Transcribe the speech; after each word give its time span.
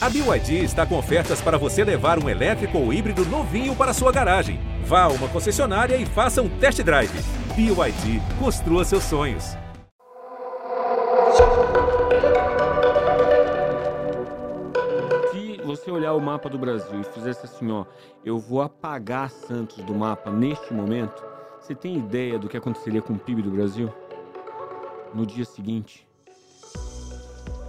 A 0.00 0.08
BYD 0.08 0.62
está 0.62 0.86
com 0.86 0.96
ofertas 0.96 1.40
para 1.40 1.58
você 1.58 1.82
levar 1.82 2.22
um 2.22 2.28
elétrico 2.28 2.78
ou 2.78 2.92
híbrido 2.92 3.24
novinho 3.26 3.74
para 3.74 3.92
sua 3.92 4.12
garagem. 4.12 4.60
Vá 4.84 5.02
a 5.02 5.08
uma 5.08 5.26
concessionária 5.26 5.96
e 5.96 6.06
faça 6.06 6.40
um 6.40 6.48
test 6.48 6.80
drive. 6.84 7.10
BYD, 7.56 8.22
construa 8.38 8.84
seus 8.84 9.02
sonhos. 9.02 9.56
Se 15.32 15.56
você 15.64 15.90
olhar 15.90 16.14
o 16.14 16.20
mapa 16.20 16.48
do 16.48 16.58
Brasil 16.58 17.00
e 17.00 17.04
fizesse 17.04 17.44
assim, 17.44 17.68
ó, 17.72 17.84
eu 18.24 18.38
vou 18.38 18.62
apagar 18.62 19.28
Santos 19.30 19.78
do 19.78 19.96
mapa 19.96 20.30
neste 20.30 20.72
momento, 20.72 21.24
você 21.60 21.74
tem 21.74 21.96
ideia 21.96 22.38
do 22.38 22.48
que 22.48 22.56
aconteceria 22.56 23.02
com 23.02 23.14
o 23.14 23.18
PIB 23.18 23.42
do 23.42 23.50
Brasil? 23.50 23.92
No 25.12 25.26
dia 25.26 25.44
seguinte? 25.44 26.07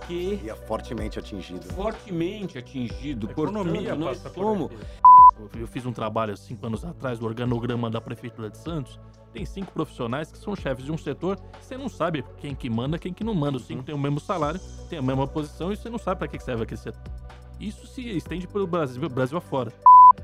Que 0.09 0.41
Ia 0.43 0.55
fortemente 0.55 1.19
atingido. 1.19 1.63
fortemente 1.71 2.57
atingido. 2.57 3.29
A 3.29 3.33
Portanto, 3.33 3.59
economia 3.59 3.95
nós 3.95 4.17
passa 4.17 4.31
por 4.31 4.43
somos... 4.43 4.71
aqui. 4.71 5.59
Eu 5.59 5.67
fiz 5.67 5.85
um 5.85 5.93
trabalho 5.93 6.33
há 6.33 6.35
cinco 6.35 6.65
anos 6.65 6.83
atrás 6.83 7.19
do 7.19 7.27
organograma 7.27 7.91
da 7.91 8.01
Prefeitura 8.01 8.49
de 8.49 8.57
Santos. 8.57 8.99
Tem 9.31 9.45
cinco 9.45 9.71
profissionais 9.71 10.31
que 10.31 10.39
são 10.39 10.55
chefes 10.55 10.83
de 10.83 10.91
um 10.91 10.97
setor 10.97 11.37
que 11.37 11.63
você 11.63 11.77
não 11.77 11.87
sabe 11.87 12.25
quem 12.37 12.55
que 12.55 12.67
manda, 12.71 12.97
quem 12.97 13.13
que 13.13 13.23
não 13.23 13.35
manda. 13.35 13.57
Os 13.57 13.67
cinco 13.67 13.83
têm 13.83 13.93
o 13.93 13.99
mesmo 13.99 14.19
salário, 14.19 14.59
têm 14.89 14.97
a 14.97 15.01
mesma 15.03 15.27
posição 15.27 15.71
e 15.71 15.77
você 15.77 15.91
não 15.91 15.99
sabe 15.99 16.17
para 16.17 16.27
que 16.27 16.39
que 16.39 16.43
serve 16.43 16.63
aquele 16.63 16.81
setor. 16.81 17.03
Isso 17.59 17.85
se 17.85 18.01
estende 18.09 18.47
pelo 18.47 18.65
Brasil, 18.65 19.07
Brasil 19.07 19.37
afora. 19.37 19.71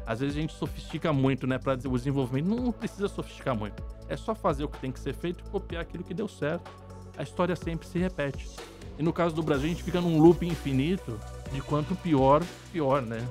Às 0.08 0.20
vezes 0.20 0.36
a 0.36 0.42
gente 0.42 0.54
sofistica 0.54 1.14
muito, 1.14 1.46
né, 1.46 1.60
para 1.60 1.74
o 1.74 1.78
desenvolvimento. 1.96 2.48
Não 2.48 2.72
precisa 2.72 3.08
sofisticar 3.08 3.56
muito. 3.56 3.84
É 4.10 4.18
só 4.18 4.34
fazer 4.34 4.64
o 4.64 4.68
que 4.68 4.80
tem 4.80 4.92
que 4.92 5.00
ser 5.00 5.14
feito 5.14 5.44
e 5.46 5.50
copiar 5.52 5.84
aquilo 5.84 6.04
que 6.04 6.14
deu 6.16 6.28
certo. 6.28 6.72
A 7.16 7.22
história 7.22 7.56
sempre 7.56 7.88
se 7.88 8.00
repete. 8.00 8.50
E 8.98 9.04
no 9.04 9.12
caso 9.12 9.36
do 9.36 9.44
Brasil, 9.44 9.66
a 9.66 9.70
gente 9.70 9.84
fica 9.84 10.00
num 10.00 10.22
loop 10.22 10.46
infinito 10.46 11.20
de 11.52 11.62
quanto 11.62 11.96
pior, 11.96 12.44
pior, 12.72 13.02
né? 13.02 13.26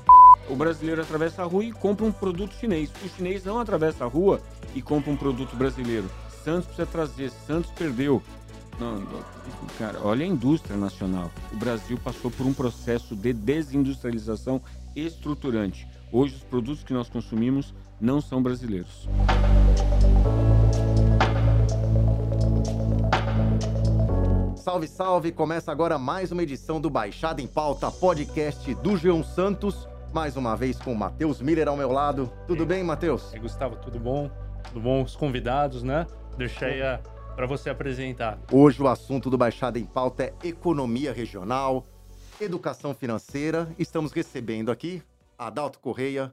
O 0.49 0.55
brasileiro 0.55 1.01
atravessa 1.01 1.43
a 1.43 1.47
rua 1.47 1.65
e 1.65 1.73
compra 1.73 2.05
um 2.05 2.13
produto 2.13 2.55
chinês. 2.55 2.91
O 3.03 3.09
chinês 3.09 3.45
não 3.45 3.59
atravessa 3.59 4.05
a 4.05 4.09
rua 4.09 4.41
e 4.75 4.83
compra 4.83 5.11
um 5.11 5.17
produto 5.17 5.57
brasileiro. 5.57 6.11
Santos 6.45 6.67
precisa 6.67 6.87
trazer, 6.87 7.31
Santos 7.31 7.71
perdeu. 7.71 8.23
Não, 8.79 9.03
cara, 9.79 10.01
olha 10.03 10.25
a 10.25 10.29
indústria 10.29 10.77
nacional. 10.77 11.31
O 11.53 11.57
Brasil 11.57 11.99
passou 12.03 12.31
por 12.31 12.45
um 12.45 12.53
processo 12.53 13.17
de 13.17 13.33
desindustrialização 13.33 14.61
estruturante. 14.95 15.87
Hoje, 16.13 16.35
os 16.37 16.43
produtos 16.43 16.85
que 16.85 16.93
nós 16.93 17.09
consumimos 17.09 17.73
não 18.01 18.21
são 18.21 18.43
brasileiros. 18.43 19.09
Salve, 24.65 24.89
salve! 24.89 25.31
Começa 25.31 25.71
agora 25.71 25.99
mais 25.99 26.33
uma 26.33 26.43
edição 26.43 26.81
do 26.81 26.89
Baixada 26.89 27.43
em 27.43 27.47
Pauta, 27.47 27.91
podcast 27.91 28.75
do 28.77 28.97
Geão 28.97 29.23
Santos. 29.23 29.87
Mais 30.11 30.39
uma 30.39 30.57
vez 30.57 30.79
com 30.79 30.91
o 30.93 30.97
Matheus 30.97 31.43
Miller 31.43 31.69
ao 31.69 31.77
meu 31.77 31.93
lado. 31.93 32.33
Tudo 32.47 32.65
bem, 32.65 32.83
Matheus? 32.83 33.35
E 33.35 33.39
Gustavo, 33.39 33.77
tudo 33.77 34.01
bom? 34.01 34.31
Tudo 34.69 34.81
bom? 34.81 35.03
Os 35.03 35.17
convidados, 35.17 35.83
né? 35.83 36.07
Deixa 36.39 36.65
aí 36.67 36.81
a- 36.81 36.99
pra 37.37 37.47
você 37.47 37.69
apresentar. 37.69 38.39
Hoje 38.51 38.81
o 38.83 38.89
assunto 38.89 39.29
do 39.29 39.37
Baixada 39.37 39.79
em 39.79 39.85
Pauta 39.85 40.25
é 40.25 40.35
economia 40.43 41.13
regional, 41.13 41.85
educação 42.41 42.95
financeira. 42.95 43.69
Estamos 43.79 44.13
recebendo 44.13 44.71
aqui 44.71 45.03
Adalto 45.37 45.79
Correia, 45.79 46.33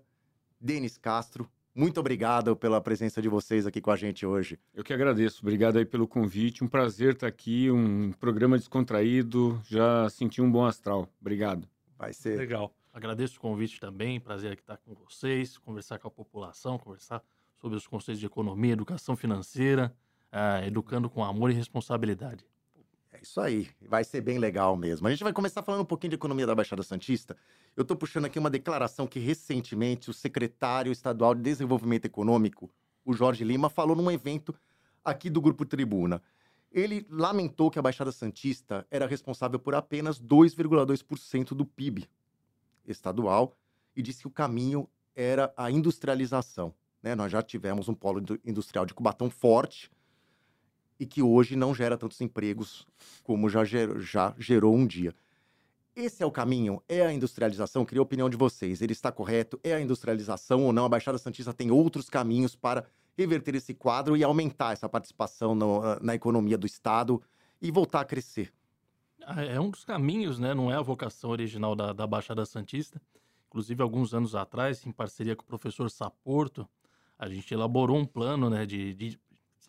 Denis 0.59 0.97
Castro. 0.97 1.49
Muito 1.73 1.99
obrigado 1.99 2.55
pela 2.55 2.81
presença 2.81 3.21
de 3.21 3.29
vocês 3.29 3.65
aqui 3.65 3.79
com 3.79 3.91
a 3.91 3.95
gente 3.95 4.25
hoje. 4.25 4.59
Eu 4.73 4.83
que 4.83 4.93
agradeço. 4.93 5.39
Obrigado 5.41 5.77
aí 5.77 5.85
pelo 5.85 6.05
convite. 6.05 6.63
Um 6.63 6.67
prazer 6.67 7.13
estar 7.13 7.27
aqui. 7.27 7.71
Um 7.71 8.11
programa 8.11 8.57
descontraído. 8.57 9.61
Já 9.69 10.09
senti 10.09 10.41
um 10.41 10.51
bom 10.51 10.65
astral. 10.65 11.07
Obrigado. 11.19 11.67
Vai 11.97 12.13
ser 12.13 12.37
Legal. 12.37 12.73
Agradeço 12.93 13.37
o 13.37 13.39
convite 13.39 13.79
também, 13.79 14.19
prazer 14.19 14.51
aqui 14.51 14.61
estar 14.61 14.75
com 14.75 14.93
vocês, 14.93 15.57
conversar 15.57 15.97
com 15.97 16.09
a 16.09 16.11
população, 16.11 16.77
conversar 16.77 17.23
sobre 17.55 17.77
os 17.77 17.87
conceitos 17.87 18.19
de 18.19 18.25
economia, 18.25 18.73
educação 18.73 19.15
financeira, 19.15 19.95
ah, 20.29 20.65
educando 20.65 21.09
com 21.09 21.23
amor 21.23 21.51
e 21.51 21.53
responsabilidade. 21.53 22.45
É 23.13 23.19
isso 23.21 23.41
aí, 23.41 23.69
vai 23.81 24.03
ser 24.03 24.21
bem 24.21 24.37
legal 24.39 24.75
mesmo. 24.77 25.05
A 25.07 25.11
gente 25.11 25.23
vai 25.23 25.33
começar 25.33 25.61
falando 25.61 25.81
um 25.81 25.85
pouquinho 25.85 26.09
de 26.11 26.15
economia 26.15 26.47
da 26.47 26.55
Baixada 26.55 26.81
Santista. 26.81 27.35
Eu 27.75 27.83
tô 27.83 27.95
puxando 27.95 28.25
aqui 28.25 28.39
uma 28.39 28.49
declaração 28.49 29.05
que 29.05 29.19
recentemente 29.19 30.09
o 30.09 30.13
secretário 30.13 30.91
estadual 30.91 31.35
de 31.35 31.41
Desenvolvimento 31.41 32.05
Econômico, 32.05 32.69
o 33.03 33.13
Jorge 33.13 33.43
Lima, 33.43 33.69
falou 33.69 33.95
num 33.95 34.09
evento 34.09 34.55
aqui 35.03 35.29
do 35.29 35.41
Grupo 35.41 35.65
Tribuna. 35.65 36.21
Ele 36.71 37.05
lamentou 37.09 37.69
que 37.69 37.77
a 37.77 37.81
Baixada 37.81 38.13
Santista 38.13 38.87
era 38.89 39.05
responsável 39.05 39.59
por 39.59 39.75
apenas 39.75 40.17
2,2% 40.21 41.49
do 41.53 41.65
PIB 41.65 42.07
estadual 42.87 43.57
e 43.93 44.01
disse 44.01 44.21
que 44.21 44.27
o 44.27 44.31
caminho 44.31 44.87
era 45.13 45.53
a 45.57 45.69
industrialização. 45.69 46.73
né? 47.03 47.13
Nós 47.13 47.29
já 47.29 47.41
tivemos 47.41 47.89
um 47.89 47.93
polo 47.93 48.19
indu- 48.21 48.39
industrial 48.45 48.85
de 48.85 48.93
Cubatão 48.93 49.29
forte, 49.29 49.91
e 51.01 51.05
que 51.07 51.19
hoje 51.23 51.55
não 51.55 51.73
gera 51.73 51.97
tantos 51.97 52.21
empregos 52.21 52.85
como 53.23 53.49
já 53.49 53.65
gerou, 53.65 53.99
já 53.99 54.35
gerou 54.37 54.75
um 54.75 54.85
dia. 54.85 55.15
Esse 55.95 56.21
é 56.21 56.25
o 56.27 56.31
caminho? 56.31 56.79
É 56.87 57.01
a 57.03 57.11
industrialização? 57.11 57.83
Queria 57.83 58.01
a 58.01 58.03
opinião 58.03 58.29
de 58.29 58.37
vocês. 58.37 58.83
Ele 58.83 58.93
está 58.93 59.11
correto? 59.11 59.59
É 59.63 59.73
a 59.73 59.81
industrialização 59.81 60.63
ou 60.63 60.71
não? 60.71 60.85
A 60.85 60.89
Baixada 60.89 61.17
Santista 61.17 61.51
tem 61.55 61.71
outros 61.71 62.07
caminhos 62.07 62.55
para 62.55 62.85
reverter 63.17 63.55
esse 63.55 63.73
quadro 63.73 64.15
e 64.15 64.23
aumentar 64.23 64.73
essa 64.73 64.87
participação 64.87 65.55
no- 65.55 65.81
na 66.01 66.13
economia 66.13 66.55
do 66.55 66.67
Estado 66.67 67.19
e 67.59 67.71
voltar 67.71 68.01
a 68.01 68.05
crescer. 68.05 68.53
Ah, 69.25 69.43
É 69.43 69.59
um 69.59 69.71
dos 69.71 69.83
caminhos, 69.83 70.37
né? 70.37 70.53
Não 70.53 70.71
é 70.71 70.75
a 70.75 70.81
vocação 70.83 71.31
original 71.31 71.75
da, 71.75 71.93
da 71.93 72.05
Baixada 72.05 72.45
Santista. 72.45 73.01
Inclusive, 73.47 73.81
alguns 73.81 74.13
anos 74.13 74.35
atrás, 74.35 74.85
em 74.85 74.91
parceria 74.91 75.35
com 75.35 75.41
o 75.43 75.47
professor 75.47 75.89
Saporto, 75.89 76.69
a 77.17 77.27
gente 77.27 77.51
elaborou 77.51 77.97
um 77.97 78.05
plano, 78.05 78.51
né, 78.51 78.67
de, 78.67 78.93
de 78.93 79.19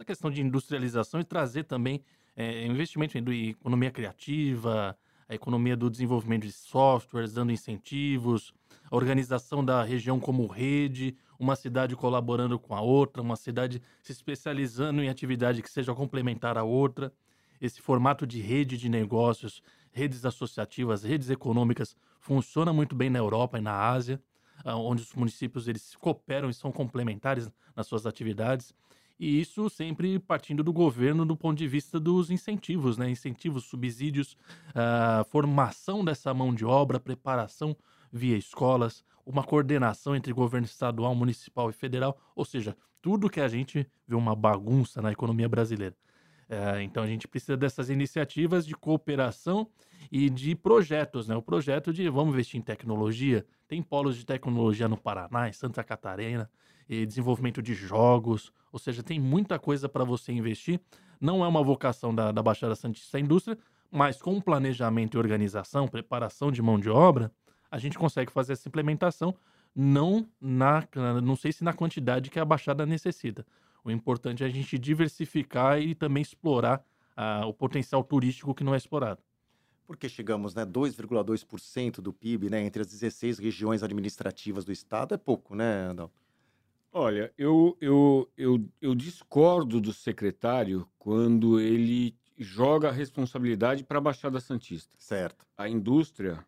essa 0.02 0.04
questão 0.04 0.30
de 0.30 0.42
industrialização 0.42 1.20
e 1.20 1.24
trazer 1.24 1.64
também 1.64 2.02
é, 2.36 2.66
investimento 2.66 3.16
em 3.16 3.50
economia 3.50 3.90
criativa, 3.90 4.96
a 5.28 5.34
economia 5.34 5.76
do 5.76 5.88
desenvolvimento 5.88 6.42
de 6.42 6.52
softwares, 6.52 7.32
dando 7.32 7.52
incentivos, 7.52 8.52
a 8.90 8.96
organização 8.96 9.64
da 9.64 9.82
região 9.82 10.18
como 10.18 10.46
rede, 10.46 11.16
uma 11.38 11.54
cidade 11.54 11.94
colaborando 11.94 12.58
com 12.58 12.74
a 12.74 12.80
outra, 12.80 13.22
uma 13.22 13.36
cidade 13.36 13.80
se 14.02 14.12
especializando 14.12 15.02
em 15.02 15.08
atividade 15.08 15.62
que 15.62 15.70
seja 15.70 15.94
complementar 15.94 16.58
à 16.58 16.64
outra 16.64 17.12
esse 17.60 17.80
formato 17.80 18.26
de 18.26 18.40
rede 18.40 18.76
de 18.76 18.88
negócios, 18.88 19.62
redes 19.92 20.24
associativas, 20.24 21.04
redes 21.04 21.30
econômicas, 21.30 21.96
funciona 22.19 22.72
muito 22.72 22.96
bem 22.96 23.08
na 23.08 23.20
Europa 23.20 23.56
e 23.56 23.60
na 23.60 23.72
Ásia, 23.72 24.20
ah, 24.64 24.76
onde 24.76 25.02
os 25.02 25.14
municípios 25.14 25.69
eles 25.69 25.94
cooperam 25.94 26.50
e 26.50 26.54
são 26.54 26.72
complementares 26.72 27.48
nas 27.76 27.86
suas 27.86 28.04
atividades. 28.04 28.74
E 29.18 29.40
isso 29.40 29.68
sempre 29.70 30.18
partindo 30.18 30.62
do 30.62 30.72
governo 30.72 31.24
do 31.24 31.36
ponto 31.36 31.56
de 31.56 31.68
vista 31.68 32.00
dos 32.00 32.30
incentivos, 32.30 32.96
né? 32.96 33.08
Incentivos, 33.10 33.64
subsídios, 33.64 34.36
ah, 34.74 35.24
formação 35.30 36.04
dessa 36.04 36.32
mão 36.34 36.54
de 36.54 36.64
obra, 36.64 36.98
preparação 36.98 37.76
via 38.12 38.36
escolas, 38.36 39.04
uma 39.24 39.44
coordenação 39.44 40.14
entre 40.14 40.32
governo 40.32 40.66
estadual, 40.66 41.14
municipal 41.14 41.70
e 41.70 41.72
federal, 41.72 42.18
ou 42.34 42.44
seja, 42.44 42.76
tudo 43.00 43.30
que 43.30 43.40
a 43.40 43.48
gente 43.48 43.86
vê 44.06 44.14
uma 44.14 44.34
bagunça 44.34 45.00
na 45.00 45.12
economia 45.12 45.48
brasileira. 45.48 45.96
É, 46.52 46.82
então 46.82 47.02
a 47.02 47.06
gente 47.06 47.26
precisa 47.26 47.56
dessas 47.56 47.88
iniciativas 47.88 48.66
de 48.66 48.74
cooperação 48.74 49.66
e 50.10 50.28
de 50.28 50.54
projetos, 50.54 51.26
né? 51.26 51.34
O 51.34 51.40
projeto 51.40 51.94
de 51.94 52.06
vamos 52.10 52.34
investir 52.34 52.60
em 52.60 52.62
tecnologia, 52.62 53.46
tem 53.66 53.82
polos 53.82 54.18
de 54.18 54.26
tecnologia 54.26 54.86
no 54.86 54.98
Paraná, 54.98 55.48
em 55.48 55.52
Santa 55.54 55.82
Catarina, 55.82 56.50
e 56.86 57.06
desenvolvimento 57.06 57.62
de 57.62 57.72
jogos, 57.72 58.52
ou 58.70 58.78
seja, 58.78 59.02
tem 59.02 59.18
muita 59.18 59.58
coisa 59.58 59.88
para 59.88 60.04
você 60.04 60.30
investir. 60.30 60.78
Não 61.18 61.42
é 61.42 61.48
uma 61.48 61.62
vocação 61.62 62.14
da, 62.14 62.30
da 62.30 62.42
Baixada 62.42 62.74
Santista 62.74 63.19
indústria, 63.19 63.56
mas 63.90 64.20
com 64.20 64.38
planejamento 64.38 65.16
e 65.16 65.19
organização, 65.19 65.88
preparação 65.88 66.52
de 66.52 66.60
mão 66.60 66.78
de 66.78 66.90
obra, 66.90 67.32
a 67.70 67.78
gente 67.78 67.96
consegue 67.96 68.30
fazer 68.30 68.52
essa 68.52 68.69
implementação, 68.69 69.34
não 69.75 70.28
na, 70.38 70.87
não 71.22 71.34
sei 71.34 71.50
se 71.50 71.64
na 71.64 71.72
quantidade 71.72 72.28
que 72.28 72.38
a 72.38 72.44
Baixada 72.44 72.84
necessita. 72.84 73.46
O 73.84 73.90
importante 73.90 74.43
é 74.43 74.46
a 74.46 74.50
gente 74.50 74.79
diversificar 74.79 75.81
e 75.81 75.94
também 75.94 76.23
explorar 76.23 76.84
ah, 77.17 77.46
o 77.46 77.52
potencial 77.52 78.02
turístico 78.05 78.55
que 78.55 78.64
não 78.64 78.75
é 78.75 78.76
explorado. 78.76 79.20
Porque 79.87 80.08
chegamos, 80.08 80.55
né, 80.55 80.64
2,2% 80.64 82.00
do 82.00 82.12
PIB, 82.12 82.49
né, 82.49 82.62
entre 82.62 82.82
as 82.82 82.88
16 82.88 83.38
regiões 83.38 83.82
administrativas 83.82 84.64
do 84.64 84.73
estado, 84.73 85.14
é 85.14 85.19
pouco, 85.19 85.55
né, 85.55 85.88
Adalto? 85.90 86.23
Olha, 86.93 87.32
eu, 87.38 87.76
eu, 87.81 88.31
eu, 88.37 88.69
eu 88.81 88.94
discordo 88.94 89.81
do 89.81 89.93
secretário 89.93 90.87
quando 90.99 91.58
ele 91.58 92.14
joga 92.38 92.88
a 92.88 92.93
responsabilidade 92.93 93.82
para 93.82 93.99
a 93.99 94.00
Baixada 94.00 94.38
Santista. 94.40 94.94
Certo. 94.99 95.46
A 95.56 95.69
indústria 95.69 96.44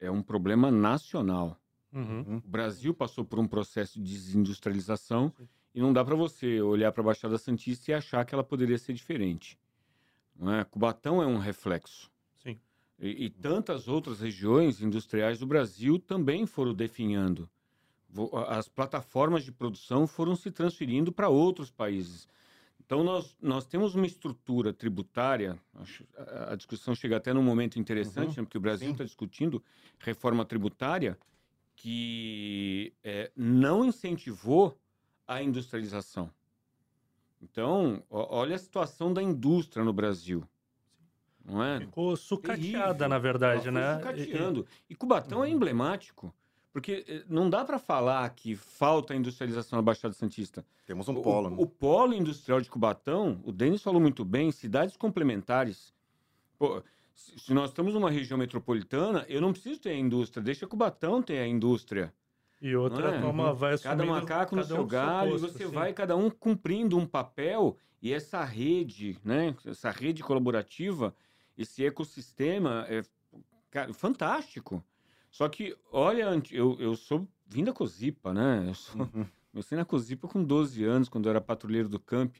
é 0.00 0.10
um 0.10 0.22
problema 0.22 0.70
nacional. 0.70 1.56
Uhum. 1.92 2.40
O 2.44 2.48
Brasil 2.48 2.92
passou 2.92 3.24
por 3.24 3.38
um 3.38 3.46
processo 3.46 4.00
de 4.00 4.12
desindustrialização 4.12 5.32
e 5.74 5.80
não 5.80 5.92
dá 5.92 6.04
para 6.04 6.16
você 6.16 6.60
olhar 6.60 6.92
para 6.92 7.02
a 7.02 7.06
Baixada 7.06 7.38
Santista 7.38 7.90
e 7.90 7.94
achar 7.94 8.24
que 8.24 8.34
ela 8.34 8.44
poderia 8.44 8.78
ser 8.78 8.92
diferente. 8.92 9.58
Não 10.34 10.54
é? 10.54 10.64
Cubatão 10.64 11.22
é 11.22 11.26
um 11.26 11.38
reflexo. 11.38 12.10
Sim. 12.42 12.58
E, 12.98 13.26
e 13.26 13.30
tantas 13.30 13.88
outras 13.88 14.20
regiões 14.20 14.80
industriais 14.80 15.38
do 15.38 15.46
Brasil 15.46 15.98
também 15.98 16.46
foram 16.46 16.72
definhando. 16.72 17.48
As 18.48 18.68
plataformas 18.68 19.44
de 19.44 19.52
produção 19.52 20.06
foram 20.06 20.34
se 20.34 20.50
transferindo 20.50 21.12
para 21.12 21.28
outros 21.28 21.70
países. 21.70 22.26
Então, 22.80 23.04
nós, 23.04 23.36
nós 23.42 23.66
temos 23.66 23.94
uma 23.94 24.06
estrutura 24.06 24.72
tributária, 24.72 25.58
a, 26.16 26.52
a 26.52 26.56
discussão 26.56 26.94
chega 26.94 27.18
até 27.18 27.34
num 27.34 27.42
momento 27.42 27.78
interessante, 27.78 28.38
né, 28.38 28.42
porque 28.42 28.56
o 28.56 28.60
Brasil 28.60 28.90
está 28.90 29.04
discutindo 29.04 29.62
reforma 29.98 30.42
tributária 30.42 31.18
que 31.76 32.94
eh, 33.04 33.30
não 33.36 33.84
incentivou 33.84 34.76
a 35.28 35.42
industrialização. 35.42 36.30
Então, 37.40 38.02
olha 38.10 38.56
a 38.56 38.58
situação 38.58 39.12
da 39.12 39.22
indústria 39.22 39.84
no 39.84 39.92
Brasil. 39.92 40.42
Não 41.44 41.62
é? 41.62 41.78
Ficou 41.80 42.16
sucateada, 42.16 42.86
Terrível. 42.88 43.08
na 43.08 43.18
verdade, 43.18 43.70
né? 43.70 44.00
foi 44.02 44.12
E- 44.12 44.14
e- 44.14 44.24
sucateando. 44.24 44.66
E 44.90 44.94
Cubatão 44.94 45.44
é 45.44 45.48
emblemático, 45.48 46.34
porque 46.72 47.04
eh, 47.06 47.24
não 47.28 47.48
dá 47.48 47.64
para 47.64 47.78
falar 47.78 48.28
que 48.30 48.56
falta 48.56 49.14
industrialização 49.14 49.76
na 49.78 49.82
Baixada 49.82 50.12
Santista. 50.14 50.64
Temos 50.84 51.08
um 51.08 51.14
polo. 51.22 51.46
O, 51.46 51.50
né? 51.50 51.56
o 51.60 51.66
polo 51.66 52.12
industrial 52.14 52.60
de 52.60 52.68
Cubatão, 52.68 53.40
o 53.44 53.52
Denis 53.52 53.82
falou 53.82 54.00
muito 54.00 54.24
bem, 54.24 54.50
cidades 54.50 54.96
complementares. 54.96 55.94
Pô, 56.58 56.82
se 57.14 57.38
se 57.38 57.54
nós 57.54 57.70
estamos 57.70 57.94
numa 57.94 58.10
região 58.10 58.36
metropolitana, 58.36 59.24
eu 59.28 59.40
não 59.40 59.52
preciso 59.52 59.80
ter 59.80 59.90
a 59.90 59.96
indústria, 59.96 60.42
deixa 60.42 60.66
Cubatão 60.66 61.22
ter 61.22 61.38
a 61.38 61.46
indústria. 61.46 62.12
E 62.60 62.74
outra, 62.74 63.10
é? 63.14 63.20
toma, 63.20 63.52
vai 63.54 63.78
Cada 63.78 64.04
macaco 64.04 64.56
no 64.56 64.62
cada 64.62 64.74
seu 64.74 64.82
um 64.84 64.86
galho, 64.86 65.30
posto, 65.32 65.52
você 65.52 65.66
vai 65.66 65.92
cada 65.92 66.16
um 66.16 66.28
cumprindo 66.30 66.96
um 66.96 67.06
papel 67.06 67.76
e 68.02 68.12
essa 68.12 68.44
rede, 68.44 69.18
né, 69.24 69.54
essa 69.64 69.90
rede 69.90 70.22
colaborativa, 70.22 71.14
esse 71.56 71.84
ecossistema 71.84 72.86
é 72.88 73.02
fantástico. 73.92 74.82
Só 75.30 75.48
que, 75.48 75.76
olha, 75.92 76.30
eu, 76.50 76.76
eu 76.80 76.96
sou 76.96 77.28
vim 77.46 77.64
da 77.64 77.72
Cozipa, 77.72 78.32
né? 78.32 78.64
Eu 78.68 78.74
sou, 78.74 79.02
Uhum. 79.02 79.26
comecei 79.52 79.76
na 79.76 79.84
Cozipa 79.84 80.26
com 80.28 80.42
12 80.42 80.84
anos, 80.84 81.08
quando 81.08 81.26
eu 81.26 81.30
era 81.30 81.40
patrulheiro 81.40 81.88
do 81.88 81.98
camp. 82.00 82.36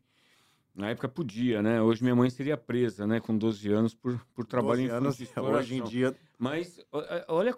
Na 0.75 0.91
época 0.91 1.09
podia, 1.09 1.61
né? 1.61 1.82
Hoje 1.82 2.03
minha 2.03 2.15
mãe 2.15 2.31
seria 2.31 2.56
presa, 2.56 3.06
né? 3.06 3.19
Com 3.19 3.37
12 3.37 3.69
anos 3.70 3.94
por, 3.94 4.19
por 4.32 4.47
trabalho 4.47 4.81
12 4.82 4.85
em 4.85 4.91
anos, 4.97 5.20
hoje 5.37 5.75
em 5.76 5.82
dia, 5.85 6.17
Mas 6.38 6.81
olha 7.26 7.53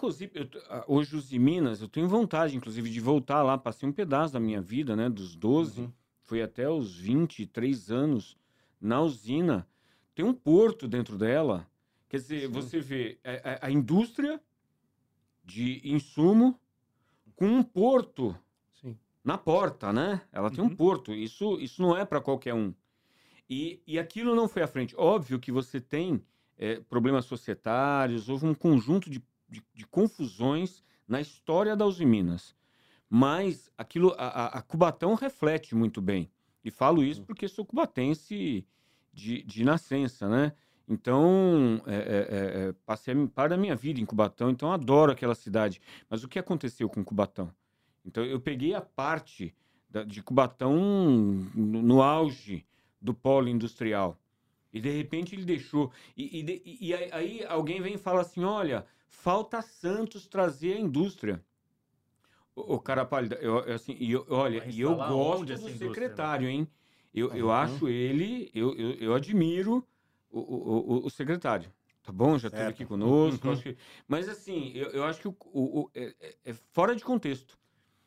ah, 0.71 0.85
hoje 0.89 1.17
os 1.17 1.29
de 1.29 1.39
Minas, 1.39 1.83
eu 1.83 1.89
tenho 1.89 2.09
vontade, 2.09 2.57
inclusive, 2.57 2.89
de 2.89 2.99
voltar 3.01 3.43
lá. 3.43 3.59
Passei 3.59 3.87
um 3.89 3.93
pedaço 3.93 4.33
da 4.33 4.41
minha 4.41 4.61
vida, 4.63 4.97
né? 4.97 5.11
Dos 5.11 5.37
12, 5.37 5.83
Uhum. 5.83 5.93
foi 6.23 6.41
até 6.41 6.69
os 6.69 6.97
23 6.97 7.91
anos 7.91 8.39
na 8.81 9.03
usina. 9.03 9.67
Tem 10.15 10.25
um 10.25 10.33
porto 10.33 10.89
dentro 10.89 11.19
dela. 11.19 11.67
Quer 12.09 12.17
dizer, 12.17 12.41
Sim. 12.47 12.53
você 12.53 12.81
vê 12.81 13.19
a, 13.23 13.67
a- 13.67 13.67
a 13.67 13.71
indústria 13.71 14.41
de 15.45 15.81
insumo 15.85 16.59
com 17.37 17.47
um 17.47 17.63
porto 17.63 18.35
Sim. 18.81 18.97
na 19.23 19.37
porta, 19.37 19.93
né? 19.93 20.23
Ela 20.33 20.51
tem 20.51 20.65
um 20.65 20.69
Uhum. 20.69 20.77
porto. 20.77 21.13
Isso, 21.13 21.61
isso 21.61 21.83
não 21.83 21.95
é 21.97 22.05
para 22.05 22.21
qualquer 22.21 22.55
um. 22.55 22.73
E, 23.51 23.83
e 23.85 23.99
aquilo 23.99 24.37
não 24.37 24.47
foi 24.47 24.63
à 24.63 24.69
frente. 24.69 24.95
Óbvio 24.97 25.41
que 25.41 25.51
você 25.51 25.81
tem 25.81 26.23
eh, 26.57 26.81
problemas 26.89 27.25
societários, 27.25 28.29
houve 28.29 28.47
um 28.47 28.55
conjunto 28.55 29.11
de, 29.11 29.21
de, 29.49 29.61
de 29.75 29.87
confusões 29.89 30.85
na 31.09 31.21
história 31.21 31.75
da 31.75 31.85
Uzi 31.85 32.07
Minas. 32.07 32.55
Mas 33.09 33.69
aquilo, 33.77 34.15
a, 34.17 34.59
a- 34.59 34.63
Cubatão 34.63 35.15
reflete 35.15 35.75
muito 35.75 36.01
bem. 36.01 36.31
E 36.65 36.71
falo 36.71 37.03
isso 37.03 37.25
porque 37.25 37.49
sou 37.49 37.67
cubatense 37.67 38.65
de, 39.13 39.43
de 39.43 39.65
nascença, 39.65 40.29
né? 40.29 40.53
Então, 40.87 41.83
é, 41.87 41.95
é, 41.95 41.99
é, 41.99 42.69
é, 42.69 42.73
passei 42.87 43.15
a- 43.15 43.27
parte 43.29 43.51
da 43.51 43.57
minha 43.57 43.75
vida 43.75 44.01
em 44.01 44.07
Cubatão, 44.07 44.49
então 44.51 44.73
adoro 44.73 45.11
aquela 45.11 45.35
cidade. 45.35 45.81
Mas 46.09 46.23
o 46.23 46.29
que 46.29 46.39
aconteceu 46.39 46.89
com 46.89 47.03
Cubatão? 47.03 47.53
Então, 48.05 48.25
eu 48.25 48.39
peguei 48.41 48.75
a 48.75 48.81
parte 48.81 49.53
da- 49.89 50.05
de 50.05 50.23
Cubatão 50.23 50.77
no, 51.55 51.83
no 51.83 52.01
auge 52.03 52.65
do 53.01 53.15
polo 53.15 53.49
industrial. 53.49 54.21
E, 54.73 54.81
de 54.81 54.91
repente, 54.91 55.35
ele 55.35 55.45
deixou. 55.45 55.91
E, 56.17 56.41
e 56.41 56.89
e 56.91 56.95
aí, 56.95 57.45
alguém 57.45 57.81
vem 57.81 57.95
e 57.95 57.99
fala 57.99 58.21
assim: 58.21 58.45
olha, 58.45 58.87
falta 59.09 59.61
Santos 59.63 60.27
trazer 60.29 60.75
a 60.75 60.81
indústria. 60.81 61.45
O, 62.55 62.79
cara 62.79 63.05
pálida, 63.05 63.37
eu, 63.37 63.59
eu, 63.61 63.75
assim, 63.75 63.97
e 63.99 64.13
eu- 64.13 64.27
olha, 64.29 64.65
e 64.69 64.81
eu 64.81 64.95
gosto 64.95 65.47
do 65.47 65.69
né? 65.69 65.77
secretário, 65.77 66.49
hein? 66.49 66.69
Eu, 67.15 67.33
eu 67.35 67.47
Uhum. 67.47 67.53
acho 67.53 67.89
ele, 67.89 68.51
eu, 68.55 68.75
eu, 68.77 68.91
eu 68.95 69.15
admiro 69.15 69.85
o, 70.31 70.39
o, 70.41 70.99
o- 70.99 71.07
o 71.07 71.11
secretário. 71.11 71.73
Tá 72.03 72.13
bom? 72.13 72.39
Já 72.39 72.49
esteve 72.49 72.71
aqui 72.71 72.85
conosco. 72.85 73.47
Uhum. 73.47 73.53
acho 73.53 73.63
que- 73.63 73.77
mas 74.07 74.29
assim, 74.29 74.73
eu, 74.75 74.91
eu 74.91 75.05
acho 75.05 75.21
que 75.21 75.29
o, 75.29 75.37
o- 75.53 75.81
o- 75.83 75.91
é, 75.95 76.15
é- 76.21 76.37
é 76.47 76.53
fora 76.55 76.95
de 76.95 77.05
contexto. 77.05 77.59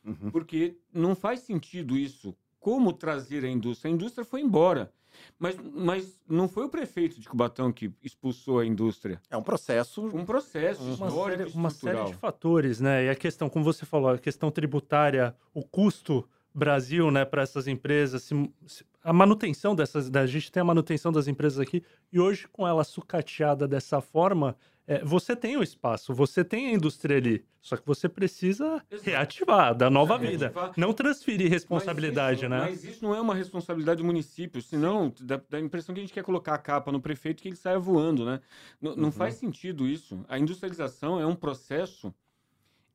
Uhum. 0.05 0.31
Porque 0.31 0.77
não 0.93 1.15
faz 1.15 1.39
sentido 1.41 1.97
isso. 1.97 2.35
Como 2.63 2.93
trazer 2.93 3.43
a 3.43 3.49
indústria? 3.49 3.91
A 3.91 3.93
indústria 3.93 4.23
foi 4.23 4.39
embora. 4.39 4.89
Mas, 5.37 5.57
mas 5.75 6.17
não 6.27 6.47
foi 6.47 6.63
o 6.63 6.69
prefeito 6.69 7.19
de 7.19 7.27
Cubatão 7.27 7.73
que 7.73 7.91
expulsou 8.01 8.59
a 8.59 8.65
indústria. 8.65 9.21
É 9.29 9.35
um 9.35 9.43
processo. 9.43 10.01
Um 10.07 10.23
processo 10.25 10.81
uma 10.81 11.07
histórico 11.09 11.43
série, 11.43 11.57
uma 11.59 11.69
série 11.69 12.05
de 12.05 12.13
fatores, 12.15 12.79
né? 12.79 13.03
E 13.05 13.09
a 13.09 13.15
questão, 13.15 13.49
como 13.49 13.65
você 13.65 13.85
falou, 13.85 14.11
a 14.11 14.17
questão 14.17 14.49
tributária, 14.49 15.35
o 15.53 15.61
custo 15.61 16.25
Brasil, 16.55 17.11
né, 17.11 17.25
para 17.25 17.41
essas 17.41 17.67
empresas, 17.67 18.23
se- 18.23 18.51
se- 18.65 18.85
a 19.03 19.11
manutenção 19.11 19.75
dessas, 19.75 20.07
da, 20.09 20.21
a 20.21 20.27
gente 20.27 20.51
tem 20.51 20.61
a 20.61 20.63
manutenção 20.63 21.11
das 21.11 21.27
empresas 21.27 21.59
aqui 21.59 21.83
e 22.11 22.19
hoje 22.19 22.47
com 22.47 22.65
ela 22.67 22.83
sucateada 22.85 23.67
dessa 23.67 23.99
forma, 23.99 24.55
é, 24.85 25.03
você 25.03 25.35
tem 25.35 25.55
o 25.55 25.63
espaço, 25.63 26.13
você 26.13 26.43
tem 26.43 26.67
a 26.69 26.71
indústria 26.73 27.17
ali, 27.17 27.45
só 27.61 27.77
que 27.77 27.85
você 27.87 28.09
precisa 28.09 28.83
Exato. 28.91 29.09
reativar, 29.09 29.73
dar 29.75 29.89
nova 29.89 30.17
vida, 30.17 30.47
Reativar. 30.47 30.73
não 30.75 30.91
transferir 30.91 31.43
Mas 31.43 31.51
responsabilidade, 31.53 32.39
isso- 32.41 32.49
né? 32.49 32.59
Mas 32.59 32.83
isso 32.83 33.03
não 33.03 33.15
é 33.15 33.21
uma 33.21 33.33
responsabilidade 33.33 34.01
do 34.01 34.05
município, 34.05 34.61
senão 34.61 35.13
dá, 35.21 35.41
dá 35.49 35.57
a 35.57 35.61
impressão 35.61 35.95
que 35.95 36.01
a 36.01 36.03
gente 36.03 36.13
quer 36.13 36.23
colocar 36.23 36.53
a 36.55 36.57
capa 36.57 36.91
no 36.91 36.99
prefeito 36.99 37.41
que 37.41 37.47
ele 37.47 37.55
saia 37.55 37.79
voando, 37.79 38.25
né? 38.25 38.41
N- 38.81 38.95
Não 38.97 39.05
Uhum. 39.05 39.11
faz 39.11 39.35
sentido 39.35 39.87
isso. 39.87 40.25
A 40.27 40.37
industrialização 40.37 41.19
é 41.19 41.25
um 41.25 41.35
processo 41.35 42.13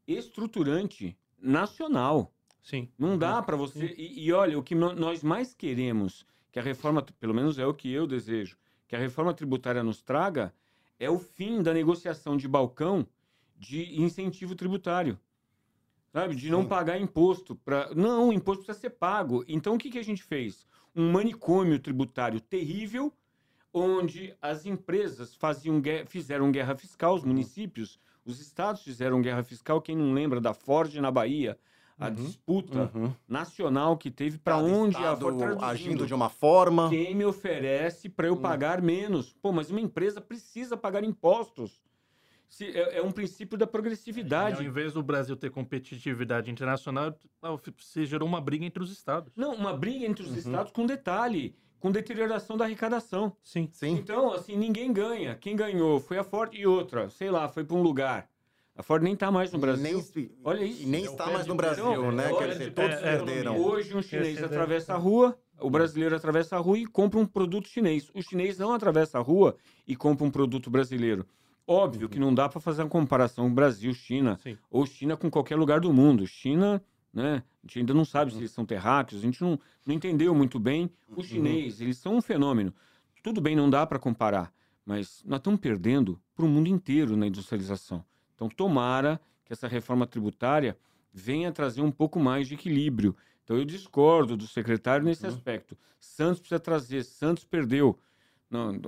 estruturante 0.07 1.17
nacional. 1.41 2.33
Sim. 2.63 2.89
Não 2.99 3.17
dá 3.17 3.41
para 3.43 3.57
você. 3.57 3.95
E, 3.97 4.27
e 4.27 4.33
olha, 4.33 4.59
o 4.59 4.63
que 4.63 4.75
nós 4.75 5.23
mais 5.23 5.55
queremos 5.55 6.27
que 6.53 6.59
a 6.59 6.63
reforma, 6.63 7.03
pelo 7.21 7.35
menos 7.35 7.59
é 7.59 7.67
o 7.67 7.75
que 7.75 7.91
eu 7.93 8.07
desejo, 8.07 8.57
que 8.87 8.97
a 8.97 8.99
reforma 8.99 9.33
tributária 9.35 9.83
nos 9.83 10.03
traga, 10.03 10.53
é 10.99 11.09
o 11.11 11.19
fim 11.19 11.63
da 11.63 11.73
negociação 11.73 12.37
de 12.37 12.49
balcão 12.49 13.07
de 13.57 14.01
incentivo 14.01 14.55
tributário. 14.55 15.19
Sabe? 16.13 16.35
De 16.35 16.51
não 16.51 16.63
Sim. 16.63 16.69
pagar 16.69 17.01
imposto. 17.01 17.55
Pra... 17.57 17.93
Não, 17.95 18.29
o 18.29 18.33
imposto 18.33 18.65
precisa 18.65 18.81
ser 18.81 18.91
pago. 18.91 19.45
Então 19.47 19.75
o 19.75 19.79
que, 19.79 19.91
que 19.91 19.99
a 19.99 20.05
gente 20.05 20.23
fez? 20.23 20.67
Um 20.95 21.13
manicômio 21.13 21.79
tributário 21.79 22.41
terrível, 22.41 23.13
onde 23.73 24.35
as 24.41 24.65
empresas 24.65 25.35
faziam, 25.35 25.83
fizeram 26.07 26.51
guerra 26.51 26.75
fiscal, 26.75 27.15
os 27.15 27.25
municípios, 27.25 28.01
os 28.25 28.41
estados 28.41 28.83
fizeram 28.83 29.23
guerra 29.23 29.43
fiscal. 29.43 29.81
Quem 29.81 29.97
não 29.97 30.13
lembra 30.13 30.41
da 30.41 30.55
Ford 30.55 30.95
na 30.97 31.11
Bahia? 31.11 31.59
A 31.99 32.07
Uhum. 32.09 32.15
disputa 32.15 32.91
Uhum. 32.95 33.13
nacional 33.27 33.97
que 33.97 34.11
teve 34.11 34.39
para 34.39 34.55
Cada 34.55 34.65
onde 34.67 34.97
a 34.97 35.01
estado 35.15 35.37
traduzindo, 35.37 35.65
agindo 35.65 36.07
de 36.07 36.15
uma 36.15 36.29
forma. 36.29 36.89
quem 36.89 37.15
me 37.15 37.25
oferece 37.25 38.09
para 38.09 38.29
eu 38.29 38.35
Hum. 38.35 38.41
pagar 38.41 38.81
menos? 38.81 39.33
Pô, 39.43 39.51
mas 39.53 39.69
uma 39.71 39.81
empresa 39.81 40.21
precisa 40.21 40.77
pagar 40.77 41.03
impostos. 41.03 41.83
Se- 42.49 42.67
é, 42.71 42.99
é 42.99 43.03
um 43.03 43.11
princípio 43.11 43.59
da 43.59 43.67
progressividade. 43.67 44.57
ao 44.57 44.63
invés 44.63 44.93
do 44.95 45.03
Brasil 45.03 45.37
ter 45.37 45.51
competitividade 45.51 46.51
internacional, 46.51 47.15
se 47.79 48.07
gerou 48.07 48.27
uma 48.29 48.41
briga 48.41 48.65
entre 48.65 48.83
os 48.83 48.91
estados. 48.93 49.35
Não, 49.37 49.53
uma 49.55 49.73
briga 49.77 50.07
entre 50.07 50.23
os 50.25 50.31
Uhum. 50.31 50.39
estados 50.39 50.73
com 50.73 50.87
detalhe, 50.87 51.55
com 51.81 51.91
deterioração 51.91 52.57
da 52.57 52.65
arrecadação. 52.65 53.37
Sim. 53.43 53.69
Sim. 53.73 53.97
Então, 53.97 54.33
assim, 54.33 54.57
ninguém 54.57 54.93
ganha. 54.93 55.35
Quem 55.35 55.55
ganhou 55.57 56.01
foi 56.01 56.17
a 56.17 56.25
Ford 56.25 56.55
e 56.55 56.65
outra, 56.67 57.11
sei 57.11 57.31
lá, 57.31 57.49
foi 57.49 57.65
para 57.65 57.77
um 57.77 57.83
lugar. 57.83 58.31
A 58.79 58.83
Ford 58.85 59.03
nem 59.03 59.15
está 59.15 59.29
mais 59.29 59.51
no 59.51 59.59
Brasil. 59.59 60.05
Nem, 60.15 60.31
Olha 60.45 60.65
isso. 60.65 60.85
E 60.85 60.87
nem 60.87 61.03
É 61.05 61.11
está 61.11 61.27
mais 61.27 61.49
no. 61.49 61.57
Brasil, 61.57 61.85
Então, 61.91 62.13
né? 62.13 62.29
olha, 62.29 62.39
Quer 62.39 62.53
dizer, 62.53 62.65
de 62.67 62.71
todos 62.71 62.97
é, 62.97 62.99
é, 62.99 63.17
perderam. 63.17 63.59
Hoje 63.59 63.97
um 63.97 64.01
chinês 64.01 64.39
é 64.39 64.45
atravessa 64.45 64.95
a 64.95 64.97
rua, 64.97 65.37
o 65.59 65.69
brasileiro 65.69 66.15
atravessa 66.15 66.55
a 66.55 66.61
rua 66.61 66.79
e 66.79 66.87
compra 66.87 67.19
um 67.19 67.27
produto 67.27 67.67
chinês. 67.67 68.09
O 68.15 68.23
chinês 68.23 68.57
não 68.57 68.73
atravessa 68.73 69.19
a 69.19 69.21
rua 69.21 69.57
e 69.85 69.97
compra 69.97 70.25
um 70.25 70.31
produto 70.31 70.71
brasileiro. 70.71 71.27
Óbvio 71.67 72.09
que 72.09 72.21
não 72.21 72.33
dá 72.33 72.49
para 72.49 72.61
fazer 72.61 72.83
uma 72.83 72.89
comparação 72.89 73.53
Brasil-China 73.53 74.39
ou 74.71 74.87
China 74.87 75.17
com 75.17 75.29
qualquer 75.29 75.57
lugar 75.57 75.81
do 75.81 75.93
mundo. 75.93 76.25
China, 76.25 76.81
né? 77.13 77.43
A 77.65 77.67
gente 77.67 77.81
ainda 77.81 77.93
não 77.93 78.05
sabe 78.05 78.31
se 78.31 78.39
eles 78.39 78.53
são 78.53 78.65
terráqueos, 78.65 79.21
a 79.21 79.25
gente 79.25 79.43
não, 79.43 79.59
não 79.85 79.93
entendeu 79.93 80.33
muito 80.37 80.61
bem. 80.61 80.89
O 81.17 81.23
chinês, 81.25 81.81
eles 81.81 81.99
são 81.99 82.15
um 82.15 82.23
fenômeno. 82.23 82.73
Tudo 83.25 83.41
bem, 83.41 83.57
não 83.57 83.69
dá 83.69 83.85
para 83.85 83.99
comparar, 83.99 84.53
mas 84.87 85.21
nós 85.27 85.41
estamos 85.41 85.59
perdendo 85.59 86.17
para 86.37 86.45
o 86.45 86.49
mundo 86.49 86.69
inteiro 86.69 87.17
na 87.17 87.27
industrialização. 87.27 88.05
Então, 88.39 88.49
tomara 88.49 89.21
que 89.45 89.53
essa 89.53 89.67
reforma 89.67 90.07
tributária 90.07 90.79
venha 91.13 91.51
trazer 91.51 91.83
um 91.83 91.91
pouco 91.91 92.21
mais 92.21 92.47
de 92.47 92.55
equilíbrio. 92.55 93.17
Então, 93.43 93.57
eu 93.57 93.65
discordo 93.65 94.37
do 94.37 94.47
secretário 94.47 95.05
nesse 95.05 95.27
aspecto. 95.27 95.77
Santos 95.99 96.39
precisa 96.39 96.61
trazer, 96.61 97.03
Santos 97.03 97.43
perdeu. 97.45 97.99
Não, 98.49 98.79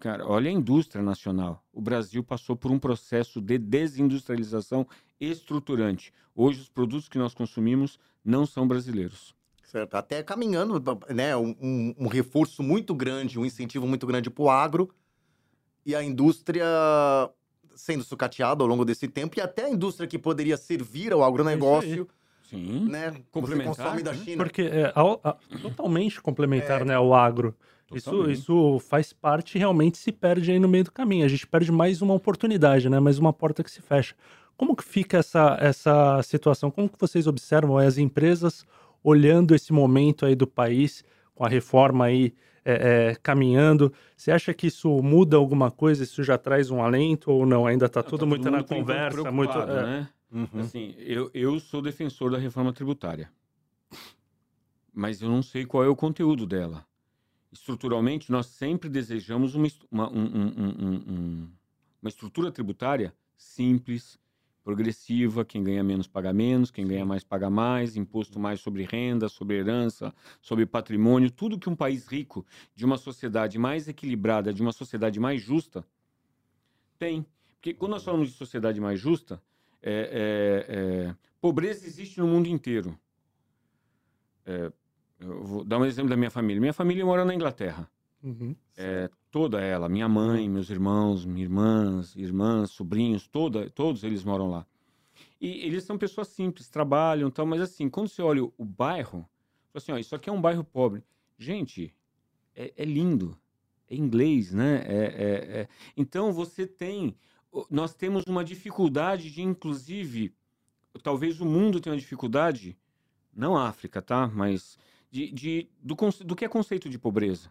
cara, 0.00 0.26
olha 0.26 0.50
a 0.50 0.52
indústria 0.52 1.00
nacional. 1.04 1.64
O 1.72 1.80
Brasil 1.80 2.24
passou 2.24 2.56
por 2.56 2.72
um 2.72 2.80
processo 2.80 3.40
de 3.40 3.58
desindustrialização 3.58 4.84
estruturante. 5.20 6.12
Hoje, 6.34 6.62
os 6.62 6.68
produtos 6.68 7.08
que 7.08 7.16
nós 7.16 7.32
consumimos 7.32 7.96
não 8.24 8.44
são 8.44 8.66
brasileiros. 8.66 9.36
Certo. 9.62 9.94
Até 9.94 10.20
caminhando, 10.24 10.82
né? 11.14 11.36
Um- 11.36 11.94
um 11.96 12.08
reforço 12.08 12.60
muito 12.60 12.92
grande, 12.92 13.38
um 13.38 13.46
incentivo 13.46 13.86
muito 13.86 14.04
grande 14.04 14.28
para 14.28 14.42
o 14.42 14.50
agro 14.50 14.90
e 15.86 15.94
a 15.94 16.02
indústria 16.02 16.66
sendo 17.74 18.02
sucateada 18.04 18.62
ao 18.62 18.68
longo 18.68 18.84
desse 18.84 19.08
tempo 19.08 19.38
e 19.38 19.40
até 19.40 19.64
a 19.66 19.70
indústria 19.70 20.06
que 20.08 20.18
poderia 20.18 20.56
servir 20.56 21.12
ao 21.12 21.22
agronegócio, 21.24 22.06
Sim. 22.48 22.86
né? 22.88 23.10
Você 23.10 23.22
Complementar, 23.30 23.74
consome 23.76 24.02
da 24.02 24.12
né? 24.12 24.18
China. 24.24 24.36
Porque 24.44 24.62
é 24.62 24.92
ao- 24.94 25.20
a- 25.24 25.36
totalmente 25.62 26.20
complementar, 26.20 26.84
né, 26.84 26.98
o 26.98 27.14
agro. 27.14 27.54
Isso, 27.94 28.10
Totalmente. 28.10 28.38
isso 28.38 28.78
faz 28.88 29.12
parte 29.12 29.58
realmente 29.58 29.98
se 29.98 30.12
perde 30.12 30.52
aí 30.52 30.60
no 30.60 30.68
meio 30.68 30.84
do 30.84 30.92
caminho. 30.92 31.24
A 31.24 31.28
gente 31.28 31.44
perde 31.46 31.72
mais 31.72 32.00
uma 32.00 32.14
oportunidade, 32.14 32.88
né? 32.88 33.00
Mais 33.00 33.18
uma 33.18 33.32
porta 33.32 33.64
que 33.64 33.70
se 33.70 33.80
fecha. 33.82 34.14
Como 34.56 34.76
que 34.76 34.84
fica 34.84 35.16
essa, 35.18 35.56
essa 35.60 36.22
situação? 36.22 36.70
Como 36.70 36.88
que 36.88 36.98
vocês 37.00 37.26
observam 37.26 37.78
as 37.78 37.98
empresas 37.98 38.64
olhando 39.02 39.54
esse 39.56 39.72
momento 39.72 40.24
aí 40.24 40.36
do 40.36 40.46
país, 40.46 41.02
com 41.34 41.44
a 41.44 41.48
reforma 41.48 42.04
aí 42.04 42.32
é, 42.64 43.10
é, 43.10 43.14
caminhando? 43.22 43.92
Você 44.16 44.30
acha 44.30 44.52
que 44.54 44.66
isso 44.66 44.88
muda 45.02 45.36
alguma 45.36 45.70
coisa? 45.70 46.02
Isso 46.04 46.22
já 46.22 46.36
traz 46.38 46.70
um 46.70 46.82
alento 46.82 47.30
ou 47.30 47.46
não? 47.46 47.66
Ainda 47.66 47.86
está 47.86 48.02
Tá 48.02 48.08
tudo 48.10 48.26
muito 48.26 48.44
mundo 48.44 48.52
na 48.56 48.62
conversa, 48.64 49.30
muito... 49.30 49.58
é. 49.58 49.66
né? 49.66 50.08
Uhum. 50.32 50.60
Assim, 50.60 50.94
eu, 50.98 51.30
eu 51.34 51.58
sou 51.58 51.82
defensor 51.82 52.30
da 52.30 52.38
reforma 52.38 52.72
tributária. 52.72 53.30
Mas 54.92 55.22
eu 55.22 55.28
não 55.28 55.42
sei 55.42 55.64
qual 55.64 55.84
é 55.84 55.88
o 55.88 55.96
conteúdo 55.96 56.46
dela. 56.46 56.84
Estruturalmente, 57.52 58.30
nós 58.30 58.46
sempre 58.46 58.88
desejamos 58.88 59.54
uma, 59.54 59.66
uma, 59.90 60.08
um- 60.10 60.18
um- 60.18 60.54
um- 60.56 60.86
um- 60.86 61.12
um- 61.14 61.48
uma 62.00 62.08
estrutura 62.08 62.50
tributária 62.52 63.12
simples, 63.36 64.18
progressiva, 64.62 65.44
quem 65.44 65.62
ganha 65.62 65.82
menos 65.82 66.06
paga 66.06 66.32
menos, 66.32 66.70
quem 66.70 66.86
ganha 66.86 67.04
mais 67.04 67.24
paga 67.24 67.48
mais, 67.48 67.96
imposto 67.96 68.38
mais 68.38 68.60
sobre 68.60 68.84
renda, 68.84 69.28
sobre 69.28 69.56
herança, 69.56 70.14
sobre 70.40 70.66
patrimônio, 70.66 71.30
tudo 71.30 71.58
que 71.58 71.68
um 71.68 71.76
país 71.76 72.06
rico, 72.06 72.44
de 72.74 72.84
uma 72.84 72.96
sociedade 72.96 73.58
mais 73.58 73.88
equilibrada, 73.88 74.52
de 74.52 74.62
uma 74.62 74.72
sociedade 74.72 75.18
mais 75.18 75.40
justa, 75.40 75.84
tem. 76.98 77.24
Porque 77.54 77.74
quando 77.74 77.92
nós 77.92 78.04
falamos 78.04 78.28
de 78.28 78.34
sociedade 78.34 78.80
mais 78.80 79.00
justa, 79.00 79.42
é, 79.82 80.66
é, 80.68 80.76
é, 81.08 81.16
pobreza 81.40 81.86
existe 81.86 82.20
no 82.20 82.26
mundo 82.26 82.46
inteiro. 82.46 82.98
É, 84.44 84.72
eu 85.20 85.42
vou 85.42 85.64
dar 85.64 85.78
um 85.78 85.84
exemplo 85.84 86.10
da 86.10 86.16
minha 86.16 86.30
família. 86.30 86.60
Minha 86.60 86.72
família 86.72 87.04
mora 87.04 87.24
na 87.24 87.34
Inglaterra. 87.34 87.90
Uhum. 88.22 88.54
É, 88.76 89.08
toda 89.30 89.60
ela, 89.60 89.88
minha 89.88 90.08
mãe, 90.08 90.48
meus 90.48 90.68
irmãos, 90.70 91.24
minhas 91.24 91.48
irmãs, 91.48 92.16
irmãs, 92.16 92.70
sobrinhos, 92.70 93.26
toda, 93.26 93.70
todos 93.70 94.04
eles 94.04 94.24
moram 94.24 94.50
lá. 94.50 94.66
E 95.40 95.48
eles 95.66 95.84
são 95.84 95.98
pessoas 95.98 96.28
simples, 96.28 96.68
trabalham 96.68 97.30
tal, 97.30 97.46
mas 97.46 97.60
assim, 97.60 97.88
quando 97.88 98.08
você 98.08 98.22
olha 98.22 98.44
o, 98.44 98.64
bairro, 98.64 99.28
assim, 99.74 99.92
ó, 99.92 99.98
isso 99.98 100.14
aqui 100.14 100.28
é 100.30 100.32
um 100.32 100.40
bairro 100.40 100.64
pobre. 100.64 101.04
Gente, 101.38 101.94
é, 102.54 102.72
é 102.76 102.84
lindo, 102.84 103.38
é 103.88 103.96
inglês, 103.96 104.52
né? 104.52 104.82
É, 104.86 105.04
é- 105.06 105.60
é- 105.62 105.68
Então 105.96 106.32
você 106.32 106.66
tem, 106.66 107.16
nós 107.70 107.94
temos 107.94 108.24
uma 108.26 108.44
dificuldade 108.44 109.30
de, 109.30 109.42
inclusive, 109.42 110.34
talvez 111.02 111.40
o 111.40 111.46
mundo 111.46 111.80
tenha 111.80 111.94
uma 111.94 112.00
dificuldade, 112.00 112.78
não 113.34 113.56
a 113.56 113.68
África, 113.68 114.02
tá? 114.02 114.28
Mas 114.28 114.78
de, 115.10 115.30
de- 115.32 115.70
do, 115.82 115.96
do 116.24 116.36
que 116.36 116.44
é 116.44 116.48
conceito 116.48 116.88
de 116.88 116.98
pobreza. 116.98 117.50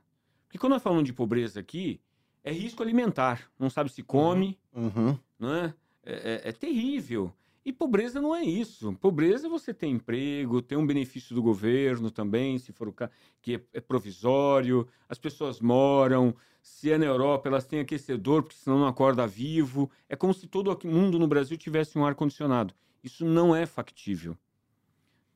Porque 0.49 0.57
quando 0.57 0.73
nós 0.73 0.81
falamos 0.81 1.05
de 1.05 1.13
pobreza 1.13 1.59
aqui, 1.59 2.01
é 2.43 2.51
risco 2.51 2.81
alimentar. 2.81 3.49
Não 3.59 3.69
sabe 3.69 3.91
se 3.91 4.01
come, 4.01 4.57
Uhum. 4.75 5.15
não 5.37 5.53
é? 5.53 5.73
É, 6.03 6.13
é- 6.13 6.49
é 6.49 6.51
terrível. 6.51 7.31
E 7.63 7.71
pobreza 7.71 8.19
não 8.19 8.35
é 8.35 8.41
isso. 8.43 8.93
Pobreza 8.99 9.45
é 9.45 9.49
você 9.49 9.71
ter 9.71 9.85
emprego, 9.85 10.59
ter 10.59 10.75
um 10.75 10.87
benefício 10.87 11.35
do 11.35 11.41
governo 11.43 12.09
também, 12.09 12.57
se 12.57 12.71
for 12.71 12.87
o 12.87 12.91
caso, 12.93 13.11
que 13.43 13.55
é, 13.57 13.61
é 13.73 13.79
provisório, 13.79 14.87
as 15.07 15.19
pessoas 15.19 15.59
moram. 15.59 16.33
Se 16.63 16.91
é 16.91 16.97
na 16.97 17.05
Europa, 17.05 17.47
elas 17.47 17.67
têm 17.67 17.81
aquecedor, 17.81 18.41
porque 18.41 18.57
senão 18.57 18.79
não 18.79 18.87
acorda 18.87 19.27
vivo. 19.27 19.89
É 20.09 20.15
como 20.15 20.33
se 20.33 20.47
todo 20.47 20.75
mundo 20.83 21.19
no 21.19 21.27
Brasil 21.27 21.57
tivesse 21.57 21.95
um 21.99 22.05
ar-condicionado. 22.05 22.73
Isso 23.03 23.23
não 23.23 23.55
é 23.55 23.67
factível. 23.67 24.35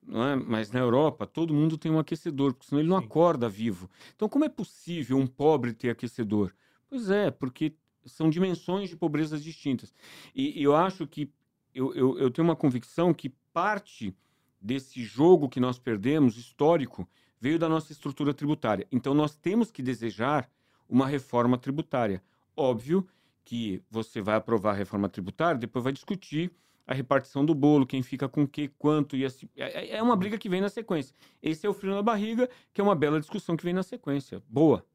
É? 0.09 0.35
Mas 0.35 0.71
na 0.71 0.79
Europa, 0.79 1.25
todo 1.25 1.53
mundo 1.53 1.77
tem 1.77 1.91
um 1.91 1.99
aquecedor, 1.99 2.53
porque 2.53 2.67
senão 2.67 2.81
ele 2.81 2.89
não 2.89 2.99
Sim. 2.99 3.05
acorda 3.05 3.47
vivo. 3.47 3.89
Então, 4.15 4.27
como 4.27 4.45
é 4.45 4.49
possível 4.49 5.17
um 5.17 5.27
pobre 5.27 5.73
ter 5.73 5.89
aquecedor? 5.89 6.53
Pois 6.89 7.09
é, 7.09 7.31
porque 7.31 7.75
são 8.05 8.29
dimensões 8.29 8.89
de 8.89 8.97
pobrezas 8.97 9.43
distintas. 9.43 9.93
E, 10.35 10.59
e 10.59 10.63
eu 10.63 10.75
acho 10.75 11.07
que 11.07 11.31
eu, 11.73 11.93
eu, 11.95 12.19
eu 12.19 12.29
tenho 12.29 12.47
uma 12.47 12.55
convicção 12.55 13.13
que 13.13 13.29
parte 13.51 14.15
desse 14.61 15.03
jogo 15.03 15.49
que 15.49 15.59
nós 15.59 15.79
perdemos, 15.79 16.37
histórico, 16.37 17.07
veio 17.39 17.57
da 17.57 17.67
nossa 17.67 17.91
estrutura 17.91 18.33
tributária. 18.33 18.87
Então, 18.91 19.13
nós 19.13 19.35
temos 19.35 19.71
que 19.71 19.81
desejar 19.81 20.49
uma 20.87 21.07
reforma 21.07 21.57
tributária. 21.57 22.21
Óbvio 22.55 23.07
que 23.43 23.81
você 23.89 24.21
vai 24.21 24.35
aprovar 24.35 24.71
a 24.71 24.77
reforma 24.77 25.09
tributária, 25.09 25.59
depois 25.59 25.83
vai 25.83 25.91
discutir 25.91 26.51
a 26.85 26.93
repartição 26.93 27.45
do 27.45 27.55
bolo, 27.55 27.85
quem 27.85 28.01
fica 28.01 28.27
com 28.27 28.43
o 28.43 28.47
que, 28.47 28.67
quanto, 28.67 29.15
e 29.15 29.25
assim. 29.25 29.47
É, 29.55 29.97
é 29.97 30.03
uma 30.03 30.15
briga 30.15 30.37
que 30.37 30.49
vem 30.49 30.61
na 30.61 30.69
sequência. 30.69 31.15
Esse 31.41 31.65
é 31.65 31.69
o 31.69 31.73
frio 31.73 31.93
na 31.93 32.01
barriga, 32.01 32.49
que 32.73 32.81
é 32.81 32.83
uma 32.83 32.95
bela 32.95 33.19
discussão 33.19 33.55
que 33.55 33.63
vem 33.63 33.73
na 33.73 33.83
sequência. 33.83 34.41
Boa. 34.47 34.85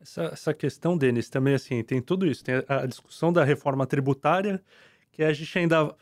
Essa, 0.00 0.24
essa 0.24 0.54
questão, 0.54 0.96
Denis, 0.98 1.30
também 1.30 1.54
assim, 1.54 1.82
tem 1.82 2.02
tudo 2.02 2.26
isso. 2.26 2.44
Tem 2.44 2.56
a, 2.68 2.80
a 2.82 2.86
discussão 2.86 3.32
da 3.32 3.44
reforma 3.44 3.86
tributária, 3.86 4.62
que 5.10 5.22
a 5.22 5.32
gente 5.32 5.58
ainda 5.58 5.94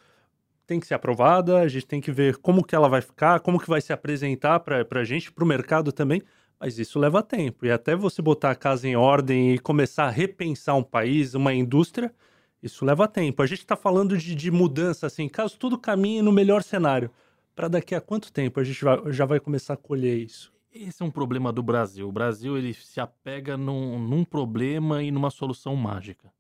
tem 0.67 0.81
que 0.81 0.87
ser 0.87 0.95
aprovada, 0.95 1.59
a 1.59 1.69
gente 1.69 1.87
tem 1.87 2.01
que 2.01 2.13
ver 2.13 2.37
como 2.37 2.65
que 2.65 2.75
ela 2.75 2.89
vai 2.89 3.01
ficar, 3.01 3.41
como 3.41 3.59
que 3.59 3.69
vai 3.69 3.81
se 3.81 3.93
apresentar 3.93 4.61
para 4.61 4.87
a 5.01 5.05
gente, 5.05 5.33
para 5.33 5.45
o 5.45 5.47
mercado 5.47 5.91
também, 5.91 6.23
mas 6.61 6.79
isso 6.79 6.99
leva 6.99 7.23
tempo. 7.23 7.67
E 7.67 7.73
até 7.73 7.97
você 7.97 8.23
botar 8.23 8.53
a 8.53 8.55
casa 8.55 8.87
em 8.87 8.95
ordem 8.95 9.55
e 9.55 9.59
começar 9.59 10.05
a 10.05 10.11
repensar 10.11 10.77
um 10.77 10.83
país, 10.83 11.35
uma 11.35 11.53
indústria, 11.53 12.15
isso 12.63 12.85
leva 12.85 13.09
tempo. 13.09 13.43
A 13.43 13.47
gente 13.47 13.61
está 13.61 13.77
falando 13.77 14.17
de, 14.17 14.35
de 14.35 14.51
mudança, 14.51 15.07
assim, 15.07 15.29
caso 15.29 15.59
tudo 15.59 15.79
caminhe 15.79 16.23
no 16.23 16.33
melhor 16.33 16.63
cenário. 16.63 17.11
Para 17.55 17.69
daqui 17.69 17.95
a 17.95 18.01
quanto 18.01 18.33
tempo 18.33 18.61
a 18.61 18.65
gente 18.65 18.85
vai- 18.85 19.13
já 19.13 19.25
vai 19.25 19.41
começar 19.41 19.75
a 19.75 19.77
colher 19.77 20.19
isso? 20.19 20.53
Esse 20.73 21.03
é 21.03 21.07
um 21.07 21.11
problema 21.11 21.53
do 21.53 21.63
Brasil. 21.63 22.09
O 22.09 22.13
Brasil 22.13 22.57
ele 22.57 22.73
se 22.73 23.01
apega 23.01 23.57
num, 23.57 23.99
num 23.99 24.25
problema 24.25 25.03
e 25.03 25.11
numa 25.11 25.31
solução 25.31 25.75
mágica. 25.75 26.33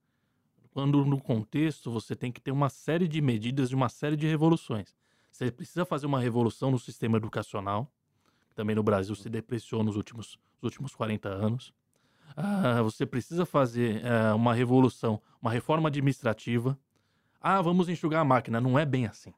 Quando 0.70 1.04
no 1.04 1.20
contexto 1.20 1.90
você 1.90 2.14
tem 2.14 2.30
que 2.30 2.40
ter 2.40 2.52
uma 2.52 2.68
série 2.68 3.08
de 3.08 3.20
medidas 3.20 3.68
de 3.68 3.74
uma 3.74 3.88
série 3.88 4.16
de 4.16 4.26
revoluções. 4.26 4.94
Você 5.30 5.50
precisa 5.50 5.84
fazer 5.84 6.06
uma 6.06 6.20
revolução 6.20 6.70
no 6.70 6.78
sistema 6.78 7.16
educacional, 7.16 7.90
que 8.48 8.54
também 8.54 8.76
no 8.76 8.82
Brasil 8.82 9.14
se 9.16 9.28
depreciou 9.28 9.82
nos 9.82 9.96
últimos, 9.96 10.38
nos 10.62 10.70
últimos 10.70 10.94
40 10.94 11.28
anos. 11.28 11.72
Ah, 12.36 12.82
você 12.82 13.04
precisa 13.06 13.44
fazer 13.44 14.02
ah, 14.06 14.34
uma 14.34 14.54
revolução, 14.54 15.20
uma 15.40 15.50
reforma 15.50 15.88
administrativa. 15.88 16.78
Ah, 17.40 17.60
vamos 17.62 17.88
enxugar 17.88 18.20
a 18.20 18.24
máquina. 18.24 18.60
Não 18.60 18.78
é 18.78 18.84
bem 18.84 19.06
assim. 19.06 19.32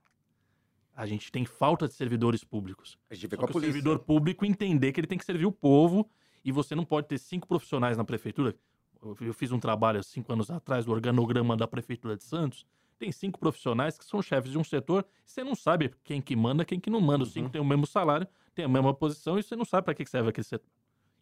A 0.95 1.07
gente 1.07 1.33
tem 1.33 1.45
falta 1.47 1.89
de 1.89 1.95
servidores 1.95 2.45
públicos. 2.45 2.99
A 3.11 3.15
gente 3.15 3.27
vê 3.27 3.37
Só 3.37 3.41
com 3.41 3.45
a 3.45 3.49
que 3.49 3.51
o 3.51 3.55
polícia. 3.55 3.73
servidor 3.73 3.99
público 4.01 4.45
entender 4.45 4.93
que 4.93 5.01
ele 5.01 5.07
tem 5.07 5.17
que 5.19 5.25
servir 5.25 5.47
o 5.47 5.53
povo 5.53 6.09
e 6.45 6.53
você 6.53 6.75
não 6.75 6.85
pode 6.85 7.09
ter 7.09 7.19
cinco 7.19 7.47
profissionais 7.49 7.97
na 7.97 8.05
prefeitura. 8.05 8.55
Eu- 9.03 9.33
fiz 9.33 9.51
um 9.53 9.59
trabalho 9.59 9.99
há 10.01 10.03
cinco 10.03 10.33
anos 10.33 10.51
atrás 10.51 10.85
do 10.85 10.93
organograma 10.93 11.57
da 11.57 11.67
prefeitura 11.67 12.17
de 12.17 12.25
Santos. 12.25 12.67
Tem 12.99 13.11
cinco 13.11 13.39
profissionais 13.39 13.99
que 13.99 14.05
são 14.05 14.21
chefes 14.23 14.53
de 14.53 14.59
um 14.59 14.63
setor 14.63 15.05
e 15.27 15.31
você 15.31 15.43
não 15.43 15.55
sabe 15.55 15.93
quem 16.05 16.21
que 16.21 16.37
manda, 16.37 16.65
quem 16.65 16.79
que 16.79 16.91
não 16.91 17.01
manda. 17.01 17.25
Os 17.25 17.33
cinco 17.33 17.49
têm 17.51 17.61
o 17.61 17.65
mesmo 17.65 17.87
salário, 17.87 18.29
têm 18.55 18.65
a 18.65 18.69
mesma 18.69 18.93
posição 18.95 19.39
e 19.39 19.43
você 19.43 19.57
não 19.57 19.65
sabe 19.65 19.87
para 19.87 19.95
que 19.95 20.05
serve 20.07 20.29
aquele 20.29 20.45
setor. 20.45 20.69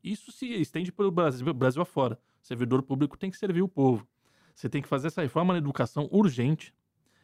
Isso 0.02 0.32
se 0.32 0.46
estende 0.46 0.90
pelo 0.90 1.10
Brasil, 1.10 1.52
Brasil 1.52 1.82
afora. 1.82 2.18
O 2.42 2.46
servidor 2.46 2.82
público 2.82 3.18
tem 3.18 3.30
que 3.30 3.36
servir 3.36 3.62
o 3.62 3.68
povo. 3.68 4.06
Você 4.54 4.68
tem 4.68 4.82
que 4.82 4.88
fazer 4.88 5.08
essa 5.08 5.22
reforma 5.22 5.54
na 5.54 5.58
educação 5.58 6.08
urgente. 6.10 6.74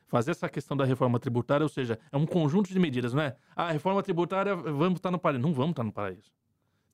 Fazer 0.07 0.31
essa 0.31 0.49
questão 0.49 0.77
da 0.77 0.85
reforma 0.85 1.19
tributária, 1.19 1.65
ou 1.65 1.69
seja, 1.69 1.99
é 2.13 2.17
um 2.17 2.27
conjunto 2.27 2.69
de 2.69 2.79
medidas, 2.79 3.13
não 3.13 3.23
é? 3.23 3.37
Ah, 3.57 3.65
a 3.65 3.73
reforma 3.73 4.03
tributária, 4.03 4.55
vamos 4.55 4.99
estar 4.99 5.11
no 5.11 5.19
paraíso. 5.19 5.43
Não 5.43 5.53
vamos 5.53 5.71
estar 5.71 5.83
no 5.83 5.93
paraíso. 5.93 6.31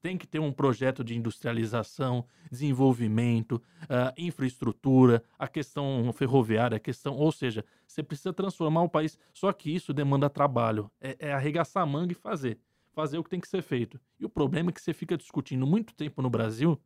Tem 0.00 0.16
que 0.16 0.26
ter 0.26 0.40
um 0.40 0.50
projeto 0.50 1.04
de 1.04 1.16
industrialização, 1.16 2.24
desenvolvimento, 2.50 3.62
ah, 3.88 4.14
infraestrutura, 4.16 5.22
a 5.38 5.46
questão 5.46 6.10
ferroviária, 6.14 6.76
a 6.76 6.80
questão. 6.80 7.14
Ou 7.14 7.30
seja, 7.30 7.64
você 7.86 8.02
precisa 8.02 8.32
transformar 8.32 8.82
o 8.82 8.88
país. 8.88 9.18
Só 9.32 9.52
que 9.52 9.72
isso 9.72 9.92
demanda 9.92 10.30
trabalho. 10.30 10.90
É, 11.00 11.16
é 11.18 11.32
arregaçar 11.32 11.82
a 11.82 11.86
manga 11.86 12.12
e 12.12 12.16
fazer. 12.16 12.58
Fazer 12.92 13.18
o 13.18 13.24
que 13.24 13.30
tem 13.30 13.40
que 13.40 13.48
ser 13.48 13.62
feito. 13.62 14.00
E 14.20 14.24
o 14.24 14.28
problema 14.28 14.70
é 14.70 14.72
que 14.72 14.80
você 14.80 14.92
fica 14.92 15.16
discutindo 15.16 15.66
muito 15.66 15.94
tempo 15.94 16.20
no 16.22 16.30
Brasil 16.30 16.80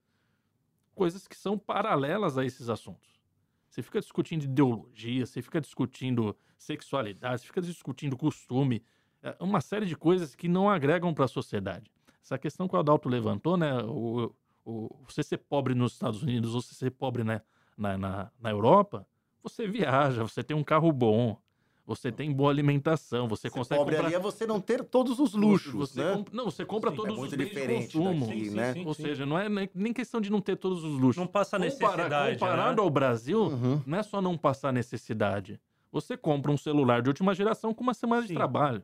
coisas 0.95 1.29
que 1.29 1.37
são 1.37 1.59
paralelas 1.59 2.39
a 2.39 2.45
esses 2.45 2.69
assuntos. 2.69 3.21
Você 3.69 3.83
fica 3.83 4.01
discutindo 4.01 4.45
ideologia, 4.45 5.27
você 5.27 5.43
fica 5.43 5.61
discutindo 5.61 6.35
sexualidade, 6.57 7.43
você 7.43 7.47
fica 7.47 7.61
discutindo 7.61 8.17
costume, 8.17 8.83
é, 9.23 9.37
uma 9.39 9.61
série 9.61 9.85
de 9.85 9.95
coisas 9.95 10.35
que 10.35 10.49
não 10.49 10.71
agregam 10.71 11.13
para 11.13 11.27
a 11.27 11.29
sociedade. 11.29 11.91
Essa 12.23 12.39
questão 12.39 12.67
que 12.67 12.75
o 12.75 12.79
Adalto 12.79 13.09
levantou, 13.09 13.57
né? 13.57 13.77
O, 13.83 14.35
o, 14.65 15.05
você 15.07 15.23
ser 15.23 15.39
pobre 15.39 15.75
nos 15.75 15.93
Estados 15.93 16.23
Unidos 16.23 16.55
ou 16.55 16.63
você 16.63 16.75
ser 16.75 16.91
pobre 16.91 17.23
na, 17.23 17.43
na, 17.77 17.99
na, 17.99 18.33
na 18.41 18.51
Europa, 18.51 19.07
você 19.43 19.69
viaja, 19.69 20.23
você 20.23 20.43
tem 20.43 20.57
um 20.57 20.65
carro 20.65 20.91
bom, 20.91 21.41
você 21.87 22.11
tem 22.11 22.33
boa 22.33 22.51
alimentação, 22.51 23.29
você 23.29 23.43
Ser 23.49 23.51
consegue 23.51 23.79
pobre 23.79 23.95
comprar... 23.95 24.07
ali 24.09 24.17
é 24.17 24.19
você 24.19 24.45
não 24.47 24.61
ter 24.61 24.83
todos 24.85 25.21
os 25.21 25.35
luxos, 25.35 25.73
Você 25.73 26.03
né? 26.03 26.13
comp- 26.15 26.29
Não, 26.33 26.45
você 26.47 26.65
compra 26.65 26.91
Sim, 26.91 26.97
todos 26.97 27.17
é 27.17 27.21
os 27.21 27.31
bens 27.31 27.31
de 27.31 27.45
diferente 27.45 27.97
consumo. 27.99 28.27
daqui, 28.27 28.45
Sim, 28.51 28.57
né? 28.57 28.73
sim, 28.73 28.85
Ou 28.85 28.93
sim. 28.95 29.03
seja, 29.03 29.25
não 29.25 29.39
é 29.39 29.49
nem- 29.73 29.93
questão 29.93 30.21
de 30.21 30.31
não 30.31 30.41
ter 30.41 30.57
todos 30.57 30.83
os 30.83 30.99
luxos. 30.99 31.17
Não 31.17 31.27
passa 31.27 31.59
necessidade. 31.59 32.03
Compara- 32.03 32.33
comparado 32.33 32.77
né? 32.77 32.83
ao 32.83 32.91
Brasil, 32.91 33.43
Uhum. 33.45 33.81
não 33.87 33.99
é 33.99 34.03
só 34.03 34.21
não 34.21 34.37
passar 34.37 34.73
necessidade. 34.73 35.61
Você 35.93 36.17
compra 36.17 36.51
um 36.51 36.57
celular 36.57 37.01
de 37.01 37.09
última 37.09 37.35
geração 37.35 37.73
com 37.73 37.83
uma 37.85 37.95
semana 37.95 38.27
de 38.27 38.35
trabalho. 38.35 38.83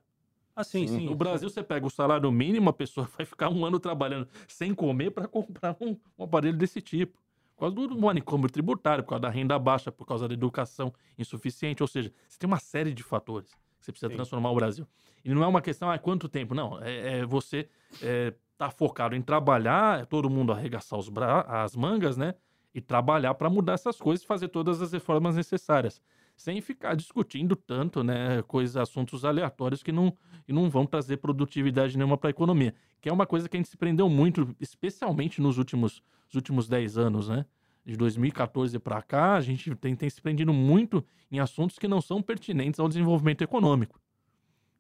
Ah, 0.54 0.62
sim, 0.62 0.86
sim. 0.86 1.06
No 1.06 1.14
Brasil, 1.14 1.48
você 1.48 1.62
pega 1.62 1.86
o 1.86 1.90
salário 1.90 2.30
mínimo, 2.30 2.68
a 2.68 2.72
pessoa 2.72 3.08
vai 3.16 3.24
ficar 3.26 3.48
um 3.48 3.64
ano 3.64 3.80
trabalhando 3.80 4.28
sem 4.46 4.74
comer 4.74 5.10
para 5.10 5.26
comprar 5.26 5.74
um, 5.80 5.96
um 6.18 6.24
aparelho 6.24 6.56
desse 6.56 6.80
tipo. 6.80 7.18
Por 7.62 7.72
causa 7.72 7.88
do 7.88 7.96
manicômio 7.96 8.50
tributário, 8.50 9.04
por 9.04 9.10
causa 9.10 9.22
da 9.22 9.28
renda 9.28 9.56
baixa, 9.56 9.92
por 9.92 10.04
causa 10.04 10.26
da 10.26 10.34
educação 10.34 10.92
insuficiente. 11.16 11.80
Ou 11.80 11.86
seja, 11.86 12.12
você 12.26 12.36
tem 12.36 12.48
uma 12.48 12.58
série 12.58 12.92
de 12.92 13.04
fatores 13.04 13.52
que 13.78 13.84
você 13.84 13.92
precisa 13.92 14.10
Sim. 14.10 14.16
transformar 14.16 14.50
o 14.50 14.54
Brasil. 14.56 14.84
E 15.24 15.32
não 15.32 15.44
é 15.44 15.46
uma 15.46 15.62
questão, 15.62 15.88
ah, 15.88 15.96
quanto 15.96 16.28
tempo? 16.28 16.56
Não, 16.56 16.82
é, 16.82 17.20
é 17.20 17.24
você 17.24 17.68
é, 18.02 18.34
tá 18.58 18.68
focado 18.68 19.14
em 19.14 19.22
trabalhar, 19.22 20.00
é 20.00 20.04
todo 20.04 20.28
mundo 20.28 20.52
arregaçar 20.52 20.98
os 20.98 21.08
bra 21.08 21.42
as 21.42 21.76
mangas, 21.76 22.16
né? 22.16 22.34
E 22.74 22.80
trabalhar 22.80 23.34
para 23.34 23.48
mudar 23.48 23.74
essas 23.74 23.96
coisas 23.96 24.24
e 24.24 24.26
fazer 24.26 24.48
todas 24.48 24.82
as 24.82 24.92
reformas 24.92 25.36
necessárias. 25.36 26.02
Sem 26.42 26.60
ficar 26.60 26.96
discutindo 26.96 27.54
tanto, 27.54 28.02
né? 28.02 28.42
Coisas, 28.48 28.76
assuntos 28.76 29.24
aleatórios 29.24 29.80
que 29.80 29.92
não, 29.92 30.12
e 30.48 30.52
não 30.52 30.68
vão 30.68 30.84
trazer 30.84 31.18
produtividade 31.18 31.96
nenhuma 31.96 32.18
para 32.18 32.30
a 32.30 32.32
economia. 32.32 32.74
Que 33.00 33.08
é 33.08 33.12
uma 33.12 33.26
coisa 33.26 33.48
que 33.48 33.56
a 33.56 33.60
gente 33.60 33.68
se 33.68 33.76
prendeu 33.76 34.08
muito, 34.08 34.52
especialmente 34.58 35.40
nos 35.40 35.56
últimos, 35.56 36.02
os 36.28 36.34
últimos 36.34 36.66
10 36.66 36.98
anos, 36.98 37.28
né? 37.28 37.46
De 37.86 37.96
2014 37.96 38.76
para 38.80 39.00
cá, 39.02 39.34
a 39.34 39.40
gente 39.40 39.72
tem, 39.76 39.94
tem 39.94 40.10
se 40.10 40.20
prendido 40.20 40.52
muito 40.52 41.04
em 41.30 41.38
assuntos 41.38 41.78
que 41.78 41.86
não 41.86 42.00
são 42.00 42.20
pertinentes 42.20 42.80
ao 42.80 42.88
desenvolvimento 42.88 43.42
econômico. 43.42 44.00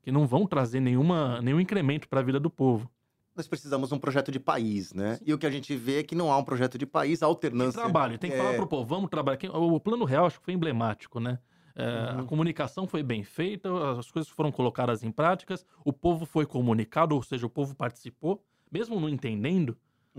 Que 0.02 0.10
não 0.10 0.26
vão 0.26 0.48
trazer 0.48 0.80
nenhuma, 0.80 1.40
nenhum 1.42 1.60
incremento 1.60 2.08
para 2.08 2.18
a 2.18 2.24
vida 2.24 2.40
do 2.40 2.50
povo. 2.50 2.90
Nós 3.36 3.46
precisamos 3.46 3.88
de 3.88 3.94
um 3.94 4.00
projeto 4.00 4.32
de 4.32 4.40
país, 4.40 4.92
né? 4.92 5.16
E 5.24 5.32
o 5.32 5.38
que 5.38 5.46
a 5.46 5.50
gente 5.50 5.76
vê 5.76 6.00
é 6.00 6.02
que 6.02 6.16
não 6.16 6.32
há 6.32 6.36
um 6.36 6.44
projeto 6.44 6.76
de 6.76 6.86
país, 6.86 7.22
a 7.22 7.26
Tem 7.26 7.30
alternância. 7.30 7.80
trabalho, 7.80 8.18
tem 8.18 8.32
que 8.32 8.36
falar 8.36 8.54
é, 8.54 8.56
pro 8.56 8.66
povo, 8.66 8.84
vamos 8.84 9.08
trabalhar. 9.08 9.38
O 9.54 9.78
plano 9.78 10.04
real 10.04 10.26
acho 10.26 10.40
que 10.40 10.44
foi 10.44 10.54
emblemático, 10.54 11.20
né? 11.20 11.38
É, 11.74 12.10
A 12.10 12.16
Uhum. 12.18 12.26
comunicação 12.26 12.86
foi 12.86 13.02
bem 13.02 13.22
feita, 13.24 13.68
as 13.98 14.10
coisas 14.10 14.30
foram 14.30 14.52
colocadas 14.52 15.02
em 15.02 15.10
práticas, 15.10 15.64
o 15.84 15.92
povo 15.92 16.26
foi 16.26 16.44
comunicado, 16.46 17.14
ou 17.14 17.22
seja, 17.22 17.46
o 17.46 17.50
povo 17.50 17.74
participou, 17.74 18.44
mesmo 18.70 19.00
não 19.00 19.08
entendendo, 19.08 19.76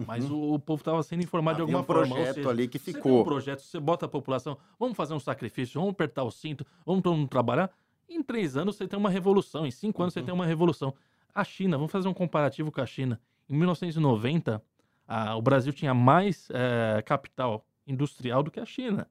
mas 0.07 0.29
o, 0.29 0.53
o 0.55 0.59
povo 0.59 0.81
estava 0.81 1.03
sendo 1.03 1.21
informado 1.23 1.57
de 1.57 1.61
Uhum. 1.61 1.67
Havia 1.67 1.77
alguma 1.77 1.83
um 1.83 2.07
forma. 2.07 2.15
ou 2.15 2.21
projeto 2.23 2.35
seja, 2.35 2.49
ali 2.49 2.67
que 2.67 2.79
tem 2.79 2.93
um 2.93 2.95
ficou. 2.97 3.23
projeto, 3.23 3.59
você 3.61 3.79
bota 3.79 4.05
a 4.05 4.09
população, 4.09 4.57
vamos 4.79 4.97
fazer 4.97 5.13
um 5.13 5.19
sacrifício, 5.19 5.79
vamos 5.79 5.91
apertar 5.93 6.23
o 6.23 6.31
cinto, 6.31 6.65
vamos 6.85 7.03
todo 7.03 7.15
mundo 7.15 7.29
trabalhar. 7.29 7.69
Em 8.09 8.21
três 8.23 8.57
anos 8.57 8.75
você 8.75 8.87
tem 8.87 8.97
uma 8.97 9.09
revolução, 9.09 9.65
em 9.65 9.71
cinco 9.71 10.01
anos 10.01 10.15
Uhum. 10.15 10.21
você 10.21 10.25
tem 10.25 10.33
uma 10.33 10.45
revolução. 10.45 10.93
A 11.33 11.43
China, 11.43 11.77
vamos 11.77 11.91
fazer 11.91 12.07
um 12.07 12.13
comparativo 12.13 12.71
com 12.71 12.81
a 12.81 12.85
China. 12.85 13.19
Em 13.49 13.55
1990, 13.55 14.61
a- 15.07 15.35
o 15.35 15.41
Brasil 15.41 15.71
tinha 15.73 15.93
mais 15.93 16.47
eh, 16.51 17.01
capital 17.05 17.65
industrial 17.85 18.41
do 18.43 18.49
que 18.51 18.59
a 18.59 18.65
China. 18.65 19.07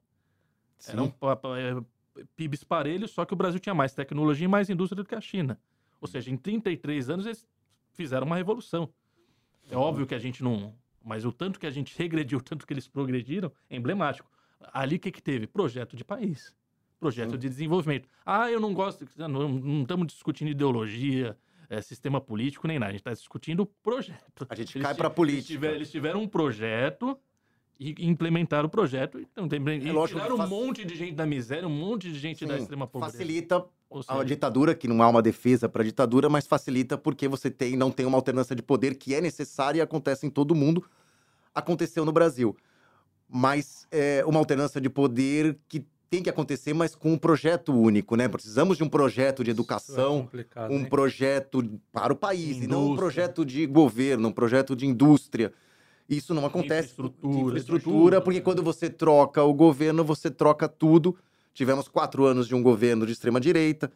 Sim. 0.79 1.13
Pa- 1.21 1.37
pa- 1.37 1.59
eh, 1.59 1.77
PIBs 2.37 2.65
parelhos, 2.65 3.11
só 3.11 3.25
que 3.25 3.33
o 3.33 3.37
Brasil 3.37 3.59
tinha 3.61 3.75
mais 3.75 3.95
tecnologia 3.95 4.45
e 4.45 4.49
mais 4.49 4.69
indústria 4.71 5.03
do 5.03 5.09
que 5.09 5.15
a 5.15 5.21
China. 5.21 5.59
Ou 6.01 6.09
seja, 6.09 6.31
em 6.31 6.37
33 6.37 7.09
anos 7.11 7.27
eles 7.27 7.47
fizeram 7.93 8.27
uma 8.27 8.37
revolução. 8.37 8.93
É 9.71 9.77
óbvio 9.77 10.07
que 10.07 10.15
a 10.15 10.19
gente 10.19 10.43
não. 10.43 10.75
Mas 11.05 11.25
o 11.25 11.33
tanto 11.33 11.59
que 11.59 11.67
a 11.67 11.71
gente 11.71 11.97
regrediu, 11.97 12.39
o 12.41 12.43
tanto 12.43 12.67
que 12.67 12.73
eles 12.73 12.89
progrediram, 12.89 13.53
é 13.71 13.77
emblemático. 13.77 14.31
Ali 14.73 14.97
o 14.97 14.99
que, 15.01 15.11
que 15.11 15.23
teve? 15.23 15.47
Projeto 15.47 15.97
de 15.97 16.05
país. 16.05 16.55
Projeto 17.01 17.33
Sim. 17.33 17.39
de 17.39 17.49
desenvolvimento. 17.49 18.09
Ah, 18.25 18.51
eu 18.51 18.61
não 18.61 18.73
gosto. 18.73 19.05
Não, 19.17 19.29
não 19.49 19.83
estamos 19.83 20.07
discutindo 20.07 20.49
ideologia, 20.51 21.37
eh, 21.69 21.83
sistema 21.83 22.21
político, 22.21 22.69
nem 22.69 22.79
nada. 22.79 22.91
A 22.91 22.93
gente 22.93 23.01
está 23.01 23.13
discutindo 23.13 23.67
projeto. 23.83 24.47
A 24.49 24.55
gente 24.55 24.77
Eles 24.77 24.85
cai 24.87 24.95
ti- 24.95 24.99
pra 24.99 25.07
Eles 25.09 25.17
política. 25.17 25.47
tiveram, 25.49 25.75
eles 25.75 25.91
tiveram 25.91 26.23
um 26.23 26.29
projeto 26.29 27.19
e 27.91 28.07
implementaram 28.07 28.67
o 28.67 28.71
projeto. 28.71 29.19
Então, 29.19 29.49
tem, 29.49 29.61
e 29.61 29.89
É 29.89 29.93
lógico 29.93 30.19
tiraram 30.19 30.37
faz- 30.37 30.51
um 30.51 30.55
monte 30.67 30.85
de 30.85 30.95
gente 30.95 31.15
da 31.15 31.27
miséria, 31.27 31.67
um 31.67 31.71
monte 31.71 32.11
de 32.13 32.19
gente 32.19 32.47
da 32.47 32.57
Sim, 32.57 32.63
extrema 32.63 32.87
pobreza. 32.87 33.13
facilita 33.17 33.65
Ou 33.91 34.01
a 34.01 34.13
seja, 34.15 34.25
ditadura, 34.25 34.75
que 34.75 34.87
não 34.87 35.03
há 35.03 35.09
uma 35.09 35.21
defesa 35.23 35.69
para 35.69 35.83
a 35.83 35.85
ditadura, 35.85 36.29
mas 36.29 36.47
facilita 36.47 36.97
porque 36.97 37.27
você 37.29 37.51
tem, 37.51 37.77
não 37.77 37.91
tem 37.91 38.07
uma 38.07 38.17
alternância 38.19 38.55
de 38.55 38.63
poder 38.63 38.95
que 38.95 39.15
é 39.15 39.21
necessária 39.21 39.79
e 39.79 39.83
acontece 39.83 40.27
em 40.27 40.31
todo 40.31 40.55
mundo. 40.55 40.85
Aconteceu 41.55 42.05
no 42.05 42.13
Brasil. 42.13 42.57
Mas 43.29 43.87
é 43.91 44.25
uma 44.27 44.39
alternância 44.39 44.81
de 44.81 44.89
poder 44.91 45.59
que 45.69 45.85
tem 46.11 46.23
que 46.23 46.29
acontecer, 46.29 46.75
mas 46.75 46.95
com 46.95 47.13
um 47.15 47.17
projeto 47.19 47.73
único, 47.73 48.17
né? 48.17 48.29
Precisamos 48.29 48.77
de 48.77 48.85
um 48.85 48.89
projeto 48.89 49.43
de 49.43 49.49
é 49.49 49.53
educação, 49.53 50.23
complicado, 50.25 50.71
um 50.71 50.81
hein? 50.81 50.85
projeto 50.85 51.81
para 51.91 52.13
o 52.13 52.17
país, 52.17 52.59
e 52.59 52.67
não 52.67 52.81
um 52.81 52.85
Indústria. 52.89 52.97
projeto 52.99 53.45
de 53.47 53.67
governo, 53.67 54.29
um 54.29 54.33
projeto 54.33 54.77
de 54.77 54.87
indústria. 54.87 55.53
Isso 56.09 56.35
não 56.35 56.45
acontece. 56.45 56.93
Infraestrutura, 56.93 57.33
de 57.35 57.41
infraestrutura, 57.47 58.21
porque 58.21 58.39
né? 58.39 58.45
quando 58.45 58.63
você 58.63 58.91
troca 58.91 59.43
o 59.43 59.55
governo, 59.55 60.05
você 60.05 60.31
troca 60.31 60.69
tudo. 60.69 61.17
Tivemos 61.55 61.89
quatro 61.89 62.25
anos 62.25 62.49
de 62.49 62.55
um 62.55 62.63
governo 62.63 63.07
de 63.07 63.13
extrema-direita, 63.13 63.93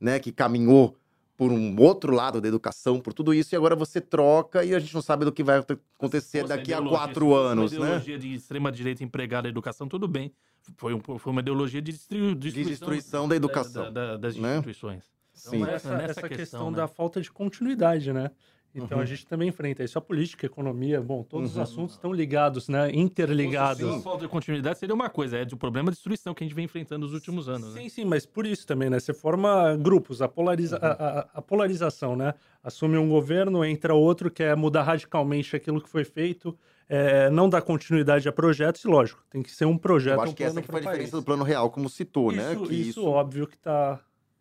né, 0.00 0.18
que 0.18 0.30
caminhou 0.32 0.96
por 1.36 1.50
um 1.50 1.74
outro 1.80 2.12
lado 2.14 2.40
da 2.40 2.46
educação, 2.48 3.00
por 3.00 3.14
tudo 3.14 3.32
isso, 3.32 3.54
e 3.54 3.56
agora 3.56 3.74
você 3.74 3.98
troca 4.00 4.62
e 4.64 4.74
a 4.74 4.78
gente 4.78 4.92
não 4.94 5.00
sabe 5.00 5.24
do 5.24 5.32
que 5.32 5.42
vai 5.42 5.58
acontecer 5.96 6.46
daqui 6.46 6.72
a 6.72 6.76
ideologia- 6.76 6.98
quatro 6.98 7.34
anos, 7.34 7.72
uma 7.72 7.80
né? 7.80 7.86
ideologia 7.86 8.18
de 8.18 8.34
extrema-direita 8.34 9.02
empregada 9.02 9.48
à 9.48 9.50
educação, 9.50 9.88
tudo 9.88 10.06
bem. 10.06 10.32
Foi, 10.76 10.92
um- 10.94 11.00
foi 11.00 11.32
uma 11.32 11.40
ideologia 11.40 11.80
de 11.80 11.92
destru- 11.92 12.34
De 12.34 12.52
destruição, 12.52 12.70
destruição 12.70 13.28
da 13.28 13.34
educação. 13.36 13.84
da- 13.84 13.90
da- 13.90 14.16
das 14.18 14.36
né? 14.36 14.52
instituições. 14.56 15.04
Sim. 15.32 15.56
Então, 15.56 15.68
essa, 15.70 15.90
nessa 15.96 16.10
essa 16.10 16.20
questão, 16.28 16.36
questão 16.36 16.70
né? 16.70 16.76
da 16.76 16.86
falta 16.88 17.20
de 17.22 17.30
continuidade, 17.32 18.12
né? 18.12 18.30
Então 18.74 18.98
Uhum. 18.98 19.02
a 19.02 19.06
gente 19.06 19.26
também 19.26 19.48
enfrenta 19.48 19.82
isso. 19.82 19.98
A 19.98 20.00
política, 20.00 20.46
a 20.46 20.48
economia, 20.48 21.00
bom, 21.00 21.22
todos 21.24 21.56
Uhum. 21.56 21.62
os 21.62 21.68
assuntos 21.70 21.94
estão 21.96 22.12
ligados, 22.12 22.68
né? 22.68 22.90
Interligados. 22.92 23.82
A 23.96 24.00
falta 24.00 24.22
de 24.24 24.28
continuidade 24.28 24.78
seria 24.78 24.94
uma 24.94 25.10
coisa, 25.10 25.38
é 25.38 25.44
de 25.44 25.54
um 25.54 25.58
problema 25.58 25.90
de 25.90 25.96
destruição 25.96 26.32
que 26.34 26.44
a 26.44 26.46
gente 26.46 26.54
vem 26.54 26.64
enfrentando 26.66 27.04
nos 27.04 27.12
últimos 27.14 27.48
anos. 27.48 27.74
né? 27.74 27.82
Sim, 27.82 27.88
sim, 27.88 28.04
mas 28.04 28.24
por 28.24 28.46
isso 28.46 28.66
também, 28.66 28.88
né? 28.88 29.00
Você 29.00 29.12
forma 29.12 29.76
grupos, 29.76 30.22
a, 30.22 30.28
polariza 30.28 30.76
Uhum. 30.76 30.82
a, 30.88 30.92
a- 30.92 31.28
a 31.34 31.42
polarização, 31.42 32.14
né? 32.14 32.34
Assume 32.62 32.96
um 32.96 33.08
governo, 33.08 33.64
entra 33.64 33.94
outro, 33.94 34.30
quer 34.30 34.56
mudar 34.56 34.82
radicalmente 34.84 35.56
aquilo 35.56 35.80
que 35.80 35.88
foi 35.88 36.04
feito, 36.04 36.56
é, 36.88 37.30
não 37.30 37.48
dá 37.48 37.60
continuidade 37.62 38.28
a 38.28 38.32
projetos, 38.32 38.84
e 38.84 38.88
lógico, 38.88 39.22
tem 39.30 39.42
que 39.42 39.50
ser 39.50 39.64
um 39.64 39.78
projeto, 39.78 40.16
Eu 40.16 40.22
acho 40.22 40.32
um 40.32 40.34
que 40.34 40.42
essa 40.44 40.60
que 40.60 40.66
foi 40.68 40.78
a 40.80 40.82
diferença 40.82 41.10
país. 41.12 41.22
do 41.22 41.24
plano 41.24 41.42
real, 41.44 41.70
como 41.70 41.88
citou, 41.88 42.32
né? 42.32 42.52
Isso, 42.52 42.62
Que 42.64 42.74
isso, 42.74 43.04
óbvio 43.06 43.46
que 43.46 43.56
tá, 43.56 44.00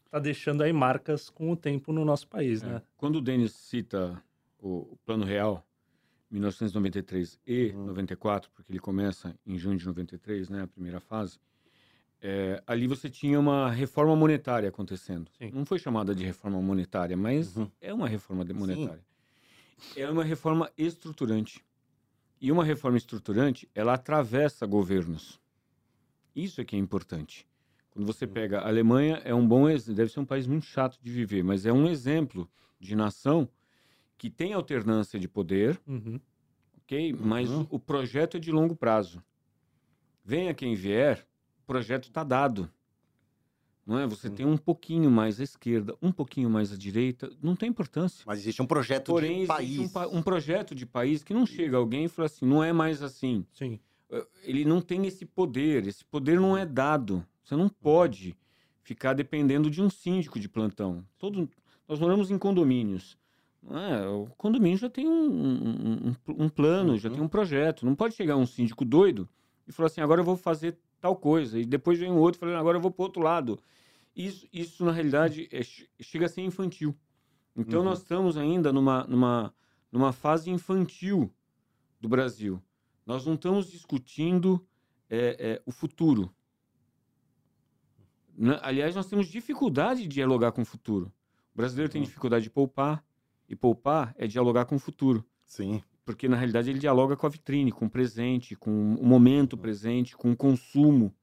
tá 0.09 0.19
deixando 0.19 0.63
aí 0.63 0.73
marcas 0.73 1.29
com 1.29 1.51
o 1.51 1.55
tempo 1.55 1.91
no 1.93 2.03
nosso 2.03 2.27
país, 2.27 2.63
É. 2.63 2.65
né? 2.67 2.81
Quando 2.97 3.17
o 3.17 3.21
Denis 3.21 3.51
cita 3.53 4.21
o, 4.59 4.97
Plano 5.05 5.23
Real, 5.25 5.65
1993 6.29 7.39
e 7.45 7.71
Uhum. 7.75 7.85
94, 7.87 8.49
porque 8.53 8.71
ele 8.71 8.79
começa 8.79 9.35
em 9.45 9.57
junho 9.57 9.77
de 9.77 9.85
93, 9.85 10.49
né, 10.49 10.63
a 10.63 10.67
primeira 10.67 10.99
fase, 10.99 11.39
é, 12.21 12.61
ali 12.67 12.85
você 12.87 13.09
tinha 13.09 13.39
uma 13.39 13.71
reforma 13.71 14.15
monetária 14.15 14.67
acontecendo. 14.69 15.31
Sim. 15.37 15.51
Não 15.51 15.65
foi 15.65 15.79
chamada 15.79 16.13
de 16.13 16.23
reforma 16.25 16.61
monetária, 16.61 17.15
mas 17.15 17.55
Uhum. 17.55 17.71
é 17.79 17.93
uma 17.93 18.07
reforma 18.07 18.43
monetária. 18.53 19.03
É 19.95 20.09
uma 20.09 20.23
reforma 20.23 20.69
estruturante. 20.77 21.63
E 22.41 22.51
uma 22.51 22.63
reforma 22.63 22.97
estruturante, 22.97 23.69
ela 23.73 23.93
atravessa 23.93 24.65
governos. 24.65 25.39
Isso 26.35 26.59
é 26.61 26.65
que 26.65 26.75
é 26.75 26.79
importante. 26.79 27.47
Quando 27.91 28.05
você 28.05 28.27
pega 28.27 28.59
a 28.59 28.67
Alemanha, 28.67 29.21
é 29.25 29.33
um 29.33 29.47
bom 29.47 29.67
exemplo, 29.67 29.95
deve 29.95 30.11
ser 30.11 30.19
um 30.19 30.25
país 30.25 30.45
muito 30.47 30.65
chato 30.65 30.97
de 31.01 31.11
viver, 31.11 31.43
mas 31.43 31.65
é 31.65 31.73
um 31.73 31.87
exemplo 31.87 32.49
de 32.79 32.95
nação 32.95 33.49
que 34.17 34.29
tem 34.29 34.53
alternância 34.53 35.19
de 35.19 35.27
poder, 35.27 35.79
Uhum. 35.87 36.19
ok? 36.83 37.13
Mas 37.13 37.49
Uhum. 37.49 37.65
o, 37.69 37.79
projeto 37.79 38.37
é 38.37 38.39
de 38.39 38.51
longo 38.51 38.75
prazo. 38.75 39.23
Venha 40.23 40.53
quem 40.53 40.75
vier, 40.75 41.25
o 41.63 41.65
projeto 41.65 42.03
está 42.05 42.23
dado. 42.23 42.69
Não 43.85 43.97
é? 43.97 44.05
Você 44.05 44.29
tem 44.29 44.45
um 44.45 44.57
pouquinho 44.57 45.09
mais 45.09 45.39
à 45.39 45.43
esquerda, 45.43 45.95
um 45.99 46.11
pouquinho 46.11 46.47
mais 46.49 46.71
à 46.71 46.77
direita, 46.77 47.31
não 47.41 47.55
tem 47.55 47.69
importância. 47.69 48.23
Mas 48.27 48.39
existe 48.39 48.61
um 48.61 48.67
projeto 48.67 49.07
Porém, 49.11 49.41
de 49.41 49.47
país. 49.47 49.79
um, 49.79 49.87
pa- 49.89 50.07
um 50.07 50.21
projeto 50.21 50.75
de 50.75 50.85
país 50.85 51.23
que 51.23 51.33
não 51.33 51.43
chega 51.45 51.75
alguém 51.77 52.05
e 52.05 52.07
fala 52.07 52.27
assim, 52.27 52.45
não 52.45 52.63
é 52.63 52.71
mais 52.71 53.01
assim. 53.01 53.43
Sim. 53.51 53.79
Eh, 54.11 54.27
Ele 54.43 54.63
não 54.63 54.79
tem 54.79 55.07
esse 55.07 55.25
poder, 55.25 55.87
esse 55.87 56.05
poder 56.05 56.39
não 56.39 56.55
é 56.55 56.67
dado. 56.67 57.25
Você 57.49 57.55
não 57.55 57.67
pode 57.67 58.37
ficar 58.83 59.13
dependendo 59.13 59.71
de 59.71 59.81
um 59.81 59.89
síndico 59.89 60.39
de 60.39 60.47
plantão. 60.47 61.03
Todo, 61.17 61.49
nós 61.87 61.99
moramos 61.99 62.29
em 62.29 62.37
condomínios. 62.37 63.17
é? 63.71 64.07
O 64.07 64.27
condomínio 64.37 64.77
já 64.77 64.87
tem 64.87 65.07
um, 65.07 65.25
um- 65.31 66.15
um- 66.45 66.47
plano, 66.49 66.95
já 66.97 67.09
Uhum. 67.09 67.15
tem 67.15 67.23
um 67.23 67.27
projeto. 67.27 67.85
Não 67.87 67.95
pode 67.95 68.13
chegar 68.13 68.37
um 68.37 68.45
síndico 68.45 68.85
doido 68.85 69.27
e 69.67 69.71
falar 69.71 69.87
assim, 69.87 69.99
agora 69.99 70.21
eu 70.21 70.25
vou 70.25 70.37
fazer 70.37 70.77
tal 71.01 71.15
coisa. 71.15 71.59
E 71.59 71.65
depois 71.65 71.97
vem 71.97 72.11
um 72.11 72.19
outro 72.19 72.39
falando, 72.39 72.55
agora 72.57 72.77
eu 72.77 72.81
vou 72.81 72.91
para 72.91 73.01
o 73.01 73.05
outro 73.05 73.21
lado. 73.23 73.59
Isso, 74.15 74.47
isso 74.53 74.85
na 74.85 74.91
realidade, 74.91 75.49
é- 75.51 75.63
chega 76.03 76.27
a 76.27 76.29
ser 76.29 76.41
infantil. 76.43 76.95
Então, 77.55 77.79
Uhum. 77.79 77.85
nós 77.85 77.97
estamos 77.99 78.37
ainda 78.37 78.71
numa, 78.71 79.03
numa, 79.05 79.53
numa 79.91 80.13
fase 80.13 80.51
infantil 80.51 81.33
do 81.99 82.07
Brasil. 82.07 82.61
Nós 83.07 83.25
não 83.25 83.33
estamos 83.33 83.71
discutindo 83.71 84.63
é, 85.09 85.53
é, 85.55 85.61
o 85.65 85.71
futuro. 85.71 86.31
Na, 88.39 88.57
aliás, 88.63 88.95
nós 88.95 89.05
temos 89.05 89.27
dificuldade 89.27 90.03
de 90.03 90.07
dialogar 90.07 90.53
com 90.53 90.61
o 90.61 90.65
futuro. 90.65 91.11
O 91.53 91.57
brasileiro 91.57 91.91
tem 91.91 92.01
dificuldade 92.01 92.43
de 92.43 92.49
poupar, 92.49 93.03
e 93.49 93.55
poupar 93.55 94.15
é 94.17 94.25
dialogar 94.27 94.63
com 94.63 94.77
o 94.77 94.79
futuro. 94.79 95.25
Sim. 95.45 95.83
Porque, 96.05 96.29
na 96.29 96.37
realidade, 96.37 96.69
ele 96.69 96.79
dialoga 96.79 97.17
com 97.17 97.25
a 97.25 97.29
vitrine, 97.29 97.69
com 97.69 97.85
o 97.85 97.89
presente, 97.89 98.55
com 98.55 98.95
o 98.95 99.05
momento 99.05 99.57
presente, 99.57 100.15
com 100.15 100.31
o 100.31 100.37
consumo. 100.37 101.13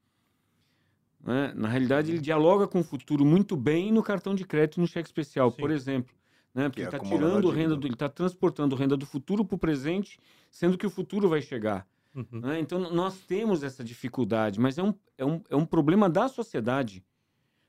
Né? 1.18 1.54
Na 1.56 1.68
realidade, 1.68 2.10
ele 2.10 2.20
dialoga 2.20 2.68
com 2.68 2.80
o 2.80 2.84
futuro 2.84 3.24
muito 3.24 3.56
bem 3.56 3.90
no 3.90 4.02
cartão 4.02 4.34
de 4.34 4.44
crédito 4.44 4.78
no 4.78 4.86
cheque 4.86 5.08
especial, 5.08 5.50
Sim. 5.50 5.56
por 5.56 5.70
exemplo. 5.70 6.14
Né? 6.54 6.68
Porque 6.68 6.82
Que 6.82 6.88
ele 6.88 6.96
está 6.96 6.98
na 6.98 7.10
tirando 7.10 7.48
renda, 7.48 7.76
do, 7.76 7.86
ele 7.86 7.94
está 7.94 8.10
transportando 8.10 8.76
renda 8.76 8.94
do 8.94 9.06
futuro 9.06 9.42
para 9.42 9.56
o 9.56 9.58
presente, 9.58 10.20
sendo 10.50 10.76
que 10.76 10.86
o 10.86 10.90
futuro 10.90 11.30
vai 11.30 11.40
chegar. 11.40 11.88
Uhum. 12.16 12.40
né? 12.40 12.58
Então, 12.58 12.78
nós 12.90 13.20
temos 13.20 13.62
essa 13.62 13.84
dificuldade, 13.84 14.58
mas 14.58 14.78
é 14.78 14.82
um, 14.82 14.94
é, 15.18 15.24
um, 15.24 15.42
é 15.50 15.54
um 15.54 15.66
problema 15.66 16.08
da 16.08 16.28
sociedade. 16.28 17.04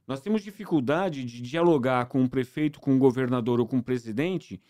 Nós 0.07 0.21
temos 0.21 0.41
dificuldade 0.41 1.25
de 1.25 1.41
dialogar 1.41 2.05
com 2.05 2.21
um 2.21 2.27
prefeito, 2.29 2.79
com 2.79 2.93
um 2.93 2.99
governador 2.99 3.59
ou 3.59 3.67
com 3.67 3.77
um 3.77 3.81
presidente 3.81 4.61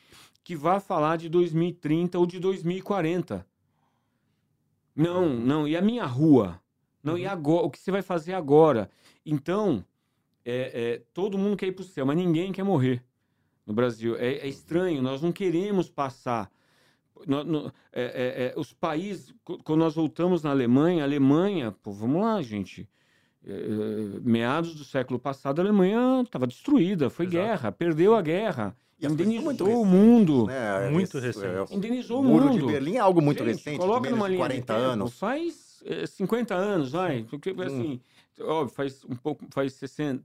que 0.43 0.55
vá 0.55 0.79
falar 0.79 1.17
de 1.17 1.29
2030 1.29 2.17
ou 2.17 2.25
de 2.25 2.39
2040. 2.39 3.45
Não, 4.95 5.29
não. 5.29 5.67
E 5.67 5.77
a 5.77 5.81
minha 5.81 6.05
rua? 6.05 6.59
Não, 7.03 7.15
e 7.15 7.27
agora? 7.27 7.67
O 7.67 7.69
que 7.69 7.77
você 7.77 7.91
vai 7.91 8.01
fazer 8.01 8.33
agora? 8.33 8.89
Então, 9.23 9.85
é, 10.43 10.93
é, 10.93 11.03
todo 11.13 11.37
mundo 11.37 11.55
quer 11.55 11.67
ir 11.67 11.73
para 11.73 11.83
o 11.83 11.85
céu, 11.85 12.05
mas 12.05 12.17
ninguém 12.17 12.51
quer 12.51 12.63
morrer 12.63 13.03
no 13.63 13.73
Brasil. 13.73 14.15
É, 14.15 14.37
é 14.37 14.47
estranho, 14.47 15.03
nós 15.03 15.21
não 15.21 15.31
queremos 15.31 15.87
passar. 15.87 16.51
No- 17.25 17.43
no- 17.43 17.73
é, 17.91 18.01
é, 18.03 18.45
é, 18.47 18.53
os 18.59 18.73
países, 18.73 19.33
qu- 19.43 19.57
quando 19.63 19.79
nós 19.79 19.95
voltamos 19.95 20.43
na 20.43 20.51
Alemanha, 20.51 21.03
a 21.03 21.05
Alemanha, 21.05 21.71
pô, 21.83 21.91
vamos 21.91 22.21
lá, 22.21 22.41
gente. 22.41 22.87
É, 23.45 23.51
é, 23.51 24.19
meados 24.21 24.75
do 24.75 24.83
século 24.83 25.17
passado, 25.17 25.59
a 25.59 25.63
Alemanha 25.63 26.21
estava 26.23 26.45
destruída, 26.45 27.09
foi 27.09 27.25
Exato. 27.25 27.37
guerra, 27.37 27.71
perdeu 27.71 28.13
a 28.15 28.21
guerra, 28.21 28.75
E 28.99 29.03
são 29.07 29.11
muito 29.15 29.23
indenizou 29.23 29.81
o 29.81 29.85
mundo. 29.85 30.47
Né? 30.47 30.89
Muito 30.89 31.17
Esse- 31.17 31.27
recente. 31.27 31.71
é, 31.71 31.75
Indenizou 31.75 32.17
o 32.17 32.21
o 32.21 32.23
Muro 32.25 32.45
mundo. 32.47 32.65
de 32.67 32.73
Berlim 32.73 32.95
é 32.95 32.99
algo 32.99 33.21
muito 33.21 33.43
Gente, 33.43 33.55
recente, 33.57 33.77
coloca 33.79 34.09
numa 34.09 34.27
linha 34.27 34.39
40 34.39 34.73
de 34.73 34.79
tempo, 34.79 34.91
anos. 34.91 35.13
Faz 35.17 35.81
é, 35.85 36.05
50 36.07 36.55
anos, 36.55 36.91
vai. 36.91 37.23
Porque, 37.29 37.51
assim, 37.65 38.01
óbvio, 38.41 38.75
faz 38.75 39.05
um 39.05 39.15
pouco, 39.15 39.45
faz 39.51 39.73
60, 39.73 40.23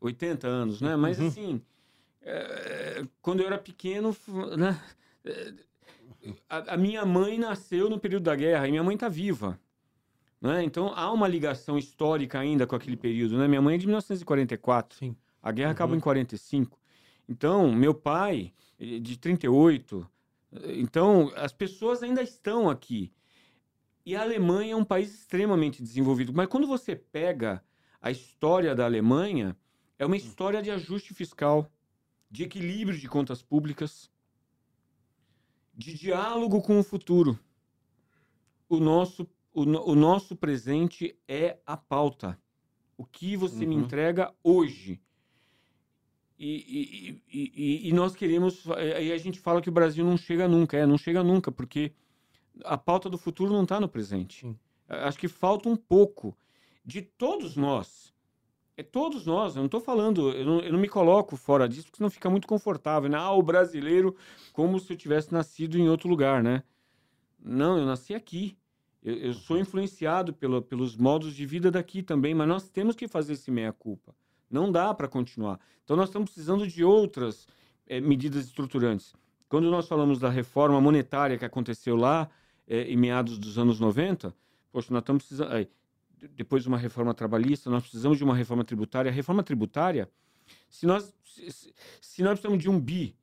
80 0.00 0.46
anos, 0.48 0.80
né? 0.80 0.96
Mas, 0.96 1.18
Uhum. 1.18 1.28
assim, 1.28 1.62
é, 2.22 3.04
quando 3.22 3.40
eu 3.40 3.46
era 3.46 3.56
pequeno, 3.56 4.14
né? 4.58 4.78
A, 6.48 6.74
a 6.74 6.76
minha 6.76 7.04
mãe 7.04 7.38
nasceu 7.38 7.88
no 7.88 7.98
período 7.98 8.24
da 8.24 8.36
guerra 8.36 8.66
e 8.68 8.70
minha 8.70 8.82
mãe 8.82 8.94
está 8.94 9.08
viva. 9.08 9.58
Né? 10.40 10.62
Então, 10.64 10.92
há 10.94 11.10
uma 11.12 11.28
ligação 11.28 11.76
histórica 11.78 12.38
ainda 12.38 12.66
com 12.66 12.74
aquele 12.74 12.96
período. 12.96 13.36
Né? 13.38 13.46
Minha 13.46 13.60
mãe 13.62 13.74
é 13.74 13.78
de 13.78 13.86
1944. 13.86 14.96
Sim. 14.98 15.16
A 15.42 15.52
guerra 15.52 15.68
Uhum. 15.68 15.72
acabou 15.72 15.96
em 15.96 16.00
45. 16.00 16.78
Então, 17.28 17.72
meu 17.72 17.94
pai, 17.94 18.52
eh, 18.78 18.98
de 18.98 19.18
38. 19.18 20.06
eh, 20.52 20.74
Então, 20.80 21.30
as 21.36 21.52
pessoas 21.52 22.02
ainda 22.02 22.22
estão 22.22 22.68
aqui. 22.68 23.12
E 24.04 24.16
a 24.16 24.22
Alemanha 24.22 24.72
é 24.72 24.76
um 24.76 24.84
país 24.84 25.14
extremamente 25.14 25.82
desenvolvido. 25.82 26.32
Mas 26.34 26.48
quando 26.48 26.66
você 26.66 26.96
pega 26.96 27.62
a 28.00 28.10
história 28.10 28.74
da 28.74 28.84
Alemanha, 28.86 29.56
é 29.98 30.06
uma 30.06 30.16
história 30.16 30.62
de 30.62 30.70
ajuste 30.70 31.12
fiscal, 31.14 31.70
de 32.30 32.42
equilíbrio 32.44 32.98
de 32.98 33.08
contas 33.08 33.42
públicas, 33.42 34.09
de 35.80 35.94
diálogo 35.94 36.60
com 36.60 36.78
o 36.78 36.82
futuro. 36.82 37.38
O 38.68 38.78
nosso, 38.78 39.26
o, 39.52 39.62
o 39.62 39.94
nosso 39.94 40.36
presente 40.36 41.16
é 41.26 41.58
a 41.66 41.76
pauta. 41.76 42.38
O 42.98 43.04
que 43.04 43.34
você 43.36 43.64
me 43.64 43.74
Uhum. 43.76 43.82
entrega 43.82 44.32
hoje. 44.44 45.00
E, 46.38 46.50
e, 46.78 47.22
e, 47.32 47.52
e- 47.56 47.88
e 47.88 47.92
nós 47.92 48.14
queremos. 48.14 48.70
Aí 48.70 49.10
a 49.10 49.18
gente 49.18 49.38
fala 49.40 49.60
que 49.62 49.68
o 49.70 49.72
Brasil 49.72 50.04
não 50.04 50.16
chega 50.18 50.46
nunca. 50.46 50.76
É, 50.76 50.84
não 50.86 50.98
chega 50.98 51.22
nunca, 51.24 51.50
porque 51.50 51.92
a 52.64 52.76
pauta 52.76 53.08
do 53.08 53.16
futuro 53.18 53.52
não 53.52 53.62
está 53.62 53.80
no 53.80 53.88
presente. 53.88 54.40
Sim. 54.40 54.58
Acho 54.86 55.18
que 55.18 55.28
falta 55.28 55.68
um 55.68 55.76
pouco 55.76 56.36
de 56.84 57.00
todos 57.02 57.56
nós. 57.56 58.12
É 58.80 58.82
todos 58.82 59.26
nós. 59.26 59.56
Eu 59.56 59.60
não 59.60 59.66
estou 59.66 59.80
falando, 59.80 60.30
eu 60.30 60.44
não, 60.44 60.60
eu 60.60 60.72
não 60.72 60.78
me 60.78 60.88
coloco 60.88 61.36
fora 61.36 61.68
disso, 61.68 61.84
porque 61.84 61.98
senão 61.98 62.08
fica 62.08 62.30
muito 62.30 62.48
confortável. 62.48 63.10
Né? 63.10 63.18
Ah, 63.18 63.30
o 63.30 63.42
brasileiro, 63.42 64.16
como 64.54 64.80
se 64.80 64.90
eu 64.90 64.96
tivesse 64.96 65.30
nascido 65.30 65.78
em 65.78 65.86
outro 65.86 66.08
lugar, 66.08 66.42
né? 66.42 66.62
Não, 67.38 67.76
eu 67.76 67.84
nasci 67.84 68.14
aqui. 68.14 68.56
Eu, 69.02 69.14
eu 69.16 69.34
sou 69.34 69.58
influenciado 69.58 70.32
pelo, 70.32 70.62
pelos 70.62 70.96
modos 70.96 71.34
de 71.34 71.44
vida 71.44 71.70
daqui 71.70 72.02
também, 72.02 72.34
mas 72.34 72.48
nós 72.48 72.70
temos 72.70 72.96
que 72.96 73.06
fazer 73.06 73.34
esse 73.34 73.50
meia-culpa. 73.50 74.14
Não 74.50 74.72
dá 74.72 74.94
para 74.94 75.06
continuar. 75.06 75.60
Então, 75.84 75.94
nós 75.94 76.08
estamos 76.08 76.30
precisando 76.30 76.66
de 76.66 76.82
outras 76.82 77.46
eh, 77.86 78.00
medidas 78.00 78.46
estruturantes. 78.46 79.14
Quando 79.46 79.70
nós 79.70 79.86
falamos 79.86 80.18
da 80.18 80.30
reforma 80.30 80.80
monetária 80.80 81.36
que 81.36 81.44
aconteceu 81.44 81.96
lá, 81.96 82.30
eh, 82.66 82.84
em 82.84 82.96
meados 82.96 83.36
dos 83.36 83.58
anos 83.58 83.78
90, 83.78 84.34
poxa, 84.72 84.88
nós 84.90 85.02
estamos 85.02 85.24
precisando. 85.24 85.52
aí, 85.52 85.68
depois 86.28 86.62
de 86.62 86.68
uma 86.68 86.78
reforma 86.78 87.14
trabalhista, 87.14 87.70
nós 87.70 87.82
precisamos 87.82 88.18
de 88.18 88.24
uma 88.24 88.34
reforma 88.34 88.64
tributária. 88.64 89.10
A 89.10 89.14
reforma 89.14 89.42
tributária, 89.42 90.10
se 90.68 90.86
nós, 90.86 91.14
se, 91.24 91.72
se- 92.00 92.22
nós 92.22 92.32
precisamos 92.38 92.62
de 92.62 92.68
um 92.68 92.78
bi, 92.78 93.16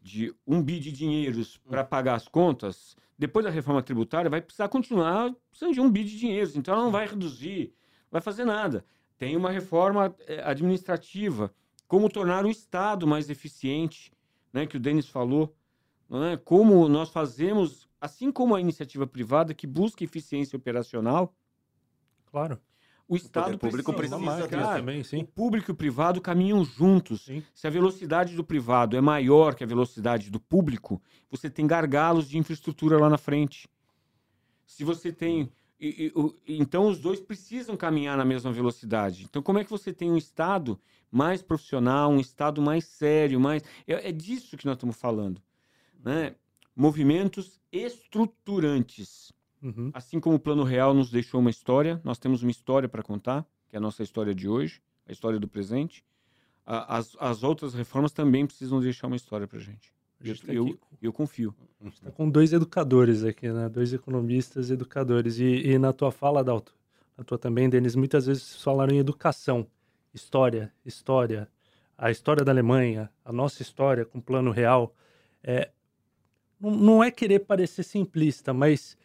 de 0.00 0.34
um 0.46 0.62
bi 0.62 0.78
de 0.78 0.92
dinheiros 0.92 1.56
para 1.58 1.84
pagar 1.84 2.14
as 2.14 2.28
contas, 2.28 2.96
depois 3.18 3.44
da 3.44 3.50
reforma 3.50 3.82
tributária, 3.82 4.30
vai 4.30 4.40
precisar 4.40 4.68
continuar 4.68 5.34
precisando 5.50 5.74
de 5.74 5.80
um 5.80 5.90
bi 5.90 6.04
de 6.04 6.18
dinheiros. 6.18 6.56
Então, 6.56 6.74
ela 6.74 6.84
não 6.84 6.90
vai 6.92 7.06
reduzir, 7.06 7.74
não 8.04 8.12
vai 8.12 8.20
fazer 8.20 8.44
nada. 8.44 8.84
Tem 9.18 9.36
uma 9.36 9.50
reforma 9.50 10.14
eh, 10.26 10.42
administrativa, 10.44 11.52
como 11.88 12.08
tornar 12.10 12.44
o 12.44 12.50
Estado 12.50 13.06
mais 13.06 13.30
eficiente, 13.30 14.12
né, 14.52 14.66
que 14.66 14.76
o 14.76 14.80
Denis 14.80 15.08
falou, 15.08 15.54
não 16.08 16.24
é? 16.24 16.36
como 16.36 16.88
nós 16.88 17.10
fazemos, 17.10 17.88
assim 18.00 18.30
como 18.30 18.54
a 18.54 18.60
iniciativa 18.60 19.06
privada 19.06 19.54
que 19.54 19.66
busca 19.66 20.04
eficiência 20.04 20.56
operacional, 20.56 21.34
Claro. 22.36 22.60
o 23.08 23.16
Estado 23.16 23.56
público 23.56 23.92
precisa, 23.94 24.18
precisa 24.18 24.48
cara, 24.48 24.76
também, 24.76 25.00
o 25.00 25.04
sim. 25.04 25.24
público 25.24 25.70
e 25.70 25.72
o 25.72 25.76
privado 25.76 26.20
caminham 26.20 26.62
juntos. 26.64 27.22
Sim. 27.24 27.42
Se 27.54 27.66
a 27.66 27.70
velocidade 27.70 28.36
do 28.36 28.44
privado 28.44 28.94
é 28.96 29.00
maior 29.00 29.54
que 29.54 29.64
a 29.64 29.66
velocidade 29.66 30.30
do 30.30 30.38
público, 30.38 31.00
você 31.30 31.48
tem 31.48 31.66
gargalos 31.66 32.28
de 32.28 32.36
infraestrutura 32.36 32.98
lá 32.98 33.08
na 33.08 33.16
frente. 33.16 33.66
Se 34.66 34.84
você 34.84 35.10
tem. 35.12 35.50
e- 35.78 36.06
e- 36.06 36.12
o- 36.18 36.34
então, 36.48 36.88
os 36.88 36.98
dois 36.98 37.20
precisam 37.20 37.76
caminhar 37.76 38.16
na 38.16 38.24
mesma 38.24 38.50
velocidade. 38.50 39.24
Então, 39.24 39.42
como 39.42 39.58
é 39.58 39.64
que 39.64 39.70
você 39.70 39.92
tem 39.92 40.10
um 40.10 40.16
Estado 40.16 40.80
mais 41.10 41.42
profissional, 41.42 42.10
um 42.10 42.18
Estado 42.18 42.62
mais 42.62 42.84
sério, 42.86 43.38
mais. 43.38 43.62
É, 43.86 44.08
é 44.08 44.12
disso 44.12 44.56
que 44.56 44.64
nós 44.64 44.76
estamos 44.76 44.96
falando. 44.96 45.40
Né? 46.02 46.34
Movimentos 46.74 47.60
estruturantes. 47.70 49.32
Uhum. 49.66 49.90
Assim 49.92 50.20
como 50.20 50.36
o 50.36 50.38
Plano 50.38 50.62
Real 50.62 50.94
nos 50.94 51.10
deixou 51.10 51.40
uma 51.40 51.50
história, 51.50 52.00
nós 52.04 52.18
temos 52.18 52.42
uma 52.42 52.50
história 52.52 52.88
para 52.88 53.02
contar, 53.02 53.44
que 53.68 53.74
é 53.74 53.78
a 53.78 53.80
nossa 53.80 54.02
história 54.02 54.32
de 54.32 54.48
hoje, 54.48 54.80
a 55.08 55.10
história 55.10 55.40
do 55.40 55.48
presente. 55.48 56.04
As, 56.64 57.16
as 57.18 57.42
outras 57.42 57.74
reformas 57.74 58.12
também 58.12 58.46
precisam 58.46 58.80
deixar 58.80 59.08
uma 59.08 59.16
história 59.16 59.46
para 59.46 59.58
gente. 59.58 59.92
A 60.20 60.26
gente 60.26 60.42
tá 60.42 60.52
Eu, 60.52 60.78
eu 61.02 61.12
confio. 61.12 61.54
tá 62.00 62.10
com 62.12 62.30
dois 62.30 62.52
educadores 62.52 63.24
aqui, 63.24 63.48
né? 63.48 63.68
Dois 63.68 63.92
economistas 63.92 64.70
educadores. 64.70 65.38
E, 65.38 65.44
e 65.44 65.78
na 65.78 65.92
tua 65.92 66.12
fala, 66.12 66.44
Dalto, 66.44 66.74
na 67.16 67.24
tua 67.24 67.38
também, 67.38 67.68
Denis, 67.68 67.96
muitas 67.96 68.26
vezes 68.26 68.62
falaram 68.62 68.94
em 68.94 68.98
educação, 68.98 69.66
história, 70.14 70.72
história, 70.84 71.48
a 71.98 72.10
história 72.10 72.44
da 72.44 72.52
Alemanha, 72.52 73.10
a 73.24 73.32
nossa 73.32 73.62
história 73.62 74.04
com 74.04 74.20
plano 74.20 74.50
real. 74.52 74.94
É, 75.42 75.70
não, 76.60 76.70
não 76.70 77.04
é 77.04 77.10
querer 77.10 77.40
parecer 77.40 77.82
simplista, 77.82 78.52
mas 78.52 78.96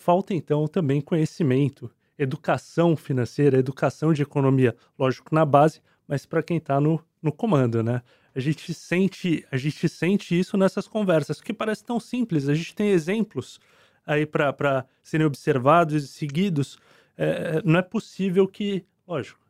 falta 0.00 0.32
então 0.32 0.66
também 0.66 1.00
conhecimento, 1.00 1.90
educação 2.18 2.96
financeira, 2.96 3.58
educação 3.58 4.14
de 4.14 4.22
economia, 4.22 4.74
lógico 4.98 5.34
na 5.34 5.44
base, 5.44 5.82
mas 6.08 6.24
para 6.24 6.42
quem 6.42 6.56
está 6.56 6.80
no, 6.80 6.98
no 7.22 7.30
comando, 7.30 7.82
né? 7.82 8.02
A 8.34 8.40
gente 8.40 8.72
sente, 8.72 9.44
a 9.50 9.56
gente 9.58 9.88
sente 9.88 10.38
isso 10.38 10.56
nessas 10.56 10.88
conversas, 10.88 11.40
que 11.40 11.52
parece 11.52 11.84
tão 11.84 12.00
simples. 12.00 12.48
A 12.48 12.54
gente 12.54 12.74
tem 12.74 12.90
exemplos 12.90 13.60
aí 14.06 14.24
para 14.24 14.86
serem 15.02 15.26
observados 15.26 16.02
e 16.02 16.08
seguidos. 16.08 16.78
É, 17.16 17.60
não 17.62 17.78
é 17.78 17.82
possível 17.82 18.48
que, 18.48 18.84
lógico, 19.06 19.40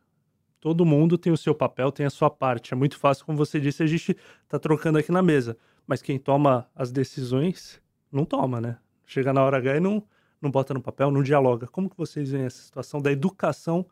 todo 0.59 0.85
mundo 0.85 1.17
tem 1.17 1.31
o 1.31 1.37
seu 1.37 1.55
papel, 1.55 1.91
tem 1.91 2.05
a 2.05 2.09
sua 2.09 2.29
parte. 2.29 2.73
É 2.73 2.75
muito 2.75 2.97
fácil, 2.97 3.25
como 3.25 3.37
você 3.37 3.59
disse, 3.59 3.83
a 3.83 3.87
gente 3.87 4.17
está 4.43 4.59
trocando 4.59 4.97
aqui 4.97 5.11
na 5.11 5.21
mesa. 5.21 5.55
Mas 5.87 6.01
quem 6.01 6.19
toma 6.19 6.67
as 6.75 6.91
decisões 6.91 7.79
não 8.11 8.25
toma, 8.25 8.59
né? 8.59 8.77
Chega 9.05 9.31
na 9.31 9.43
hora 9.43 9.57
H 9.57 9.77
e 9.77 9.79
não, 9.79 10.03
não 10.41 10.49
bota 10.49 10.73
no 10.73 10.81
papel, 10.81 11.11
não 11.11 11.21
dialoga. 11.21 11.67
Como 11.67 11.89
que 11.89 11.97
vocês 11.97 12.31
veem 12.31 12.45
essa 12.45 12.61
situação 12.61 13.01
da 13.01 13.11
educação 13.11 13.85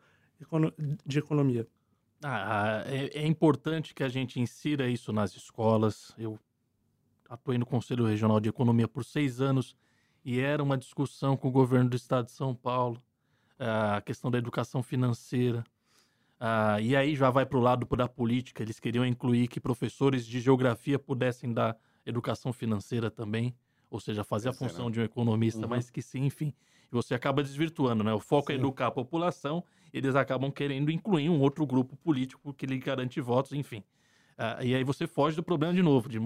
de 1.06 1.18
economia? 1.18 1.66
Ah, 2.22 2.82
é, 2.86 3.22
é 3.22 3.26
importante 3.26 3.94
que 3.94 4.02
a 4.02 4.08
gente 4.08 4.40
insira 4.40 4.88
isso 4.88 5.12
nas 5.12 5.34
escolas. 5.34 6.12
Eu 6.18 6.38
atuei 7.28 7.56
no 7.56 7.64
Conselho 7.64 8.04
Regional 8.04 8.40
de 8.40 8.48
Economia 8.48 8.88
por 8.88 9.04
seis 9.04 9.40
anos 9.40 9.76
e 10.24 10.40
era 10.40 10.62
uma 10.62 10.76
discussão 10.76 11.36
com 11.36 11.48
o 11.48 11.52
governo 11.52 11.88
do 11.88 11.96
estado 11.96 12.26
de 12.26 12.32
São 12.32 12.54
Paulo, 12.54 13.00
a 13.58 14.00
questão 14.00 14.30
da 14.30 14.38
educação 14.38 14.82
financeira. 14.82 15.64
Ah, 16.38 16.80
e 16.80 16.96
aí 16.96 17.14
já 17.14 17.30
vai 17.30 17.46
para 17.46 17.58
o 17.58 17.60
lado 17.60 17.86
da 17.96 18.08
política. 18.08 18.62
Eles 18.62 18.80
queriam 18.80 19.06
incluir 19.06 19.46
que 19.46 19.60
professores 19.60 20.26
de 20.26 20.40
geografia 20.40 20.98
pudessem 20.98 21.52
dar 21.52 21.76
educação 22.04 22.52
financeira 22.52 23.10
também, 23.10 23.54
ou 23.90 23.98
seja, 23.98 24.22
fazer 24.22 24.48
a 24.48 24.52
função 24.52 24.86
né? 24.86 24.92
de 24.92 25.00
um 25.00 25.02
economista, 25.02 25.62
uhum. 25.62 25.68
mas 25.68 25.90
que 25.90 26.00
sim, 26.00 26.24
enfim. 26.24 26.54
Você 26.90 27.14
acaba 27.14 27.42
desvirtuando, 27.42 28.02
né? 28.02 28.12
O 28.12 28.20
foco 28.20 28.50
é 28.50 28.54
sim. 28.54 28.58
é 28.58 28.62
educar 28.62 28.88
a 28.88 28.90
população, 28.90 29.64
eles 29.92 30.14
acabam 30.14 30.50
querendo 30.50 30.90
incluir 30.90 31.28
um 31.28 31.40
outro 31.40 31.66
grupo 31.66 31.96
político 31.96 32.52
que 32.54 32.66
lhe 32.66 32.78
garante 32.78 33.20
votos, 33.20 33.52
enfim. 33.52 33.82
Ah, 34.38 34.58
e 34.62 34.74
aí 34.74 34.84
você 34.84 35.06
foge 35.06 35.36
do 35.36 35.42
problema 35.42 35.74
de 35.74 35.82
novo. 35.82 36.08
De, 36.08 36.18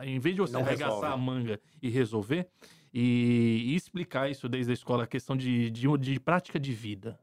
em 0.00 0.18
vez 0.18 0.34
de 0.34 0.40
você 0.40 0.54
Não 0.54 0.60
arregaçar 0.60 0.94
resolve. 0.94 1.14
a 1.14 1.16
manga 1.16 1.60
e 1.80 1.88
resolver, 1.88 2.48
e, 2.92 3.62
e, 3.66 3.74
explicar 3.74 4.30
isso 4.30 4.48
desde 4.48 4.70
a 4.70 4.74
escola, 4.74 5.04
a 5.04 5.06
questão 5.06 5.36
de, 5.36 5.70
de, 5.70 5.86
de 5.98 6.20
prática 6.20 6.58
de 6.58 6.72
vida. 6.72 7.18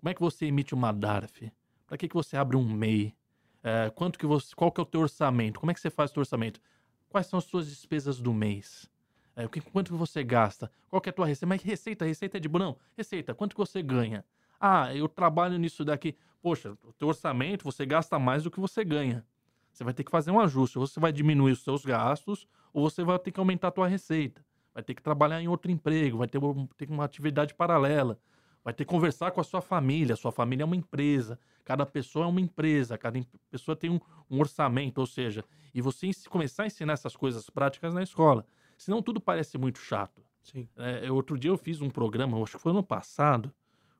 Como 0.00 0.10
é 0.10 0.14
que 0.14 0.20
você 0.20 0.46
emite 0.46 0.74
uma 0.74 0.92
DARF? 0.92 1.50
Para 1.86 1.96
que, 1.96 2.08
que 2.08 2.14
você 2.14 2.36
abre 2.36 2.56
um 2.56 2.64
MEI? 2.64 3.14
É, 3.62 3.90
quanto 3.90 4.18
que 4.18 4.26
você, 4.26 4.54
qual 4.54 4.72
que 4.72 4.80
é 4.80 4.82
o 4.82 4.86
teu 4.86 5.02
orçamento? 5.02 5.60
Como 5.60 5.70
é 5.70 5.74
que 5.74 5.80
você 5.80 5.90
faz 5.90 6.10
o 6.10 6.14
teu 6.14 6.20
orçamento? 6.22 6.60
Quais 7.08 7.26
são 7.26 7.38
as 7.38 7.44
suas 7.44 7.68
despesas 7.68 8.20
do 8.20 8.32
mês? 8.34 8.90
É, 9.34 9.46
quanto 9.72 9.92
que 9.92 9.98
você 9.98 10.22
gasta? 10.22 10.70
Qual 10.88 11.00
que 11.00 11.08
é 11.08 11.10
a 11.10 11.12
tua 11.12 11.26
receita? 11.26 11.46
Mas 11.46 11.62
receita, 11.62 12.04
receita 12.04 12.36
é 12.36 12.40
de 12.40 12.48
não. 12.48 12.76
Receita, 12.96 13.34
quanto 13.34 13.54
que 13.54 13.60
você 13.60 13.82
ganha? 13.82 14.24
Ah, 14.60 14.94
eu 14.94 15.08
trabalho 15.08 15.58
nisso 15.58 15.84
daqui. 15.84 16.14
Poxa, 16.40 16.76
o 16.84 16.92
teu 16.92 17.08
orçamento, 17.08 17.64
você 17.64 17.86
gasta 17.86 18.18
mais 18.18 18.44
do 18.44 18.50
que 18.50 18.60
você 18.60 18.84
ganha. 18.84 19.24
Você 19.72 19.84
vai 19.84 19.94
ter 19.94 20.04
que 20.04 20.10
fazer 20.10 20.30
um 20.30 20.38
ajuste. 20.38 20.78
Ou 20.78 20.86
você 20.86 21.00
vai 21.00 21.12
diminuir 21.12 21.52
os 21.52 21.64
seus 21.64 21.84
gastos, 21.84 22.46
ou 22.72 22.88
você 22.88 23.02
vai 23.02 23.18
ter 23.18 23.32
que 23.32 23.40
aumentar 23.40 23.68
a 23.68 23.70
tua 23.70 23.88
receita. 23.88 24.44
Vai 24.74 24.82
ter 24.82 24.94
que 24.94 25.02
trabalhar 25.02 25.40
em 25.40 25.48
outro 25.48 25.70
emprego, 25.70 26.18
vai 26.18 26.28
ter, 26.28 26.40
ter 26.76 26.90
uma 26.90 27.04
atividade 27.04 27.54
paralela. 27.54 28.18
Vai 28.64 28.72
ter 28.72 28.84
que 28.84 28.90
conversar 28.90 29.30
com 29.32 29.40
a 29.40 29.44
sua 29.44 29.60
família. 29.60 30.14
Sua 30.14 30.30
família 30.30 30.62
é 30.62 30.66
uma 30.66 30.76
empresa. 30.76 31.38
Cada 31.64 31.84
pessoa 31.84 32.26
é 32.26 32.28
uma 32.28 32.40
empresa. 32.40 32.96
Cada 32.96 33.20
pessoa 33.50 33.74
tem 33.74 33.90
um, 33.90 34.00
um 34.30 34.38
orçamento. 34.38 34.98
Ou 34.98 35.06
seja, 35.06 35.44
e 35.74 35.80
você 35.80 36.10
começar 36.28 36.64
a 36.64 36.66
ensinar 36.66 36.92
essas 36.92 37.16
coisas 37.16 37.48
práticas 37.50 37.92
na 37.94 38.02
escola. 38.02 38.46
Senão 38.82 39.00
tudo 39.00 39.20
parece 39.20 39.56
muito 39.56 39.78
chato. 39.78 40.20
Sim. 40.42 40.68
É, 40.76 41.10
outro 41.10 41.38
dia 41.38 41.50
eu 41.50 41.56
fiz 41.56 41.80
um 41.80 41.88
programa, 41.88 42.42
acho 42.42 42.56
que 42.56 42.62
foi 42.62 42.72
ano 42.72 42.82
passado, 42.82 43.54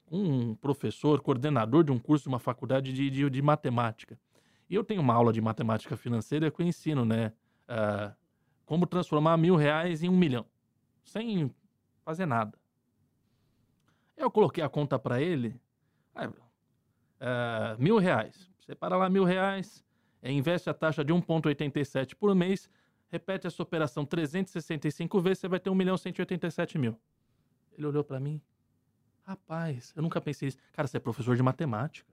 com 0.04 0.16
um 0.16 0.54
professor, 0.56 1.20
coordenador 1.20 1.84
de 1.84 1.92
um 1.92 2.00
curso 2.00 2.24
de 2.24 2.28
uma 2.28 2.40
faculdade 2.40 2.92
de, 2.92 3.08
de, 3.08 3.30
de 3.30 3.42
matemática. 3.42 4.18
E 4.68 4.74
eu 4.74 4.82
tenho 4.82 5.00
uma 5.00 5.14
aula 5.14 5.32
de 5.32 5.40
matemática 5.40 5.96
financeira 5.96 6.50
que 6.50 6.60
eu 6.60 6.66
ensino, 6.66 7.04
né? 7.04 7.32
Uh, 7.68 8.12
como 8.66 8.84
transformar 8.84 9.36
mil 9.36 9.54
reais 9.54 10.02
em 10.02 10.08
um 10.08 10.16
milhão. 10.16 10.46
Sem 11.04 11.54
fazer 12.04 12.26
nada. 12.26 12.58
Eu 14.16 14.32
coloquei 14.32 14.64
a 14.64 14.68
conta 14.68 14.98
para 14.98 15.22
ele, 15.22 15.60
é, 17.20 17.76
mil 17.78 17.98
reais. 17.98 18.50
Separa 18.60 18.96
lá 18.96 19.08
mil 19.08 19.24
reais, 19.24 19.84
investe 20.22 20.68
a 20.68 20.74
taxa 20.74 21.04
de 21.04 21.12
1,87 21.12 22.14
por 22.16 22.34
mês, 22.34 22.68
repete 23.12 23.46
essa 23.46 23.62
operação 23.62 24.06
365 24.06 25.20
vezes, 25.20 25.40
você 25.40 25.48
vai 25.48 25.60
ter 25.60 25.68
1 25.68 25.74
milhão 25.74 25.98
187 25.98 26.78
mil. 26.78 26.98
Ele 27.76 27.86
olhou 27.86 28.02
para 28.02 28.18
mim, 28.18 28.40
rapaz, 29.22 29.92
eu 29.94 30.02
nunca 30.02 30.18
pensei 30.18 30.48
isso. 30.48 30.56
Cara, 30.72 30.88
você 30.88 30.96
é 30.96 31.00
professor 31.00 31.36
de 31.36 31.42
matemática. 31.42 32.10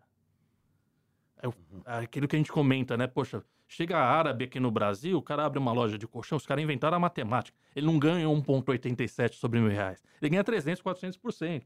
É 1.41 1.47
aquilo 1.85 2.27
que 2.27 2.35
a 2.35 2.39
gente 2.39 2.51
comenta, 2.51 2.97
né? 2.97 3.07
Poxa, 3.07 3.41
chega 3.65 3.97
árabe 3.97 4.43
aqui 4.43 4.59
no 4.59 4.69
Brasil, 4.69 5.17
o 5.17 5.21
cara 5.21 5.45
abre 5.45 5.57
uma 5.57 5.71
loja 5.71 5.97
de 5.97 6.05
colchão, 6.05 6.37
os 6.37 6.45
caras 6.45 6.61
inventaram 6.61 6.97
a 6.97 6.99
matemática. 6.99 7.57
Ele 7.73 7.85
não 7.85 7.97
ganha 7.97 8.27
1,87 8.27 9.35
sobre 9.35 9.61
mil 9.61 9.69
reais. 9.69 10.03
Ele 10.21 10.29
ganha 10.29 10.43
300, 10.43 10.83
400%. 10.83 11.63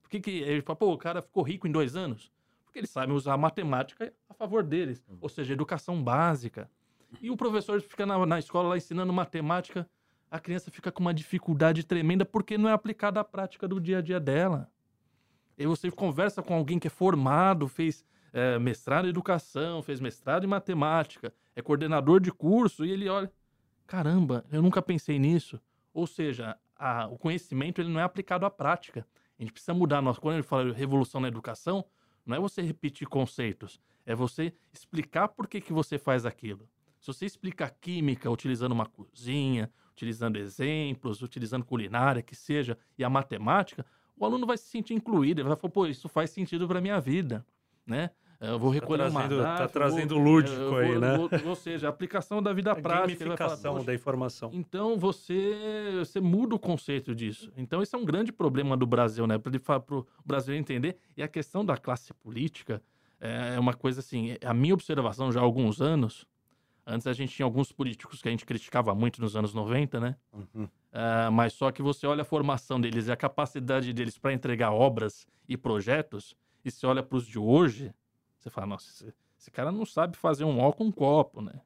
Por 0.00 0.08
que, 0.08 0.20
que 0.20 0.30
ele 0.30 0.62
fala, 0.62 0.76
pô, 0.76 0.92
o 0.92 0.98
cara 0.98 1.20
ficou 1.20 1.42
rico 1.42 1.66
em 1.66 1.72
dois 1.72 1.96
anos? 1.96 2.30
Porque 2.64 2.78
eles 2.78 2.90
sabem 2.90 3.14
usar 3.14 3.34
a 3.34 3.36
matemática 3.36 4.14
a 4.28 4.34
favor 4.34 4.62
deles, 4.62 5.04
uhum. 5.08 5.18
ou 5.20 5.28
seja, 5.28 5.52
educação 5.52 6.00
básica. 6.00 6.70
E 7.20 7.30
o 7.30 7.36
professor 7.36 7.80
fica 7.80 8.04
na, 8.04 8.24
na 8.26 8.38
escola 8.38 8.70
lá 8.70 8.76
ensinando 8.76 9.12
matemática, 9.12 9.88
a 10.30 10.38
criança 10.38 10.70
fica 10.70 10.92
com 10.92 11.00
uma 11.00 11.14
dificuldade 11.14 11.84
tremenda 11.84 12.24
porque 12.24 12.58
não 12.58 12.68
é 12.68 12.72
aplicada 12.72 13.18
à 13.20 13.24
prática 13.24 13.66
do 13.66 13.80
dia 13.80 13.98
a 13.98 14.02
dia 14.02 14.20
dela. 14.20 14.70
E 15.56 15.66
você 15.66 15.90
conversa 15.90 16.42
com 16.42 16.54
alguém 16.54 16.78
que 16.78 16.86
é 16.86 16.90
formado, 16.90 17.66
fez 17.66 18.04
é, 18.32 18.58
mestrado 18.58 19.06
em 19.06 19.10
educação, 19.10 19.82
fez 19.82 20.00
mestrado 20.00 20.44
em 20.44 20.46
matemática, 20.46 21.32
é 21.56 21.62
coordenador 21.62 22.20
de 22.20 22.30
curso, 22.30 22.84
e 22.84 22.90
ele 22.90 23.08
olha, 23.08 23.32
caramba, 23.86 24.44
eu 24.52 24.62
nunca 24.62 24.82
pensei 24.82 25.18
nisso. 25.18 25.60
Ou 25.92 26.06
seja, 26.06 26.56
a, 26.76 27.08
o 27.08 27.18
conhecimento 27.18 27.80
ele 27.80 27.90
não 27.90 28.00
é 28.00 28.04
aplicado 28.04 28.46
à 28.46 28.50
prática. 28.50 29.06
A 29.38 29.42
gente 29.42 29.52
precisa 29.52 29.74
mudar. 29.74 30.02
Nós, 30.02 30.18
quando 30.18 30.34
ele 30.34 30.42
fala 30.42 30.72
revolução 30.72 31.20
na 31.20 31.28
educação, 31.28 31.84
não 32.24 32.36
é 32.36 32.40
você 32.40 32.60
repetir 32.60 33.08
conceitos, 33.08 33.80
é 34.04 34.14
você 34.14 34.52
explicar 34.72 35.28
por 35.28 35.48
que, 35.48 35.60
que 35.60 35.72
você 35.72 35.98
faz 35.98 36.26
aquilo. 36.26 36.68
Se 37.00 37.06
você 37.06 37.26
explica 37.26 37.68
química 37.68 38.30
utilizando 38.30 38.72
uma 38.72 38.86
cozinha, 38.86 39.70
utilizando 39.92 40.36
exemplos, 40.36 41.22
utilizando 41.22 41.64
culinária, 41.64 42.22
que 42.22 42.34
seja, 42.34 42.78
e 42.96 43.04
a 43.04 43.10
matemática, 43.10 43.84
o 44.16 44.24
aluno 44.24 44.46
vai 44.46 44.56
se 44.56 44.68
sentir 44.68 44.94
incluído, 44.94 45.40
ele 45.40 45.48
vai 45.48 45.56
falar, 45.56 45.72
pô, 45.72 45.86
isso 45.86 46.08
faz 46.08 46.30
sentido 46.30 46.66
para 46.66 46.80
minha 46.80 47.00
vida, 47.00 47.44
né? 47.86 48.10
Eu 48.40 48.56
vou 48.56 48.70
recolher 48.70 49.04
tá 49.04 49.10
trazendo, 49.10 49.34
uma 49.34 49.42
DAF, 49.42 49.58
Tá 49.58 49.68
trazendo 49.68 50.14
vou, 50.14 50.24
lúdico 50.24 50.56
vou, 50.56 50.78
aí, 50.78 50.96
né? 50.96 51.16
Vou, 51.16 51.28
ou 51.44 51.56
seja, 51.56 51.88
a 51.88 51.90
aplicação 51.90 52.40
da 52.40 52.52
vida 52.52 52.70
a 52.70 52.76
prática. 52.76 53.24
A 53.24 53.26
gamificação 53.26 53.84
da 53.84 53.92
informação. 53.92 54.50
Então, 54.52 54.96
você, 54.96 55.96
você 55.98 56.20
muda 56.20 56.54
o 56.54 56.58
conceito 56.58 57.16
disso. 57.16 57.52
Então, 57.56 57.82
esse 57.82 57.96
é 57.96 57.98
um 57.98 58.04
grande 58.04 58.30
problema 58.30 58.76
do 58.76 58.86
Brasil, 58.86 59.26
né? 59.26 59.38
Para 59.38 59.52
o 59.90 60.06
Brasil 60.24 60.54
entender. 60.54 60.96
E 61.16 61.22
a 61.22 61.26
questão 61.26 61.64
da 61.64 61.76
classe 61.76 62.14
política 62.14 62.80
é 63.20 63.58
uma 63.58 63.74
coisa 63.74 63.98
assim, 63.98 64.36
a 64.44 64.54
minha 64.54 64.74
observação 64.74 65.32
já 65.32 65.40
há 65.40 65.42
alguns 65.42 65.80
anos, 65.80 66.24
antes 66.88 67.06
a 67.06 67.12
gente 67.12 67.34
tinha 67.34 67.44
alguns 67.44 67.70
políticos 67.70 68.22
que 68.22 68.28
a 68.28 68.30
gente 68.30 68.46
criticava 68.46 68.94
muito 68.94 69.20
nos 69.20 69.36
anos 69.36 69.52
90, 69.52 70.00
né? 70.00 70.16
Uhum. 70.32 70.64
Uh, 70.64 71.30
mas 71.30 71.52
só 71.52 71.70
que 71.70 71.82
você 71.82 72.06
olha 72.06 72.22
a 72.22 72.24
formação 72.24 72.80
deles 72.80 73.06
e 73.06 73.12
a 73.12 73.16
capacidade 73.16 73.92
deles 73.92 74.16
para 74.18 74.32
entregar 74.32 74.72
obras 74.72 75.26
e 75.46 75.56
projetos, 75.56 76.34
e 76.64 76.70
você 76.70 76.86
olha 76.86 77.02
para 77.02 77.18
os 77.18 77.26
de 77.26 77.38
hoje, 77.38 77.94
você 78.38 78.48
fala, 78.48 78.66
nossa, 78.68 78.88
esse, 78.88 79.14
esse, 79.38 79.50
cara 79.50 79.70
não 79.70 79.84
sabe 79.84 80.16
fazer 80.16 80.44
um 80.44 80.58
ó 80.60 80.72
com 80.72 80.84
um 80.84 80.92
copo, 80.92 81.42
né? 81.42 81.60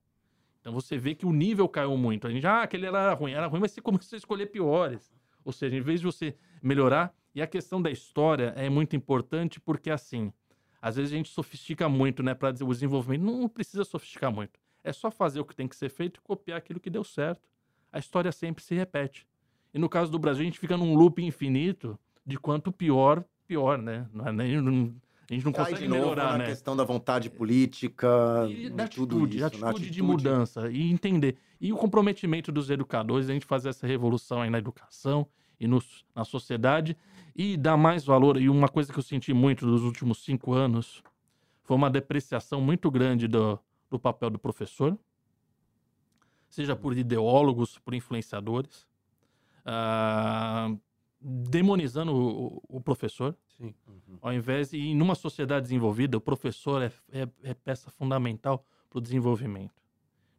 Então 0.61 0.73
você 0.73 0.99
vê 0.99 1.15
que 1.15 1.25
o 1.25 1.33
nível 1.33 1.69
caiu 1.69 1.97
muito. 1.97 2.27
A 2.27 2.31
gente, 2.31 2.47
ah, 2.47 2.63
aquele 2.63 2.87
era 2.87 3.13
ruim, 3.15 3.33
era 3.33 3.47
ruim, 3.47 3.61
mas 3.61 3.71
você 3.71 3.81
começou 3.81 4.17
a 4.17 4.19
escolher 4.19 4.47
piores. 4.47 5.13
Ou 5.45 5.53
seja, 5.53 5.77
em 5.77 5.81
vez 5.81 6.01
de 6.01 6.07
você 6.07 6.37
melhorar, 6.63 7.15
e 7.35 7.41
a 7.41 7.47
questão 7.47 7.81
da 7.81 7.91
história 7.91 8.53
é 8.57 8.69
muito 8.69 8.95
importante 8.95 9.59
porque, 9.59 9.91
assim, 9.91 10.33
às 10.81 10.97
vezes 10.97 11.13
a 11.13 11.17
gente 11.17 11.31
sofistica 11.31 11.89
muito, 11.89 12.23
né, 12.23 12.35
para 12.35 12.51
o 12.51 12.73
desenvolvimento. 12.73 13.23
Não 13.23 13.49
precisa 13.49 13.85
sofisticar 13.85 14.33
muito. 14.33 14.61
É 14.85 14.93
só 14.93 15.11
fazer 15.11 15.41
o 15.41 15.45
que 15.45 15.55
tem 15.55 15.69
que 15.69 15.77
ser 15.77 15.89
feito 15.89 16.19
e 16.19 16.21
copiar 16.21 16.59
aquilo 16.59 16.81
que 16.81 16.91
deu 16.91 17.05
certo. 17.05 17.49
A 17.93 17.99
história 17.99 18.33
sempre 18.33 18.63
se 18.65 18.75
repete. 18.75 19.27
E 19.73 19.79
no 19.79 19.89
caso 19.89 20.11
do 20.11 20.19
Brasil, 20.19 20.43
a 20.43 20.45
gente 20.45 20.59
fica 20.59 20.77
num 20.77 20.95
loop 20.95 21.23
infinito 21.23 21.99
de 22.25 22.39
quanto 22.39 22.71
pior, 22.71 23.25
pior, 23.47 23.79
né? 23.79 24.07
Não 24.13 24.27
é 24.27 24.33
nem, 24.33 24.61
não, 24.61 24.95
a 25.31 25.35
gente 25.35 25.45
não 25.45 25.53
Cai 25.53 25.65
consegue 25.65 25.83
de 25.83 25.89
novo 25.89 26.03
melhorar, 26.03 26.33
na 26.33 26.39
né? 26.39 26.47
questão 26.47 26.77
da 26.77 26.85
vontade 26.85 27.31
política, 27.31 28.47
e 28.51 28.69
da 28.69 28.85
atitude, 28.85 29.37
isso, 29.37 29.47
atitude, 29.47 29.65
atitude 29.65 29.91
de 29.91 30.03
mudança 30.03 30.71
e 30.71 30.91
entender. 30.91 31.37
E 31.61 31.73
o 31.73 31.77
comprometimento 31.77 32.53
dos 32.53 32.71
educadores, 32.71 33.31
a 33.31 33.33
gente 33.33 33.47
fazer 33.47 33.71
essa 33.71 33.87
revolução 33.87 34.43
aí 34.43 34.51
na 34.51 34.59
educação 34.59 35.27
e 35.59 35.67
no, 35.67 35.83
na 36.15 36.25
sociedade 36.25 36.97
e 37.35 37.57
dar 37.57 37.77
mais 37.77 38.05
valor. 38.05 38.39
E 38.41 38.49
uma 38.49 38.69
coisa 38.69 38.93
que 38.93 38.99
eu 38.99 39.03
senti 39.03 39.33
muito 39.33 39.67
nos 39.67 39.83
últimos 39.83 40.23
cinco 40.23 40.53
anos 40.53 41.03
foi 41.63 41.77
uma 41.77 41.89
depreciação 41.89 42.61
muito 42.61 42.91
grande 42.91 43.27
do, 43.27 43.59
do 43.93 43.99
papel 43.99 44.31
do 44.31 44.39
professor, 44.39 44.99
seja 46.49 46.75
por 46.75 46.97
ideólogos, 46.97 47.79
por 47.79 47.93
influenciadores, 47.93 48.89
uh, 49.67 50.81
demonizando 51.21 52.15
o, 52.15 52.63
o 52.69 52.81
professor. 52.81 53.37
Uhum. 53.61 53.73
Ao 54.21 54.33
invés 54.33 54.71
de, 54.71 54.79
e 54.79 54.95
numa 54.95 55.15
sociedade 55.15 55.65
desenvolvida, 55.65 56.17
o 56.17 56.21
professor 56.21 56.83
é, 56.83 56.93
é, 57.13 57.29
é 57.43 57.55
peça 57.55 57.91
fundamental 57.91 58.67
para 58.89 58.99
o 58.99 59.01
desenvolvimento. 59.01 59.81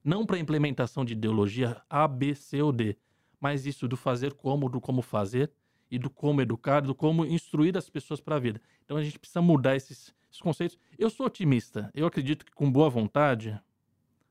Não 0.03 0.25
para 0.25 0.35
a 0.35 0.39
implementação 0.39 1.05
de 1.05 1.13
ideologia 1.13 1.81
A, 1.87 2.07
B, 2.07 2.35
C 2.35 2.61
ou 2.61 2.71
D, 2.71 2.97
mas 3.39 3.65
isso 3.65 3.87
do 3.87 3.95
fazer 3.95 4.33
como, 4.33 4.67
do 4.67 4.81
como 4.81 5.01
fazer 5.01 5.51
e 5.91 5.99
do 5.99 6.09
como 6.09 6.41
educar, 6.41 6.81
do 6.81 6.95
como 6.95 7.23
instruir 7.23 7.77
as 7.77 7.87
pessoas 7.87 8.19
para 8.19 8.35
a 8.35 8.39
vida. 8.39 8.59
Então 8.83 8.97
a 8.97 9.03
gente 9.03 9.19
precisa 9.19 9.41
mudar 9.41 9.75
esses, 9.75 10.13
esses 10.33 10.41
conceitos. 10.41 10.77
Eu 10.97 11.09
sou 11.09 11.27
otimista. 11.27 11.91
Eu 11.93 12.07
acredito 12.07 12.43
que 12.45 12.51
com 12.51 12.71
boa 12.71 12.89
vontade 12.89 13.59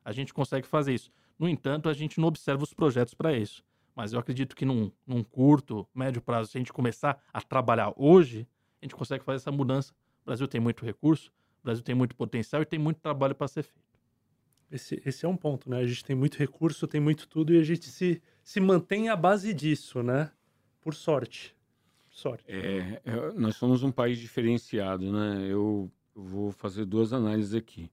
a 0.04 0.12
gente 0.12 0.34
consegue 0.34 0.66
fazer 0.66 0.92
isso. 0.92 1.10
No 1.38 1.48
entanto, 1.48 1.88
a 1.88 1.92
gente 1.92 2.20
não 2.20 2.28
observa 2.28 2.62
os 2.62 2.74
projetos 2.74 3.14
para 3.14 3.36
isso. 3.36 3.64
Mas 3.94 4.12
eu 4.12 4.18
acredito 4.18 4.56
que 4.56 4.64
num, 4.64 4.90
num 5.06 5.22
curto, 5.22 5.86
médio 5.94 6.20
prazo, 6.20 6.50
se 6.50 6.58
a 6.58 6.60
gente 6.60 6.72
começar 6.72 7.22
a 7.32 7.40
trabalhar 7.40 7.92
hoje, 7.96 8.48
a 8.80 8.84
gente 8.84 8.96
consegue 8.96 9.24
fazer 9.24 9.36
essa 9.36 9.52
mudança. 9.52 9.92
O 10.22 10.26
Brasil 10.26 10.48
tem 10.48 10.60
muito 10.60 10.84
recurso, 10.84 11.30
o 11.60 11.64
Brasil 11.64 11.84
tem 11.84 11.94
muito 11.94 12.16
potencial 12.16 12.62
e 12.62 12.66
tem 12.66 12.78
muito 12.78 13.00
trabalho 13.00 13.34
para 13.34 13.48
ser 13.48 13.62
feito. 13.62 13.82
Esse, 14.70 15.02
esse 15.04 15.26
é 15.26 15.28
um 15.28 15.36
ponto, 15.36 15.68
né? 15.68 15.78
A 15.78 15.86
gente 15.86 16.02
tem 16.04 16.16
muito 16.16 16.38
recurso, 16.38 16.86
tem 16.86 17.00
muito 17.00 17.28
tudo 17.28 17.52
e 17.52 17.58
a 17.58 17.62
gente 17.62 17.86
se, 17.90 18.22
se 18.42 18.58
mantém 18.58 19.10
à 19.10 19.16
base 19.16 19.52
disso, 19.52 20.02
né? 20.02 20.32
Por 20.80 20.94
sorte. 20.94 21.54
Sorte. 22.12 22.44
É, 22.46 23.00
é, 23.04 23.32
nós 23.34 23.56
somos 23.56 23.82
um 23.82 23.90
país 23.90 24.18
diferenciado, 24.18 25.10
né? 25.10 25.46
Eu, 25.48 25.90
vou 26.14 26.52
fazer 26.52 26.84
duas 26.84 27.12
análises 27.12 27.54
aqui. 27.54 27.90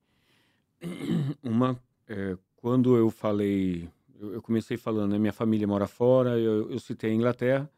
Uma, 1.42 1.80
é, 2.08 2.38
quando 2.58 2.96
eu 2.98 3.10
falei, 3.10 3.90
eu, 4.20 4.34
eu, 4.34 4.42
comecei 4.42 4.78
falando, 4.78 5.14
né, 5.14 5.18
minha 5.18 5.34
família 5.34 5.66
mora 5.66 5.88
fora, 5.88 6.38
eu, 6.38 6.70
eu 6.70 6.80
citei 6.80 7.12
a 7.12 7.14
Inglaterra, 7.14 7.70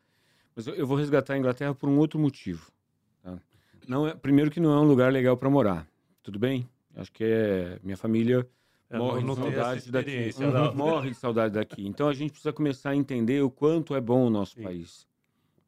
mas 0.56 0.67
eu, 0.67 0.73
eu, 0.73 0.88
vou 0.88 0.97
resgatar 0.97 1.36
a 1.36 1.38
Inglaterra 1.38 1.73
por 1.73 1.88
um 1.88 1.97
outro 1.97 2.19
motivo. 2.19 2.71
Tá? 3.21 3.38
Não 3.88 4.08
é, 4.08 4.15
primeiro 4.15 4.49
que 4.49 4.60
não 4.60 4.73
é 4.73 4.80
um 4.80 4.88
lugar 4.88 5.12
legal 5.12 5.38
para 5.38 5.49
morar, 5.49 5.88
tudo 6.23 6.39
bem? 6.39 6.67
Acho 6.95 7.12
que 7.12 7.23
é 7.23 7.80
minha 7.84 7.97
família 7.97 8.47
É, 8.89 8.97
morre 8.97 9.23
de 9.23 9.36
saudade 9.36 9.91
daqui. 9.91 10.32
Uhum. 10.39 10.75
Morre 10.75 11.10
de 11.12 11.15
saudade 11.15 11.54
daqui. 11.54 11.88
Então 11.88 12.10
a 12.10 12.13
gente 12.13 12.32
precisa 12.32 12.51
começar 12.51 12.89
a 12.89 12.95
entender 12.95 13.41
o 13.41 13.49
quanto 13.49 13.95
é 13.95 14.01
bom 14.01 14.25
o 14.25 14.30
nosso 14.30 14.56
Sim. 14.56 14.63
país. 14.63 15.08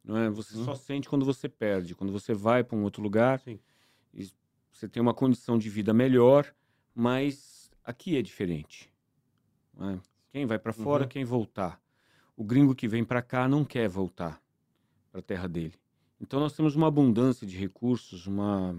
Não 0.03 0.17
é? 0.17 0.29
Você 0.29 0.55
Uhum. 0.57 0.65
só 0.65 0.75
sente 0.75 1.07
quando 1.09 1.25
você 1.25 1.47
perde, 1.47 1.95
quando 1.95 2.11
você 2.11 2.33
vai 2.33 2.63
para 2.63 2.77
um 2.77 2.83
outro 2.83 3.01
lugar, 3.01 3.41
e 4.13 4.29
você 4.71 4.87
tem 4.87 5.01
uma 5.01 5.13
condição 5.13 5.57
de 5.57 5.69
vida 5.69 5.93
melhor, 5.93 6.53
mas 6.93 7.71
aqui 7.83 8.17
é 8.17 8.21
diferente. 8.21 8.91
é? 9.79 9.99
Quem 10.31 10.45
vai 10.45 10.59
para 10.59 10.73
fora, 10.73 11.03
Uhum. 11.03 11.09
quem 11.09 11.23
voltar. 11.23 11.81
O 12.35 12.43
gringo 12.43 12.75
que 12.75 12.87
vem 12.87 13.03
para 13.03 13.21
cá 13.21 13.47
não 13.47 13.63
quer 13.63 13.87
voltar 13.87 14.41
para 15.11 15.19
a 15.19 15.23
terra 15.23 15.47
dele. 15.47 15.73
Então 16.19 16.39
nós 16.39 16.53
temos 16.55 16.75
uma 16.75 16.87
abundância 16.87 17.45
de 17.45 17.57
recursos, 17.57 18.27
uma 18.27 18.75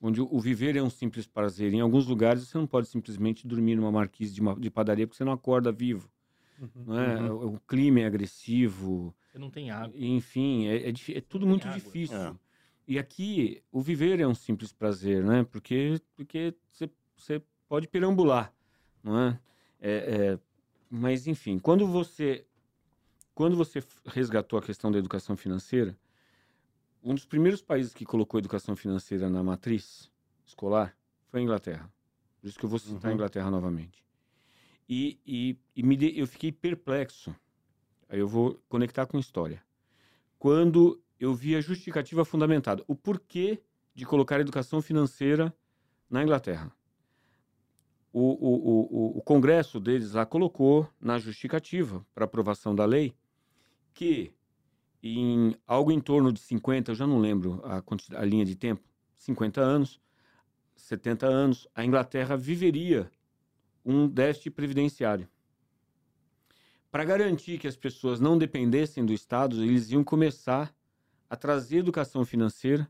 onde 0.00 0.20
o 0.20 0.40
viver 0.40 0.76
é 0.76 0.82
um 0.82 0.90
simples 0.90 1.26
prazer. 1.26 1.72
Em 1.72 1.80
alguns 1.80 2.06
lugares 2.06 2.42
você 2.46 2.58
não 2.58 2.66
pode 2.66 2.88
simplesmente 2.88 3.46
dormir 3.46 3.76
numa 3.76 3.92
marquise 3.92 4.32
de, 4.34 4.40
uma, 4.40 4.54
de 4.58 4.70
padaria 4.70 5.06
porque 5.06 5.16
você 5.16 5.24
não 5.24 5.32
acorda 5.32 5.70
vivo. 5.70 6.10
Uhum. 6.58 6.98
É? 6.98 7.30
Uhum. 7.30 7.54
O 7.54 7.60
clima 7.60 8.00
é 8.00 8.06
agressivo, 8.06 9.14
Você 9.32 9.38
não 9.38 9.50
tem 9.50 9.70
água. 9.70 9.94
enfim, 9.98 10.66
é, 10.66 10.90
é 10.90 10.92
é 11.16 11.20
tudo 11.22 11.46
muito 11.46 11.66
água. 11.66 11.78
difícil. 11.80 12.16
É. 12.18 12.34
E 12.86 12.98
aqui 12.98 13.62
o 13.72 13.80
viver 13.80 14.20
é 14.20 14.26
um 14.26 14.34
simples 14.34 14.72
prazer, 14.74 15.24
né? 15.24 15.42
Porque 15.44 15.98
porque 16.14 16.54
você- 17.16 17.42
pode 17.66 17.88
perambular, 17.88 18.52
não 19.02 19.18
é? 19.18 19.40
É, 19.80 19.90
é, 20.34 20.38
Mas 20.90 21.26
enfim, 21.26 21.58
quando 21.58 21.86
você 21.86 22.44
quando 23.34 23.56
você 23.56 23.82
resgatou 24.04 24.58
a 24.58 24.62
questão 24.62 24.92
da 24.92 24.98
educação 24.98 25.34
financeira, 25.34 25.96
um 27.02 27.14
dos 27.14 27.24
primeiros 27.24 27.62
países 27.62 27.94
que 27.94 28.04
colocou 28.04 28.36
a 28.36 28.40
educação 28.40 28.76
financeira 28.76 29.30
na 29.30 29.42
matriz 29.42 30.10
escolar 30.44 30.94
foi 31.28 31.40
a 31.40 31.42
Inglaterra. 31.42 31.90
Por 32.38 32.48
isso 32.48 32.58
que 32.58 32.64
eu 32.66 32.68
vou 32.68 32.78
citar 32.78 33.06
a 33.06 33.08
Uhum. 33.08 33.14
Inglaterra 33.14 33.50
novamente. 33.50 34.04
E, 34.86 35.18
e, 35.26 35.56
e 35.74 35.82
me 35.82 35.96
de- 35.96 36.18
eu 36.18 36.26
fiquei 36.26 36.52
perplexo. 36.52 37.34
Aí 38.12 38.18
eu 38.18 38.28
vou 38.28 38.62
conectar 38.68 39.06
com 39.06 39.18
história. 39.18 39.64
Quando 40.38 41.02
eu 41.18 41.34
vi 41.34 41.56
a 41.56 41.62
justificativa 41.62 42.26
fundamentada, 42.26 42.84
o 42.86 42.94
porquê 42.94 43.62
de 43.94 44.04
colocar 44.04 44.36
a 44.36 44.40
educação 44.40 44.82
financeira 44.82 45.50
na 46.10 46.22
Inglaterra. 46.22 46.70
O, 48.12 48.20
o, 48.20 49.14
o, 49.14 49.18
o- 49.18 49.22
Congresso 49.22 49.80
deles 49.80 50.12
lá 50.12 50.26
colocou 50.26 50.86
na 51.00 51.18
justificativa 51.18 52.04
para 52.14 52.26
aprovação 52.26 52.74
da 52.74 52.84
lei 52.84 53.14
que 53.94 54.34
em 55.02 55.56
algo 55.66 55.90
em 55.90 55.98
torno 55.98 56.30
de 56.30 56.40
50, 56.40 56.90
eu 56.90 56.94
já 56.94 57.06
não 57.06 57.18
lembro 57.18 57.62
a, 57.64 57.82
a 58.20 58.24
linha 58.26 58.44
de 58.44 58.54
tempo, 58.54 58.82
50 59.16 59.62
anos, 59.62 60.02
70 60.76 61.26
anos, 61.26 61.66
a 61.74 61.82
Inglaterra 61.82 62.36
viveria 62.36 63.10
um 63.82 64.06
déficit 64.06 64.50
previdenciário. 64.50 65.26
Para 66.92 67.04
garantir 67.06 67.58
que 67.58 67.66
as 67.66 67.74
pessoas 67.74 68.20
não 68.20 68.36
dependessem 68.38 69.04
do 69.04 69.12
Estado, 69.14 69.64
eles 69.64 69.90
iam 69.90 70.04
começar 70.04 70.72
a 71.28 71.34
trazer 71.34 71.78
educação 71.78 72.22
financeira 72.24 72.86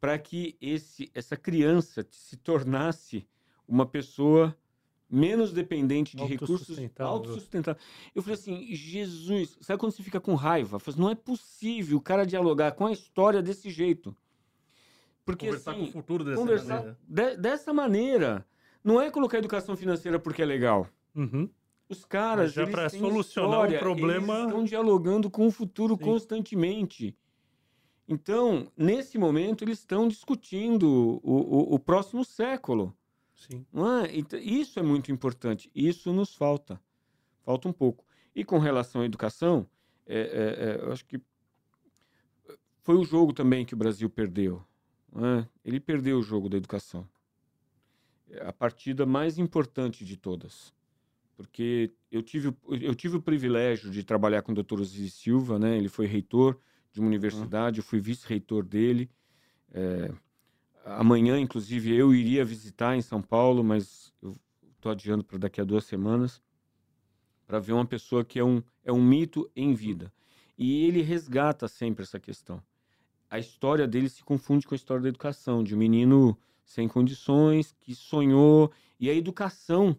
para 0.00 0.18
que 0.18 0.56
esse, 0.60 1.08
essa 1.14 1.36
criança 1.36 2.04
se 2.10 2.36
tornasse 2.36 3.24
uma 3.68 3.86
pessoa 3.86 4.56
menos 5.08 5.52
dependente 5.52 6.16
de 6.16 6.24
recursos 6.24 6.56
Autossustentável. 6.60 7.12
autossustentável. 7.12 7.80
Eu 8.14 8.20
falei 8.22 8.34
assim, 8.36 8.66
Jesus, 8.74 9.56
sabe 9.60 9.78
quando 9.78 9.92
você 9.92 10.02
fica 10.02 10.20
com 10.20 10.34
raiva? 10.34 10.76
Eu 10.76 10.80
falei, 10.80 10.94
assim, 10.94 11.00
não 11.02 11.10
é 11.10 11.14
possível 11.14 11.98
o 11.98 12.00
cara 12.00 12.26
dialogar 12.26 12.72
com 12.72 12.84
a 12.86 12.92
história 12.92 13.40
desse 13.40 13.70
jeito. 13.70 14.16
Porque 15.24 15.46
Conversar 15.46 15.72
assim, 15.72 15.80
com 15.82 15.86
o 15.86 15.92
futuro 15.92 16.24
dessa 16.24 16.36
conversar 16.36 16.74
maneira. 16.76 16.98
de- 17.06 17.36
dessa 17.36 17.72
maneira. 17.72 18.44
Não 18.82 19.00
é 19.00 19.08
colocar 19.10 19.38
educação 19.38 19.76
financeira 19.76 20.18
porque 20.18 20.42
é 20.42 20.44
legal. 20.46 20.88
Uhum. 21.14 21.48
Os 21.90 22.04
caras, 22.04 22.54
Mas 22.54 22.70
já 22.70 22.88
têm 22.88 23.00
solucionar 23.00 23.50
história, 23.50 23.78
problema- 23.80 24.34
eles 24.34 24.46
estão 24.46 24.64
dialogando 24.64 25.28
com 25.28 25.44
o 25.44 25.50
futuro 25.50 25.96
Sim. 25.96 26.04
constantemente. 26.04 27.16
Então, 28.06 28.70
nesse 28.76 29.18
momento, 29.18 29.64
eles 29.64 29.80
estão 29.80 30.06
discutindo 30.06 31.20
o, 31.22 31.32
o, 31.32 31.74
o 31.74 31.78
próximo 31.80 32.24
século. 32.24 32.96
Sim. 33.34 33.66
É? 34.04 34.16
Então, 34.16 34.38
isso 34.38 34.78
é 34.78 34.82
muito 34.82 35.10
importante. 35.10 35.68
Isso 35.74 36.12
nos 36.12 36.32
falta. 36.32 36.80
Falta 37.44 37.68
um 37.68 37.72
pouco. 37.72 38.04
E 38.36 38.44
com 38.44 38.58
relação 38.58 39.02
à 39.02 39.04
educação, 39.04 39.66
é, 40.06 40.20
é, 40.20 40.80
é, 40.80 40.84
eu 40.86 40.92
acho 40.92 41.04
que 41.04 41.20
foi 42.82 42.94
o 42.96 43.04
jogo 43.04 43.32
também 43.32 43.64
que 43.66 43.74
o 43.74 43.76
Brasil 43.76 44.08
perdeu. 44.08 44.62
é? 45.16 45.44
Ele 45.64 45.80
perdeu 45.80 46.18
o 46.18 46.22
jogo 46.22 46.48
da 46.48 46.56
educação. 46.56 47.08
É 48.28 48.46
a 48.46 48.52
partida 48.52 49.04
mais 49.04 49.38
importante 49.38 50.04
de 50.04 50.16
todas. 50.16 50.72
Porque 51.40 51.90
eu 52.12 52.22
tive, 52.22 52.48
o- 52.48 52.56
eu 52.74 52.94
tive 52.94 53.16
o 53.16 53.22
privilégio 53.22 53.90
de 53.90 54.04
trabalhar 54.04 54.42
com 54.42 54.52
o 54.52 54.54
Dr. 54.54 54.78
Osiris 54.78 55.14
Silva, 55.14 55.58
né? 55.58 55.74
ele 55.78 55.88
foi 55.88 56.06
reitor 56.06 56.60
de 56.92 57.00
uma 57.00 57.06
universidade, 57.06 57.78
eu 57.78 57.82
fui 57.82 57.98
vice-reitor 57.98 58.62
dele. 58.62 59.10
É, 59.72 60.12
amanhã, 60.84 61.40
inclusive, 61.40 61.94
eu 61.96 62.14
iria 62.14 62.44
visitar 62.44 62.94
em 62.94 63.00
São 63.00 63.22
Paulo, 63.22 63.64
mas 63.64 64.12
eu 64.20 64.36
estou 64.76 64.92
adiando 64.92 65.24
para 65.24 65.38
daqui 65.38 65.62
a 65.62 65.64
duas 65.64 65.84
semanas, 65.84 66.42
para 67.46 67.58
ver 67.58 67.72
uma 67.72 67.86
pessoa 67.86 68.22
que 68.22 68.38
é 68.38 68.44
um, 68.44 68.62
é 68.84 68.92
um 68.92 69.02
mito 69.02 69.50
em 69.56 69.72
vida. 69.72 70.12
E 70.58 70.84
ele 70.84 71.00
resgata 71.00 71.66
sempre 71.68 72.02
essa 72.02 72.20
questão. 72.20 72.62
A 73.30 73.38
história 73.38 73.88
dele 73.88 74.10
se 74.10 74.22
confunde 74.22 74.66
com 74.66 74.74
a 74.74 74.76
história 74.76 75.02
da 75.02 75.08
educação, 75.08 75.64
de 75.64 75.74
um 75.74 75.78
menino 75.78 76.36
sem 76.66 76.86
condições, 76.86 77.74
que 77.80 77.94
sonhou, 77.94 78.70
e 78.98 79.08
a 79.08 79.14
educação 79.14 79.96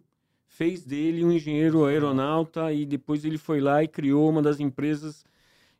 fez 0.54 0.84
dele 0.84 1.24
um 1.24 1.32
engenheiro 1.32 1.86
aeronauta, 1.86 2.70
e 2.72 2.84
depois 2.84 3.24
ele 3.24 3.38
foi 3.38 3.58
lá 3.58 3.82
e 3.82 3.88
criou 3.88 4.28
uma 4.28 4.42
das 4.42 4.60
empresas 4.60 5.24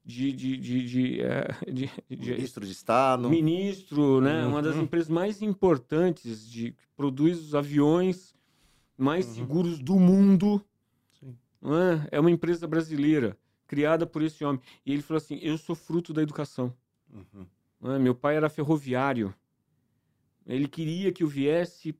de, 0.04 0.32
de, 0.32 0.56
de, 0.56 0.87
de, 0.87 1.20
eh, 1.20 1.48
de- 1.70 1.90
de- 2.08 2.30
Ministro 2.32 2.64
de 2.64 2.72
Estado. 2.72 3.28
ministro, 3.28 4.20
né? 4.22 4.46
Uma 4.46 4.62
das 4.62 4.74
Uhum. 4.76 4.82
empresas 4.85 5.11
mais 5.11 5.42
importantes 5.42 6.48
de 6.50 6.72
que 6.72 6.88
produz 6.96 7.38
os 7.38 7.54
aviões 7.54 8.35
mais 8.96 9.26
Uhum. 9.26 9.35
seguros 9.35 9.78
do 9.78 9.96
mundo. 9.98 10.64
Sim. 11.20 11.37
não 11.61 11.76
é? 12.11 12.18
uma 12.18 12.30
empresa 12.30 12.66
brasileira 12.66 13.37
criada 13.66 14.06
por 14.06 14.22
esse 14.22 14.42
homem. 14.42 14.61
E 14.87 14.92
ele 14.92 15.02
falou 15.02 15.18
assim: 15.18 15.38
eu 15.42 15.58
sou 15.58 15.76
fruto 15.76 16.14
da 16.14 16.22
educação. 16.22 16.72
Uhum. 17.12 17.46
não 17.78 17.92
é? 17.92 17.98
Meu 17.98 18.14
pai 18.14 18.37
era 18.37 18.48
ferroviário. 18.48 19.35
Ele 20.46 20.66
queria 20.66 21.12
que 21.12 21.22
eu 21.22 21.28
viesse 21.28 21.94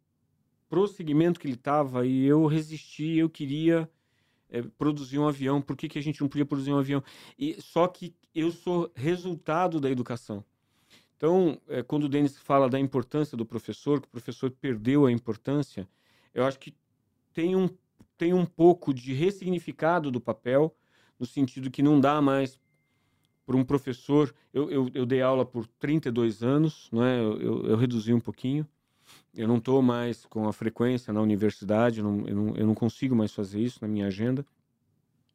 pro 0.73 0.89
segmento 0.89 1.39
que 1.39 1.47
ele 1.47 1.53
estava 1.53 2.07
e 2.07 2.25
eu 2.25 2.47
resisti. 2.47 3.19
Eu 3.19 3.29
queria 3.29 3.87
eh, 4.49 4.63
produzir 4.79 5.19
um 5.19 5.29
avião. 5.29 5.61
Por 5.61 5.77
que, 5.77 5.87
que 5.87 5.99
a 5.99 6.03
gente 6.03 6.23
não 6.23 6.29
podia 6.31 6.47
produzir 6.47 6.73
um 6.73 6.79
avião? 6.79 7.05
E 7.39 7.61
só 7.61 7.87
que 7.87 8.15
eu 8.35 8.51
sou 8.51 8.91
resultado 8.95 9.79
da 9.79 9.91
educação. 9.91 10.43
Então, 11.15 11.61
eh, 11.69 11.83
quando 11.83 12.05
o 12.05 12.09
Denis 12.09 12.39
fala 12.39 12.71
da 12.71 12.81
importância 12.81 13.37
do 13.37 13.45
professor, 13.45 14.01
que 14.01 14.07
o 14.09 14.11
professor 14.11 14.51
perdeu 14.51 15.05
a 15.05 15.13
importância, 15.13 15.87
eu 16.33 16.43
acho 16.43 16.59
que 16.59 16.75
tem 17.35 17.55
um, 17.55 17.69
tem 18.17 18.33
um 18.33 18.47
pouco 18.47 18.95
de 18.95 19.13
ressignificado 19.13 20.11
do 20.11 20.23
papel, 20.23 20.75
no 21.21 21.27
sentido 21.27 21.71
que 21.71 21.83
não 21.83 22.01
dá 22.01 22.23
mais 22.23 22.59
para 23.45 23.59
um 23.59 23.63
professor. 23.63 24.35
Eu, 24.55 24.71
eu, 24.71 24.91
eu 24.95 25.05
dei 25.05 25.21
aula 25.21 25.45
por 25.45 25.67
32 25.67 26.43
anos, 26.43 26.89
não 26.91 27.05
é? 27.05 27.21
eu, 27.21 27.39
eu, 27.43 27.67
eu 27.67 27.77
reduzi 27.77 28.15
um 28.15 28.21
pouquinho. 28.21 28.67
Eu 29.35 29.49
não 29.49 29.57
estou 29.57 29.81
mais 29.81 30.27
com 30.27 30.47
a 30.47 30.53
frequência 30.53 31.13
na 31.13 31.21
universidade, 31.21 32.01
eu 32.01 32.05
não, 32.05 32.29
eu, 32.29 32.37
não, 32.37 32.57
eu 32.57 32.67
não 32.67 32.75
consigo 32.75 33.17
mais 33.17 33.33
fazer 33.33 33.61
isso 33.61 33.79
na 33.81 33.89
minha 33.89 34.07
agenda. 34.07 34.45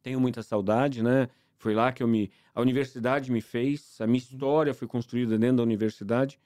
Tenho 0.02 0.20
muita 0.20 0.42
saudade, 0.42 1.02
né? 1.02 1.28
Foi 1.56 1.74
lá 1.74 1.90
que 1.90 2.02
eu 2.02 2.08
me. 2.08 2.30
A 2.54 2.60
universidade 2.60 3.32
me 3.32 3.40
fez, 3.40 4.00
a 4.00 4.06
minha 4.06 4.18
história 4.18 4.72
foi 4.72 4.86
construída 4.86 5.36
dentro 5.36 5.56
da 5.56 5.62
universidade. 5.64 6.38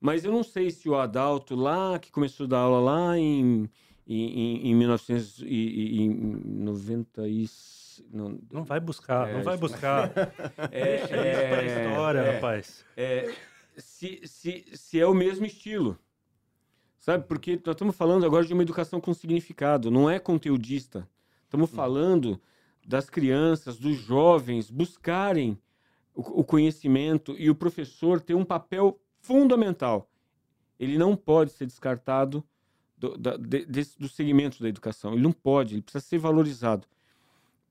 Mas 0.00 0.24
eu 0.24 0.32
não 0.32 0.42
sei 0.42 0.70
se 0.70 0.88
o 0.88 0.96
Adalto, 0.96 1.54
lá, 1.54 1.98
que 1.98 2.10
começou 2.10 2.46
a 2.46 2.48
dar 2.48 2.58
aula 2.58 2.80
lá 2.80 3.18
em, 3.18 3.68
em, 4.06 4.40
em, 4.40 4.70
em 4.70 4.74
1990 4.74 7.28
e... 7.28 7.46
Não, 8.10 8.38
Não 8.50 8.64
vai 8.64 8.80
buscar, 8.80 9.28
É, 9.28 9.34
não 9.34 9.42
vai 9.42 9.58
buscar. 9.58 10.10
é, 10.72 11.06
pra 11.06 11.62
é, 11.62 11.66
história, 11.66 12.18
é, 12.20 12.34
rapaz. 12.34 12.82
é, 12.96 13.30
se, 13.76 14.22
se, 14.24 14.64
se 14.72 14.98
é 14.98 15.06
o 15.06 15.12
mesmo 15.12 15.44
estilo. 15.44 15.98
Sabe? 17.00 17.26
Porque 17.26 17.58
nós 17.64 17.74
estamos 17.74 17.96
falando 17.96 18.26
agora 18.26 18.44
de 18.44 18.52
uma 18.52 18.62
educação 18.62 19.00
com 19.00 19.14
significado, 19.14 19.90
não 19.90 20.08
é 20.08 20.18
conteudista. 20.18 21.08
Estamos 21.44 21.70
falando 21.70 22.38
das 22.86 23.08
crianças, 23.08 23.78
dos 23.78 23.96
jovens 23.96 24.70
buscarem 24.70 25.58
o, 26.14 26.40
o 26.40 26.44
conhecimento 26.44 27.34
e 27.38 27.48
o 27.48 27.54
professor 27.54 28.20
tem 28.20 28.36
um 28.36 28.44
papel 28.44 29.00
fundamental. 29.18 30.10
Ele 30.78 30.98
não 30.98 31.16
pode 31.16 31.52
ser 31.52 31.66
descartado 31.66 32.44
do, 32.98 33.16
da, 33.16 33.36
de, 33.36 33.64
desse, 33.64 33.98
dos 33.98 34.12
segmentos 34.12 34.60
da 34.60 34.68
educação. 34.68 35.14
Ele 35.14 35.22
não 35.22 35.32
pode, 35.32 35.76
ele 35.76 35.82
precisa 35.82 36.04
ser 36.04 36.18
valorizado. 36.18 36.86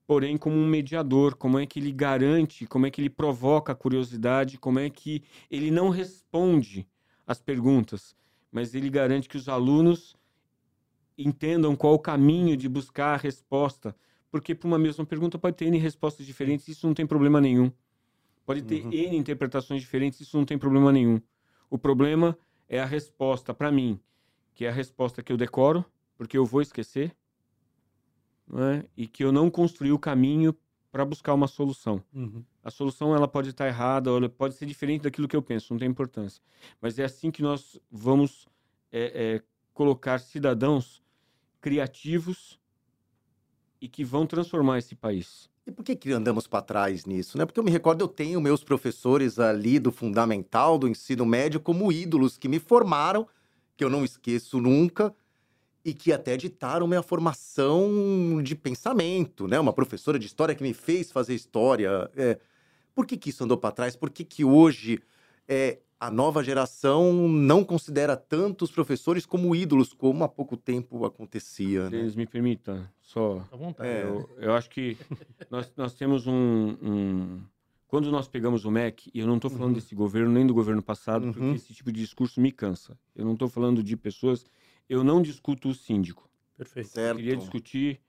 Porém, 0.08 0.36
como 0.36 0.56
um 0.56 0.66
mediador, 0.66 1.36
como 1.36 1.56
é 1.56 1.66
que 1.66 1.78
ele 1.78 1.92
garante, 1.92 2.66
como 2.66 2.84
é 2.84 2.90
que 2.90 3.00
ele 3.00 3.08
provoca 3.10 3.72
a 3.72 3.76
curiosidade, 3.76 4.58
como 4.58 4.80
é 4.80 4.90
que 4.90 5.22
ele 5.48 5.70
não 5.70 5.88
responde 5.88 6.84
às 7.24 7.40
perguntas, 7.40 8.16
mas 8.50 8.74
ele 8.74 8.90
garante 8.90 9.28
que 9.28 9.36
os 9.36 9.48
alunos 9.48 10.16
entendam 11.16 11.76
qual 11.76 11.94
o 11.94 11.98
caminho 11.98 12.56
de 12.56 12.68
buscar 12.68 13.14
a 13.14 13.16
resposta. 13.16 13.94
Porque 14.30 14.54
para 14.54 14.66
uma 14.66 14.78
mesma 14.78 15.04
pergunta 15.04 15.38
pode 15.38 15.56
ter 15.56 15.66
N 15.66 15.78
respostas 15.78 16.24
diferentes, 16.24 16.68
isso 16.68 16.86
não 16.86 16.94
tem 16.94 17.06
problema 17.06 17.40
nenhum. 17.40 17.70
Pode 18.46 18.62
ter 18.62 18.84
uhum. 18.84 18.92
N 18.92 19.16
interpretações 19.16 19.80
diferentes, 19.80 20.20
isso 20.20 20.36
não 20.36 20.44
tem 20.44 20.58
problema 20.58 20.92
nenhum. 20.92 21.20
O 21.68 21.78
problema 21.78 22.36
é 22.68 22.80
a 22.80 22.86
resposta 22.86 23.52
para 23.52 23.70
mim, 23.70 24.00
que 24.54 24.64
é 24.64 24.68
a 24.68 24.72
resposta 24.72 25.22
que 25.22 25.32
eu 25.32 25.36
decoro, 25.36 25.84
porque 26.16 26.38
eu 26.38 26.44
vou 26.44 26.62
esquecer, 26.62 27.14
né? 28.46 28.84
e 28.96 29.06
que 29.06 29.24
eu 29.24 29.32
não 29.32 29.50
construí 29.50 29.92
o 29.92 29.98
caminho 29.98 30.54
para 30.90 31.04
buscar 31.04 31.34
uma 31.34 31.46
solução. 31.46 32.02
Uhum. 32.12 32.44
A 32.62 32.70
solução 32.70 33.14
ela 33.14 33.26
pode 33.26 33.50
estar 33.50 33.66
errada, 33.66 34.10
ela 34.10 34.28
pode 34.28 34.54
ser 34.54 34.66
diferente 34.66 35.02
daquilo 35.02 35.26
que 35.26 35.36
eu 35.36 35.42
penso, 35.42 35.72
não 35.72 35.78
tem 35.78 35.88
importância. 35.88 36.42
Mas 36.80 36.98
é 36.98 37.04
assim 37.04 37.30
que 37.30 37.42
nós 37.42 37.78
vamos 37.90 38.46
é, 38.92 39.36
é, 39.36 39.42
colocar 39.72 40.18
cidadãos 40.18 41.02
criativos 41.60 42.58
e 43.80 43.88
que 43.88 44.04
vão 44.04 44.26
transformar 44.26 44.78
esse 44.78 44.94
país. 44.94 45.48
E 45.66 45.72
por 45.72 45.84
que, 45.84 45.94
que 45.94 46.12
andamos 46.12 46.46
para 46.46 46.62
trás 46.62 47.06
nisso? 47.06 47.38
Né? 47.38 47.46
Porque 47.46 47.60
eu 47.60 47.64
me 47.64 47.70
recordo, 47.70 48.02
eu 48.02 48.08
tenho 48.08 48.40
meus 48.40 48.64
professores 48.64 49.38
ali 49.38 49.78
do 49.78 49.92
fundamental, 49.92 50.78
do 50.78 50.88
ensino 50.88 51.24
médio, 51.24 51.60
como 51.60 51.92
ídolos 51.92 52.36
que 52.36 52.48
me 52.48 52.58
formaram, 52.58 53.26
que 53.76 53.84
eu 53.84 53.88
não 53.88 54.04
esqueço 54.04 54.60
nunca, 54.60 55.14
e 55.84 55.94
que 55.94 56.12
até 56.12 56.36
ditaram 56.36 56.86
minha 56.86 57.02
formação 57.02 58.42
de 58.42 58.54
pensamento, 58.54 59.48
né? 59.48 59.58
Uma 59.58 59.72
professora 59.72 60.18
de 60.18 60.26
história 60.26 60.54
que 60.54 60.62
me 60.62 60.74
fez 60.74 61.10
fazer 61.10 61.34
história. 61.34 62.10
É... 62.14 62.38
Por 62.94 63.06
que, 63.06 63.16
que 63.16 63.30
isso 63.30 63.44
andou 63.44 63.56
para 63.56 63.72
trás? 63.72 63.96
Por 63.96 64.10
que, 64.10 64.24
que 64.24 64.44
hoje 64.44 65.00
é, 65.48 65.78
a 66.00 66.10
nova 66.10 66.42
geração 66.42 67.28
não 67.28 67.62
considera 67.62 68.16
tantos 68.16 68.70
professores 68.70 69.26
como 69.26 69.54
ídolos, 69.54 69.92
como 69.92 70.24
há 70.24 70.28
pouco 70.28 70.56
tempo 70.56 71.04
acontecia. 71.04 71.90
Né? 71.90 71.98
Eles 71.98 72.16
me 72.16 72.26
permitam, 72.26 72.88
só. 73.02 73.46
É. 73.78 74.04
Eu, 74.04 74.30
eu, 74.38 74.54
acho 74.54 74.70
que 74.70 74.96
nós, 75.50 75.70
nós 75.76 75.92
temos 75.92 76.26
um, 76.26 76.76
um, 76.82 77.40
Quando 77.86 78.10
nós 78.10 78.26
pegamos 78.26 78.64
o 78.64 78.70
MEC, 78.70 79.10
e 79.12 79.20
eu 79.20 79.26
não 79.26 79.36
estou 79.36 79.50
falando 79.50 79.68
uhum. 79.68 79.74
desse 79.74 79.94
governo 79.94 80.32
nem 80.32 80.46
do 80.46 80.54
governo 80.54 80.82
passado, 80.82 81.26
uhum. 81.26 81.32
porque 81.34 81.56
esse 81.56 81.74
tipo 81.74 81.92
de 81.92 82.00
discurso 82.00 82.40
me 82.40 82.50
cansa. 82.50 82.96
Eu 83.14 83.26
não 83.26 83.34
estou 83.34 83.48
falando 83.48 83.82
de 83.82 83.94
pessoas. 83.94 84.46
Eu 84.90 85.02
não 85.02 85.22
discuto 85.22 85.68
o 85.68 85.74
síndico. 85.74 86.28
Perfeito. 86.56 86.88
Certo. 86.88 87.10
Eu 87.10 87.16
queria 87.16 87.36
discutir 87.36 88.00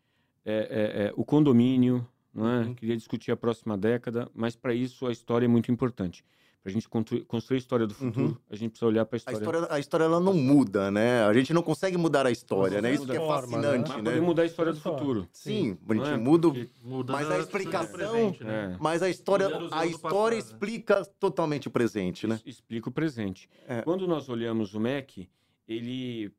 é, 0.44 0.54
é, 0.54 1.04
é, 1.06 1.14
o 1.16 1.24
condomínio, 1.24 2.06
não 2.34 2.48
é? 2.48 2.60
Uhum. 2.66 2.76
Queria 2.76 2.98
discutir 2.98 3.32
a 3.32 3.38
próxima 3.38 3.78
década, 3.78 4.30
mas 4.34 4.56
para 4.56 4.74
isso 4.74 5.08
a 5.08 5.12
história 5.12 5.46
é 5.46 5.48
muito 5.48 5.72
importante 5.72 6.26
para 6.62 6.70
a 6.70 6.74
gente 6.74 6.88
construir 6.88 7.56
a 7.56 7.58
história 7.58 7.88
do 7.88 7.94
futuro, 7.94 8.28
uhum. 8.28 8.38
a 8.48 8.56
gente 8.56 8.72
precisa 8.72 8.86
olhar 8.86 9.04
para 9.04 9.16
a 9.16 9.18
história. 9.18 9.40
A 9.40 9.42
história, 9.42 9.68
a 9.72 9.80
história 9.80 10.04
ela 10.04 10.20
não 10.20 10.34
muda, 10.34 10.92
né? 10.92 11.24
A 11.24 11.34
gente 11.34 11.52
não 11.54 11.64
consegue 11.64 11.98
mudar 11.98 12.28
a 12.28 12.32
história, 12.32 12.80
né? 12.80 12.94
Isso 12.94 13.08
que 13.08 13.18
é 13.18 13.28
fascinante, 13.28 13.90
né? 13.90 14.02
né? 14.04 14.12
Mas 14.12 14.22
mudar 14.22 14.44
a 14.44 14.46
história 14.46 14.72
do 14.72 14.80
futuro. 14.80 15.28
Sim, 15.34 15.76
a 15.90 15.94
gente 15.96 16.10
é? 16.10 16.18
muda, 16.18 16.50
muda, 16.84 17.14
mas 17.14 17.32
a 17.32 17.40
explicação, 17.40 17.92
presente, 17.92 18.44
né? 18.44 18.78
mas 18.80 19.02
a 19.02 19.10
história, 19.10 19.50
a 19.72 19.88
história 19.88 20.36
explica 20.36 21.04
totalmente 21.20 21.68
o 21.68 21.72
presente, 21.72 22.28
né? 22.28 22.40
Explica 22.46 22.90
o 22.90 22.92
presente. 22.92 23.50
É. 23.68 23.82
Quando 23.82 24.08
nós 24.08 24.30
olhamos 24.30 24.76
o 24.76 24.80
MEC, 24.80 25.28
ele. 25.68 26.32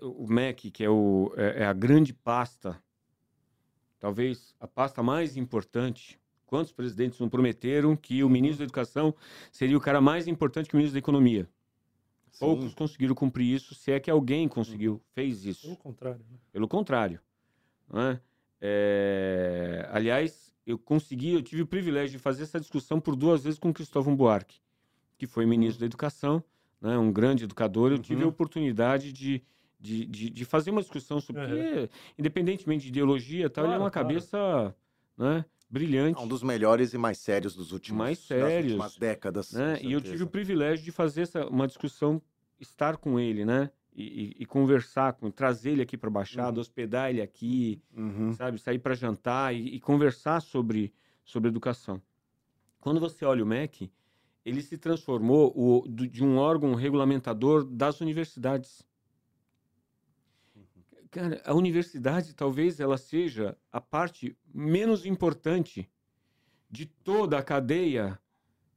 O 0.00 0.26
MEC, 0.26 0.70
que 0.70 0.84
é, 0.84 0.90
o, 0.90 1.32
é, 1.36 1.62
é 1.62 1.66
a 1.66 1.72
grande 1.72 2.12
pasta, 2.12 2.82
talvez 3.98 4.54
a 4.58 4.66
pasta 4.66 5.02
mais 5.02 5.36
importante 5.36 6.18
Quantos 6.48 6.72
presidentes 6.72 7.20
não 7.20 7.28
prometeram 7.28 7.94
que 7.94 8.24
o 8.24 8.28
ministro 8.28 8.60
da 8.60 8.64
Educação 8.64 9.14
seria 9.52 9.76
o 9.76 9.80
cara 9.80 10.00
mais 10.00 10.26
importante 10.26 10.66
que 10.66 10.74
o 10.74 10.78
ministro 10.78 10.94
da 10.94 10.98
Economia? 10.98 11.46
Sim. 12.32 12.40
Poucos 12.40 12.74
conseguiram 12.74 13.14
cumprir 13.14 13.54
isso, 13.54 13.74
se 13.74 13.92
é 13.92 14.00
que 14.00 14.10
alguém 14.10 14.48
conseguiu, 14.48 14.98
fez 15.12 15.44
isso. 15.44 15.66
Pelo 15.66 15.76
contrário. 15.76 16.20
Né? 16.30 16.38
Pelo 16.50 16.66
contrário. 16.66 17.20
É? 17.92 18.20
É... 18.62 19.88
Aliás, 19.92 20.50
eu 20.66 20.78
consegui, 20.78 21.34
eu 21.34 21.42
tive 21.42 21.60
o 21.60 21.66
privilégio 21.66 22.16
de 22.16 22.18
fazer 22.18 22.44
essa 22.44 22.58
discussão 22.58 22.98
por 22.98 23.14
duas 23.14 23.44
vezes 23.44 23.58
com 23.58 23.70
Cristóvão 23.70 24.16
Buarque, 24.16 24.58
que 25.18 25.26
foi 25.26 25.44
ministro 25.44 25.80
da 25.80 25.86
Educação, 25.86 26.42
né? 26.80 26.96
um 26.96 27.12
grande 27.12 27.44
educador. 27.44 27.90
Eu 27.90 27.96
uhum. 27.96 28.02
tive 28.02 28.24
a 28.24 28.26
oportunidade 28.26 29.12
de, 29.12 29.42
de, 29.78 30.04
de, 30.06 30.30
de, 30.30 30.44
fazer 30.44 30.70
uma 30.70 30.80
discussão 30.80 31.20
sobre. 31.20 31.42
Uhum. 31.42 31.88
independentemente 32.18 32.84
de 32.84 32.88
ideologia, 32.88 33.48
tal, 33.48 33.64
claro, 33.64 33.68
ele 33.68 33.82
é 33.82 33.84
uma 33.84 33.90
claro. 33.90 34.08
cabeça. 34.08 34.74
Né? 35.16 35.44
brilhante. 35.68 36.18
É 36.18 36.22
um 36.22 36.28
dos 36.28 36.42
melhores 36.42 36.94
e 36.94 36.98
mais 36.98 37.18
sérios 37.18 37.54
dos 37.54 37.72
últimos 37.72 37.98
mais 37.98 38.18
sérios, 38.18 38.72
últimas 38.72 38.96
décadas. 38.96 39.52
Né? 39.52 39.78
E 39.82 39.92
eu 39.92 40.00
tive 40.00 40.22
o 40.22 40.26
privilégio 40.26 40.84
de 40.84 40.90
fazer 40.90 41.22
essa, 41.22 41.46
uma 41.46 41.66
discussão, 41.66 42.22
estar 42.58 42.96
com 42.96 43.20
ele, 43.20 43.44
né? 43.44 43.70
E, 43.94 44.02
e, 44.02 44.42
e 44.42 44.46
conversar 44.46 45.14
com 45.14 45.28
trazer 45.28 45.72
ele 45.72 45.82
aqui 45.82 45.96
para 45.96 46.08
Baixada, 46.08 46.56
uhum. 46.56 46.60
hospedar 46.60 47.10
ele 47.10 47.20
aqui, 47.20 47.82
uhum. 47.96 48.32
sabe? 48.32 48.58
Sair 48.58 48.78
para 48.78 48.94
jantar 48.94 49.54
e, 49.54 49.74
e, 49.74 49.80
conversar 49.80 50.40
sobre, 50.40 50.92
sobre 51.24 51.48
educação. 51.48 52.00
Quando 52.80 53.00
você 53.00 53.24
olha 53.24 53.42
o 53.42 53.46
MEC, 53.46 53.90
ele 54.44 54.62
se 54.62 54.78
transformou 54.78 55.52
o, 55.54 55.88
de 55.88 56.22
um 56.22 56.36
órgão 56.36 56.74
regulamentador 56.74 57.64
das 57.64 58.00
universidades. 58.00 58.86
Cara, 61.10 61.40
a 61.44 61.54
universidade 61.54 62.34
talvez 62.34 62.80
ela 62.80 62.98
seja 62.98 63.56
a 63.72 63.80
parte 63.80 64.36
menos 64.52 65.06
importante 65.06 65.88
de 66.70 66.86
toda 66.86 67.38
a 67.38 67.42
cadeia 67.42 68.18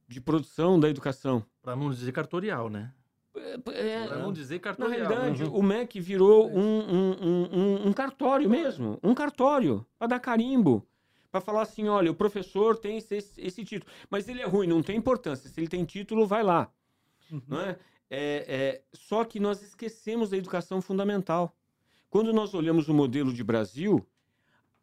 de 0.08 0.20
produção 0.20 0.78
da 0.80 0.88
educação. 0.88 1.44
Para 1.62 1.76
não 1.76 1.90
dizer 1.90 2.12
cartorial, 2.12 2.68
né? 2.70 2.92
É, 3.34 3.54
é 3.74 4.06
para 4.06 4.18
não 4.18 4.32
dizer 4.32 4.58
cartorial. 4.58 4.98
Na 4.98 5.08
realidade, 5.08 5.44
uhum. 5.44 5.56
o 5.56 5.62
MEC 5.62 6.00
virou 6.00 6.50
um, 6.50 6.80
um, 6.80 7.48
um, 7.52 7.88
um, 7.88 7.92
cartório 7.92 8.48
mesmo. 8.48 8.98
Um 9.02 9.14
cartório 9.14 9.86
para 9.98 10.08
dar 10.08 10.20
carimbo. 10.20 10.86
Para 11.30 11.40
falar 11.40 11.62
assim, 11.62 11.88
olha, 11.88 12.10
o 12.10 12.14
professor 12.14 12.76
tem 12.76 12.98
esse, 12.98 13.16
esse, 13.38 13.64
título. 13.64 13.90
Mas 14.10 14.28
ele 14.28 14.42
é 14.42 14.46
ruim, 14.46 14.66
não 14.66 14.82
tem 14.82 14.98
importância. 14.98 15.48
Se 15.48 15.58
ele 15.58 15.68
tem 15.68 15.82
título, 15.84 16.26
vai 16.26 16.42
lá. 16.42 16.70
Uhum. 17.30 17.42
Não 17.48 17.60
é? 17.60 17.78
É, 18.10 18.44
é? 18.46 18.82
Só 18.92 19.24
que 19.24 19.40
nós 19.40 19.62
esquecemos 19.62 20.28
da 20.28 20.36
educação 20.36 20.82
fundamental. 20.82 21.56
Quando 22.12 22.30
nós 22.30 22.52
olhamos 22.52 22.90
o 22.90 22.92
modelo 22.92 23.32
de 23.32 23.42
Brasil, 23.42 24.06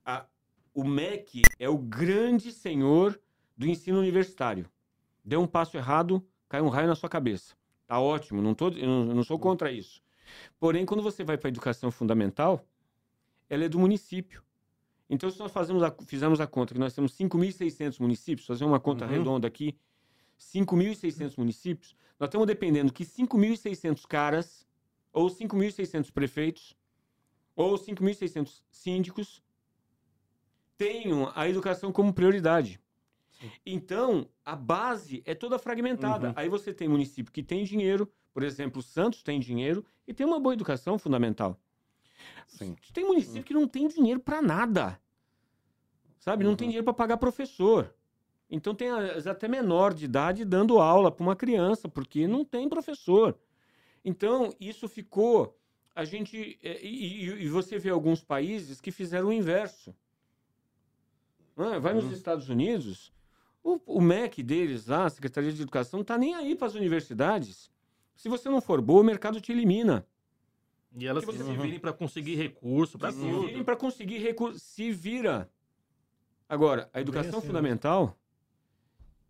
a, 0.04 0.26
o 0.74 0.84
MEC 0.84 1.44
é 1.60 1.70
o 1.70 1.78
grande 1.78 2.52
senhor 2.52 3.22
do 3.56 3.68
ensino 3.68 4.00
universitário. 4.00 4.68
Deu 5.24 5.40
um 5.40 5.46
passo 5.46 5.78
errado, 5.78 6.28
cai 6.50 6.60
um 6.60 6.70
raio 6.70 6.88
na 6.88 6.96
sua 6.96 7.08
cabeça. 7.08 7.54
Tá 7.86 8.00
ótimo, 8.00 8.42
não, 8.42 8.56
tô, 8.56 8.70
eu 8.70 8.88
não, 8.88 9.06
não 9.06 9.24
sou 9.24 9.38
contra 9.38 9.72
isso. 9.72 10.02
Porém, 10.60 10.88
quando 10.88 11.04
você 11.04 11.24
vai 11.24 11.38
para 11.38 11.50
a 11.50 11.52
educação 11.52 11.92
fundamental, 11.92 12.66
ela 13.48 13.64
é 13.64 13.70
do 13.70 13.78
município. 13.78 14.44
Então, 15.08 15.30
se 15.30 15.38
nós 15.38 15.52
fazemos 15.52 15.84
a, 15.84 15.96
fizermos 16.08 16.42
a 16.42 16.48
conta 16.48 16.74
que 16.74 16.80
nós 16.80 16.96
temos 16.96 17.16
5.600 17.16 18.00
municípios, 18.00 18.48
fazer 18.48 18.66
uma 18.66 18.80
conta 18.80 19.06
uhum. 19.06 19.12
redonda 19.12 19.48
aqui, 19.48 19.78
5.600 20.40 21.38
municípios, 21.38 21.96
nós 22.20 22.28
estamos 22.28 22.48
dependendo 22.48 22.92
que 22.92 23.06
5.600 23.06 24.08
caras 24.08 24.68
ou 25.14 25.28
5.600 25.28 26.12
prefeitos 26.12 26.79
ou 27.60 27.76
5.600 27.76 28.62
síndicos 28.72 29.44
tenham 30.78 31.30
a 31.36 31.50
educação 31.50 31.92
como 31.92 32.14
prioridade. 32.14 32.80
Sim. 33.32 33.52
Então, 33.66 34.30
a 34.46 34.56
base 34.56 35.22
é 35.26 35.36
toda 35.36 35.60
fragmentada. 35.60 36.30
Uhum. 36.30 36.34
Aí 36.38 36.48
você 36.48 36.74
tem 36.74 36.88
município 36.88 37.34
que 37.34 37.44
tem 37.44 37.66
dinheiro, 37.66 38.10
por 38.34 38.44
exemplo, 38.44 38.82
Santos 38.82 39.22
tem 39.22 39.42
dinheiro 39.42 39.86
e 40.08 40.14
tem 40.14 40.26
uma 40.26 40.40
boa 40.40 40.54
educação 40.54 40.98
fundamental. 40.98 41.60
Sim. 42.48 42.78
Tem 42.94 43.06
município 43.06 43.40
uhum. 43.40 43.44
que 43.44 43.54
não 43.54 43.68
tem 43.68 43.90
dinheiro 43.90 44.22
para 44.22 44.42
nada. 44.42 44.98
Sabe? 46.18 46.46
Não 46.46 46.56
tem 46.56 46.68
uhum. 46.68 46.70
dinheiro 46.70 46.86
para 46.86 46.94
pagar 46.94 47.18
professor. 47.18 47.94
Então 48.50 48.74
tem 48.74 48.90
até 48.90 49.50
menor 49.50 49.94
de 49.94 50.06
idade 50.06 50.46
dando 50.46 50.80
aula 50.80 51.12
para 51.12 51.24
uma 51.24 51.36
criança, 51.36 51.90
porque 51.90 52.26
não 52.26 52.46
tem 52.46 52.70
professor. 52.70 53.38
Então, 54.04 54.50
isso 54.62 54.88
ficou 54.88 55.59
a 55.96 56.06
gente. 56.06 56.60
É, 56.64 56.84
e, 56.84 57.44
e, 57.44 57.50
você 57.50 57.78
vê 57.78 57.90
alguns 57.90 58.24
países 58.24 58.80
que 58.80 58.92
fizeram 58.92 59.30
o 59.30 59.34
inverso. 59.34 59.96
É? 61.58 61.80
Vai 61.80 61.94
nos 61.94 62.06
uhum. 62.06 62.12
Estados 62.12 62.48
Unidos, 62.48 63.12
o, 63.62 63.80
o 63.86 64.02
MEC 64.02 64.42
deles 64.42 64.88
lá, 64.88 65.06
a 65.06 65.10
Secretaria 65.10 65.52
de 65.52 65.62
Educação, 65.62 65.98
não 65.98 66.02
está 66.04 66.18
nem 66.18 66.34
aí 66.36 66.56
para 66.56 66.68
as 66.68 66.76
universidades. 66.76 67.70
Se 68.16 68.30
você 68.30 68.50
não 68.50 68.62
for 68.62 68.82
boa, 68.82 69.02
o 69.02 69.04
mercado 69.04 69.42
te 69.42 69.52
elimina. 69.52 70.06
E 70.98 71.06
elas 71.06 71.24
se 71.24 71.32
uhum. 71.32 71.62
virem 71.62 71.80
para 71.80 71.94
conseguir 71.94 72.36
recurso, 72.36 72.98
para 72.98 73.12
se 73.12 73.20
virem 73.20 73.64
para 73.64 73.76
conseguir 73.76 74.20
recurso, 74.20 74.60
se 74.60 74.92
vira. 74.92 75.50
Agora, 76.48 76.90
a 76.94 77.00
educação 77.00 77.38
assim, 77.38 77.42
né? 77.42 77.48
fundamental 77.48 78.18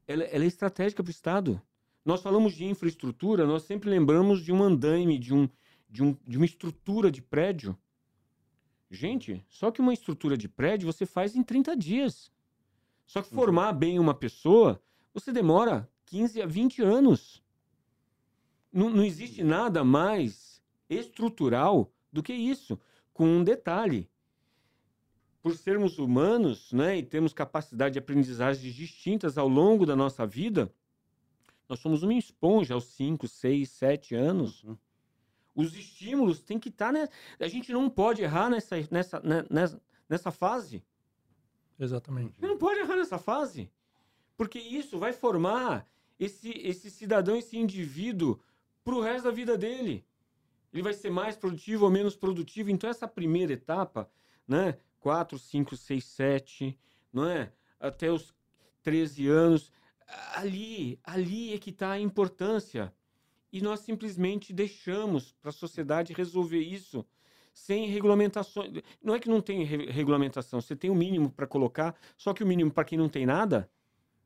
ela, 0.10 0.24
ela 0.24 0.44
é 0.44 0.48
estratégica 0.48 1.04
para 1.04 1.10
o 1.10 1.12
Estado. 1.12 1.62
Nós 2.04 2.22
falamos 2.24 2.54
de 2.54 2.66
infraestrutura, 2.66 3.46
nós 3.46 3.64
sempre 3.64 3.90
lembramos 3.90 4.44
de 4.44 4.52
um 4.52 4.64
andaime, 4.64 5.20
de, 5.20 5.36
um, 5.36 5.48
de, 5.90 6.04
um, 6.04 6.16
de 6.26 6.38
uma 6.38 6.46
estrutura 6.46 7.12
de 7.12 7.22
prédio. 7.22 7.78
Gente, 8.92 9.44
só 9.48 9.72
que 9.72 9.82
uma 9.82 9.94
estrutura 9.94 10.38
de 10.38 10.48
prédio 10.48 10.92
você 10.92 11.06
faz 11.06 11.36
em 11.36 11.44
30 11.44 11.76
dias. 11.76 12.32
Só 13.06 13.22
que 13.22 13.30
formar 13.30 13.74
bem 13.74 13.98
uma 13.98 14.14
pessoa, 14.14 14.82
você 15.14 15.32
demora 15.32 15.90
15 16.06 16.42
a 16.42 16.46
20 16.46 16.82
anos. 16.84 17.44
Não, 18.72 18.90
não 18.90 19.04
existe 19.04 19.44
nada 19.44 19.84
mais 19.84 20.62
estrutural 20.88 21.92
do 22.12 22.22
que 22.22 22.34
isso. 22.34 22.80
Com 23.12 23.28
um 23.28 23.44
detalhe: 23.44 24.10
por 25.42 25.56
sermos 25.56 25.98
humanos 25.98 26.72
né, 26.72 26.98
e 26.98 27.04
temos 27.04 27.34
capacidade 27.34 27.94
de 27.94 28.00
aprendizagem 28.00 28.72
distintas 28.72 29.38
ao 29.38 29.48
longo 29.48 29.86
da 29.86 29.96
nossa 29.96 30.26
vida, 30.26 30.72
nós 31.68 31.80
somos 31.80 32.04
uma 32.04 32.14
esponja 32.14 32.74
aos 32.74 32.86
5, 32.86 33.28
6, 33.28 33.70
7 33.70 34.16
anos. 34.16 34.64
Uhum. 34.64 34.78
Os 35.60 35.76
estímulos 35.76 36.40
têm 36.40 36.58
que 36.58 36.70
estar. 36.70 36.88
Tá, 36.88 36.92
né? 36.94 37.10
A 37.38 37.48
gente 37.50 37.74
não 37.74 37.90
pode 37.90 38.22
errar 38.22 38.50
nessa, 38.50 38.76
nessa, 38.90 39.20
né, 39.20 39.46
nessa, 39.50 39.82
nessa 40.08 40.32
fase. 40.32 40.82
Exatamente. 41.78 42.36
Não 42.40 42.58
pode 42.58 42.80
errar 42.80 42.96
nessa 42.96 43.18
fase. 43.18 43.70
Porque 44.38 44.58
isso 44.58 44.98
vai 44.98 45.12
formar 45.12 45.86
esse, 46.18 46.50
esse 46.50 46.90
cidadão, 46.90 47.36
esse 47.36 47.58
indivíduo, 47.58 48.40
para 48.86 48.96
o 48.96 49.02
resto 49.02 49.26
da 49.26 49.32
vida 49.32 49.58
dele. 49.58 50.06
Ele 50.72 50.82
vai 50.82 50.94
ser 50.94 51.10
mais 51.10 51.36
produtivo 51.36 51.84
ou 51.84 51.92
menos 51.92 52.16
produtivo. 52.16 52.70
Então, 52.70 52.90
essa 52.90 53.08
primeira 53.08 53.52
etapa, 53.52 54.10
né? 54.48 54.78
4, 55.02 55.38
5, 55.38 55.76
6, 55.76 56.04
7, 56.06 56.80
não 57.12 57.26
é? 57.26 57.52
Até 57.78 58.10
os 58.10 58.34
13 58.82 59.28
anos. 59.28 59.72
Ali, 60.36 60.98
ali 61.04 61.54
é 61.54 61.58
que 61.58 61.70
está 61.70 61.92
a 61.92 62.00
importância 62.00 62.94
e 63.52 63.62
nós 63.62 63.82
simplesmente 63.82 64.54
deixamos 64.54 65.32
para 65.42 65.50
a 65.50 65.54
sociedade 65.54 66.14
resolver 66.14 66.60
isso 66.60 67.06
sem 67.54 67.88
regulamentações. 67.88 68.72
Não 69.04 69.16
é 69.16 69.20
que 69.20 69.30
não 69.30 69.42
tem 69.42 69.64
re 69.64 69.92
regulamentação, 69.92 70.62
você 70.62 70.76
tem 70.76 70.90
o 70.90 70.94
um 70.94 70.96
mínimo 70.96 71.30
para 71.30 71.48
colocar, 71.48 71.96
só 72.16 72.34
que 72.34 72.44
o 72.44 72.48
mínimo 72.48 72.72
para 72.72 72.84
quem 72.86 72.98
não 72.98 73.10
tem 73.10 73.26
nada, 73.26 73.70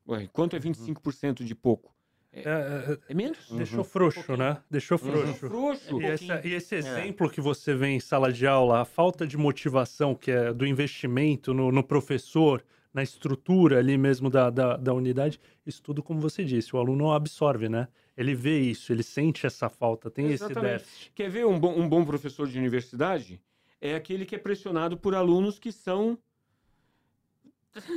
ué, 0.08 0.28
quanto 0.32 0.56
é 0.56 0.60
25% 0.60 1.40
uhum. 1.40 1.46
de 1.46 1.56
pouco? 1.56 1.94
É, 2.32 2.42
é, 2.42 2.94
é, 2.94 3.00
é 3.10 3.14
menos? 3.14 3.52
Deixou 3.52 3.80
uhum. 3.80 3.84
frouxo, 3.84 4.36
né? 4.36 4.58
Deixou 4.70 4.98
uhum. 4.98 5.12
frouxo. 5.12 5.26
Deixou 5.26 5.50
frouxo. 5.50 6.02
E, 6.02 6.06
essa, 6.06 6.48
e 6.48 6.54
esse 6.54 6.76
é. 6.76 6.78
exemplo 6.80 7.30
que 7.30 7.40
você 7.40 7.76
vê 7.76 7.90
em 7.90 8.00
sala 8.00 8.34
de 8.34 8.48
aula, 8.48 8.82
a 8.82 8.86
falta 8.86 9.26
de 9.26 9.38
motivação 9.38 10.16
que 10.16 10.32
é 10.32 10.52
do 10.52 10.66
investimento 10.66 11.54
no, 11.54 11.72
no 11.72 11.84
professor, 11.84 12.64
na 12.94 13.04
estrutura 13.04 13.80
ali 13.80 13.98
mesmo 13.98 14.30
da, 14.30 14.50
da, 14.50 14.78
da, 14.78 14.94
unidade, 14.94 15.40
isso 15.66 15.82
tudo, 15.82 16.04
como 16.04 16.20
você 16.20 16.44
disse, 16.44 16.76
o 16.76 16.80
aluno 16.80 17.12
absorve, 17.12 17.70
né? 17.70 17.88
Ele 18.16 18.36
vê 18.36 18.60
isso, 18.60 18.92
ele 18.94 19.04
sente 19.04 19.46
essa 19.46 19.70
falta, 19.70 20.10
tem 20.10 20.28
Exatamente. 20.28 20.60
esse 20.60 20.74
déficit. 20.74 21.12
Quer 21.16 21.30
ver 21.30 21.46
um 21.46 21.60
bom, 21.60 21.74
um 21.80 21.90
bom 21.90 22.06
professor 22.06 22.48
de 22.48 22.58
universidade? 22.58 23.42
É 23.82 23.96
aquele 23.96 24.26
que 24.26 24.36
é 24.36 24.38
pressionado 24.38 24.96
por 24.96 25.16
alunos 25.16 25.58
que 25.58 25.72
são 25.72 26.18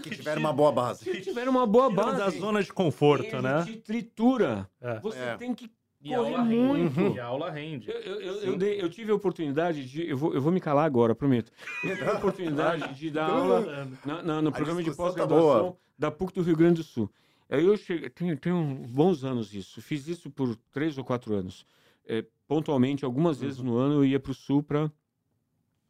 que 0.03 0.11
tiveram 0.11 0.41
uma 0.41 0.55
boa 0.55 0.73
base. 0.73 1.05
Que 1.05 1.21
tiveram 1.21 1.53
uma 1.53 1.67
boa 1.67 1.91
base. 1.91 2.17
da 2.17 2.31
zona 2.31 2.63
de 2.63 2.73
conforto, 2.73 3.43
né? 3.43 3.63
De 3.63 3.77
tritura. 3.77 4.69
É. 4.81 4.99
Você 5.01 5.19
é. 5.19 5.37
tem 5.37 5.55
que 5.55 5.71
e 6.01 6.15
correr 6.15 6.39
muito. 6.39 7.01
Rende. 7.01 7.17
E 7.17 7.21
a 7.21 7.27
aula 7.27 7.51
rende. 7.51 7.91
Eu, 7.91 8.01
eu, 8.01 8.35
eu, 8.43 8.57
dei, 8.57 8.81
eu, 8.81 8.89
tive 8.89 9.11
a 9.11 9.15
oportunidade 9.15 9.85
de. 9.85 10.09
Eu 10.09 10.17
vou, 10.17 10.35
eu 10.35 10.41
vou 10.41 10.53
me 10.53 10.61
calar 10.61 10.87
agora, 10.87 11.15
prometo. 11.15 11.53
Eu 11.83 11.97
tive 11.97 12.09
a 12.09 12.15
oportunidade 12.17 12.95
de 12.95 13.11
dar 13.11 13.29
aula 13.29 13.89
na, 14.05 14.23
na, 14.23 14.43
no 14.43 14.53
programa 14.53 14.83
de 14.83 14.91
tá 14.91 14.97
pós-graduação 14.97 15.73
tá 15.73 15.79
da 15.99 16.11
PUC 16.11 16.35
do 16.35 16.43
Rio 16.43 16.57
Grande 16.57 16.77
do 16.77 16.85
Sul. 16.85 17.11
Aí 17.49 17.65
eu 17.65 17.77
cheguei. 17.77 18.11
Tenho, 18.11 18.37
tenho 18.37 18.75
bons 18.89 19.25
anos 19.25 19.55
isso. 19.55 19.81
Fiz 19.81 20.07
isso 20.09 20.31
por 20.31 20.57
três 20.73 20.99
ou 20.99 21.05
quatro 21.05 21.35
anos. 21.35 21.65
É, 22.05 22.25
pontualmente, 22.47 23.05
algumas 23.05 23.41
vezes 23.41 23.59
uhum. 23.59 23.67
no 23.67 23.77
ano 23.77 23.95
eu 23.95 24.05
ia 24.05 24.21
para 24.21 24.33
o 24.33 24.35
Sul 24.35 24.63
para 24.63 24.91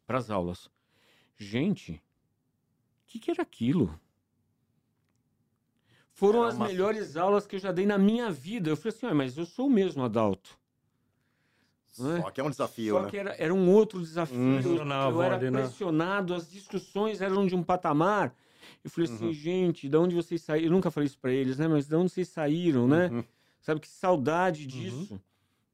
as 0.07 0.29
aulas. 0.29 0.69
Gente, 1.37 1.93
o 1.93 2.01
que, 3.07 3.19
que 3.19 3.31
era 3.31 3.41
aquilo? 3.41 3.99
Foram 6.11 6.43
as 6.43 6.55
uma... 6.55 6.67
melhores 6.67 7.15
aulas 7.15 7.45
que 7.45 7.57
eu 7.57 7.59
já 7.59 7.71
dei 7.71 7.85
na 7.85 7.97
minha 7.97 8.31
vida. 8.31 8.71
Eu 8.71 8.77
falei 8.77 8.95
assim, 8.95 9.05
ah, 9.05 9.13
mas 9.13 9.37
eu 9.37 9.45
sou 9.45 9.67
o 9.67 9.69
mesmo 9.69 10.03
adulto. 10.03 10.57
Só 11.85 12.29
que 12.29 12.39
é 12.39 12.43
um 12.43 12.49
desafio, 12.49 12.95
Só 12.95 13.03
né? 13.03 13.09
que 13.09 13.17
era, 13.17 13.35
era 13.39 13.53
um 13.53 13.71
outro 13.71 13.99
desafio. 13.99 14.37
Hum, 14.37 14.59
eu, 14.59 14.77
eu 14.77 15.21
era 15.21 15.39
né? 15.39 15.61
pressionado, 15.61 16.33
né? 16.33 16.39
as 16.39 16.49
discussões 16.49 17.21
eram 17.21 17.45
de 17.47 17.55
um 17.55 17.63
patamar. 17.63 18.35
Eu 18.83 18.89
falei 18.89 19.09
assim, 19.09 19.27
uhum. 19.27 19.33
gente, 19.33 19.89
de 19.89 19.97
onde 19.97 20.15
vocês 20.15 20.41
saíram? 20.41 20.67
Eu 20.67 20.71
nunca 20.71 20.91
falei 20.91 21.07
isso 21.07 21.19
para 21.19 21.31
eles, 21.31 21.57
né? 21.57 21.67
Mas 21.67 21.87
de 21.87 21.95
onde 21.95 22.11
vocês 22.11 22.27
saíram, 22.27 22.87
né? 22.87 23.09
Uhum. 23.09 23.23
Sabe 23.61 23.79
que 23.79 23.87
saudade 23.87 24.63
uhum. 24.63 24.67
disso. 24.67 25.13
Uhum. 25.13 25.19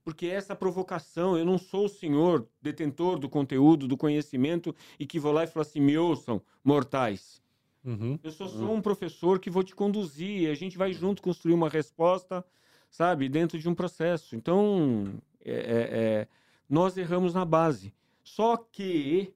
Porque 0.04 0.28
essa 0.28 0.56
provocação, 0.56 1.38
eu 1.38 1.46
não 1.46 1.58
sou 1.58 1.86
o 1.86 1.90
senhor 1.90 2.48
detentor 2.62 3.18
do 3.18 3.30
conteúdo, 3.30 3.88
do 3.88 3.96
conhecimento, 3.96 4.76
e 5.00 5.06
que 5.06 5.20
vou 5.20 5.32
lá 5.32 5.46
e 5.46 5.48
falo 5.48 5.62
assim, 5.62 5.80
me 5.80 5.98
ouçam, 5.98 6.42
mortais. 6.64 7.42
Uhum. 7.86 8.20
Eu 8.22 8.32
sou 8.32 8.48
só 8.48 8.66
uhum. 8.66 8.76
um 8.76 8.82
professor 8.82 9.40
que 9.40 9.50
vou 9.50 9.64
te 9.64 9.74
conduzir, 9.74 10.50
a 10.50 10.56
gente 10.56 10.78
vai 10.78 10.92
junto 10.92 11.22
construir 11.22 11.54
uma 11.54 11.70
resposta, 11.70 12.46
sabe, 12.90 13.30
dentro 13.30 13.58
de 13.58 13.68
um 13.70 13.76
processo. 13.76 14.36
Então, 14.36 15.14
é, 15.44 15.52
é, 15.52 15.58
é, 15.58 16.28
nós 16.70 16.98
erramos 16.98 17.34
na 17.34 17.46
base. 17.46 17.94
Só 18.24 18.58
que 18.58 19.34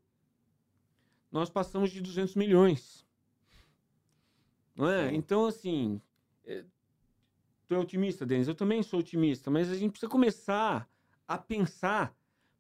nós 1.32 1.50
passamos 1.50 1.92
de 1.92 2.02
200 2.02 2.36
milhões. 2.36 3.06
Não 4.78 4.90
é? 4.90 5.14
Então, 5.14 5.46
assim, 5.46 6.00
é, 6.46 6.64
tu 7.68 7.74
é 7.74 7.78
otimista, 7.78 8.26
Denis? 8.26 8.48
Eu 8.48 8.56
também 8.56 8.84
sou 8.84 9.00
otimista, 9.00 9.50
mas 9.50 9.72
a 9.72 9.76
gente 9.76 9.92
precisa 9.92 10.10
começar 10.10 10.88
a 11.28 11.38
pensar 11.38 12.16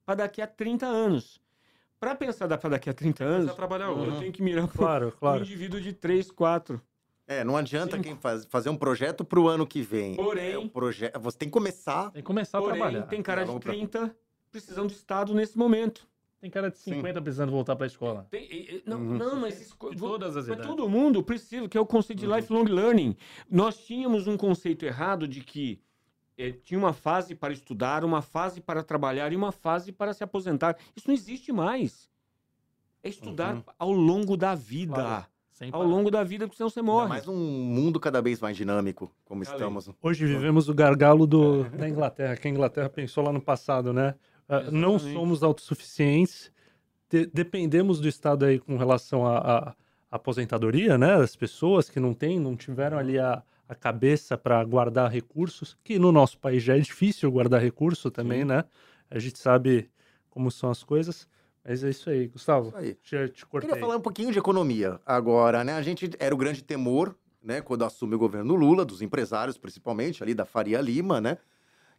para 0.06 0.16
daqui 0.16 0.42
a 0.42 0.48
30 0.48 0.86
anos 0.86 1.40
para 2.00 2.16
pensar 2.16 2.48
para 2.58 2.70
daqui 2.70 2.90
a 2.90 2.94
30 2.94 3.24
anos, 3.24 3.56
trabalhar 3.56 3.88
eu 3.88 4.20
tenho 4.20 4.32
que 4.32 4.42
mirar 4.42 4.68
claro, 4.68 5.10
pro, 5.10 5.20
claro. 5.20 5.40
um 5.42 5.44
indivíduo 5.44 5.82
de 5.82 5.94
3, 5.94 6.32
4. 6.32 6.82
É, 7.28 7.44
não 7.44 7.58
adianta 7.58 8.00
quem 8.00 8.16
faz, 8.16 8.46
fazer 8.46 8.70
um 8.70 8.78
projeto 8.78 9.26
para 9.26 9.40
o 9.40 9.50
ano 9.50 9.68
que 9.68 9.82
vem. 9.82 10.16
Porém, 10.16 10.54
é 10.54 10.58
um 10.58 10.70
projeto, 10.70 11.20
você 11.20 11.38
tem 11.38 11.50
que 11.50 11.54
começar. 11.54 12.12
Tem 12.12 12.22
que 12.22 12.28
começar 12.28 12.60
porém, 12.60 12.76
a 12.76 12.76
trabalhar. 12.76 13.08
Tem 13.08 13.22
cara 13.22 13.44
de 13.44 13.60
30 13.60 14.16
precisando 14.50 14.90
de 14.90 14.96
Estado 14.96 15.34
nesse 15.34 15.58
momento. 15.58 16.08
Tem 16.40 16.52
cara 16.52 16.70
de 16.70 16.78
50 16.78 17.20
Sim. 17.20 17.24
precisando 17.24 17.52
voltar 17.52 17.76
para 17.76 17.86
a 17.86 17.88
escola. 17.88 18.28
Tem, 18.30 18.82
não, 18.86 18.98
uhum. 18.98 19.18
não, 19.18 19.36
mas 19.38 19.60
isso, 19.60 19.76
todas 19.98 20.38
as 20.38 20.48
mas 20.48 20.66
todo 20.66 20.88
mundo 20.88 21.24
precisa, 21.24 21.68
que 21.68 21.78
é 21.78 21.82
o 21.82 21.86
conceito 21.86 22.20
de 22.20 22.28
uhum. 22.28 22.36
lifelong 22.36 22.66
learning. 22.66 23.18
Nós 23.50 23.78
tínhamos 23.78 24.28
um 24.28 24.38
conceito 24.38 24.86
errado 24.86 25.28
de 25.28 25.42
que 25.42 25.82
é, 26.38 26.52
tinha 26.52 26.78
uma 26.78 26.94
fase 26.94 27.34
para 27.34 27.52
estudar, 27.52 28.06
uma 28.06 28.22
fase 28.22 28.62
para 28.62 28.84
trabalhar 28.84 29.34
e 29.34 29.36
uma 29.36 29.52
fase 29.52 29.92
para 29.92 30.14
se 30.14 30.24
aposentar. 30.24 30.78
Isso 30.96 31.08
não 31.08 31.16
existe 31.16 31.52
mais. 31.52 32.08
É 33.02 33.10
estudar 33.10 33.56
uhum. 33.56 33.64
ao 33.80 33.92
longo 33.92 34.38
da 34.38 34.54
vida. 34.54 34.94
Claro. 34.94 35.26
Ao 35.72 35.84
longo 35.84 36.12
da 36.12 36.24
vida, 36.24 36.46
porque 36.46 36.56
senão 36.56 36.70
você 36.70 36.84
morre. 36.84 37.10
mais 37.10 37.28
um 37.28 37.36
mundo 37.36 38.00
cada 38.00 38.22
vez 38.22 38.40
mais 38.40 38.56
dinâmico, 38.56 39.12
como 39.26 39.42
estamos. 39.42 39.90
Hoje 40.04 40.24
vivemos 40.24 40.70
o 40.70 40.74
gargalo 40.74 41.26
do, 41.26 41.64
da 41.64 41.90
Inglaterra, 41.90 42.38
que 42.38 42.48
a 42.48 42.52
Inglaterra 42.52 42.90
pensou 42.90 43.24
lá 43.24 43.34
no 43.34 43.42
passado, 43.42 43.92
né? 43.92 44.14
Uh, 44.50 44.72
não 44.72 44.98
somos 44.98 45.44
autossuficientes, 45.44 46.52
de, 47.10 47.26
dependemos 47.26 48.00
do 48.00 48.08
Estado 48.08 48.46
aí 48.46 48.60
com 48.60 48.78
relação 48.78 49.26
à 49.26 49.76
aposentadoria, 50.10 50.98
né? 50.98 51.16
As 51.16 51.36
pessoas 51.36 51.90
que 51.90 52.00
não 52.00 52.14
têm, 52.14 52.40
não 52.40 52.56
tiveram 52.56 52.98
ali 52.98 53.20
a, 53.20 53.44
a 53.68 53.76
cabeça 53.76 54.38
para 54.38 54.64
guardar 54.64 55.12
recursos, 55.12 55.78
que 55.84 56.00
no 56.00 56.12
nosso 56.12 56.38
país 56.40 56.64
já 56.64 56.78
é 56.78 56.80
difícil 56.80 57.32
guardar 57.32 57.62
recurso 57.62 58.10
também, 58.10 58.42
Sim. 58.42 58.48
né? 58.48 58.64
A 59.10 59.20
gente 59.20 59.40
sabe 59.40 59.90
como 60.30 60.52
são 60.52 60.70
as 60.70 60.84
coisas. 60.84 61.28
Mas 61.68 61.84
é 61.84 61.90
isso 61.90 62.10
aí, 62.10 62.28
Gustavo. 62.28 62.70
Isso 62.70 62.78
aí. 62.78 62.98
Já 63.04 63.28
te 63.28 63.46
cortei. 63.46 63.70
Queria 63.70 63.82
falar 63.82 63.98
um 63.98 64.02
pouquinho 64.02 64.32
de 64.32 64.40
economia 64.40 65.02
agora, 65.06 65.66
né? 65.66 65.74
A 65.74 65.82
gente 65.82 66.10
era 66.18 66.34
o 66.34 66.38
grande 66.38 66.64
temor, 66.64 67.14
né, 67.44 67.60
quando 67.62 67.84
assume 67.84 68.16
o 68.16 68.18
governo 68.18 68.56
Lula, 68.56 68.86
dos 68.86 69.02
empresários 69.02 69.58
principalmente, 69.58 70.24
ali 70.24 70.34
da 70.34 70.46
Faria 70.46 70.80
Lima, 70.80 71.20
né? 71.20 71.38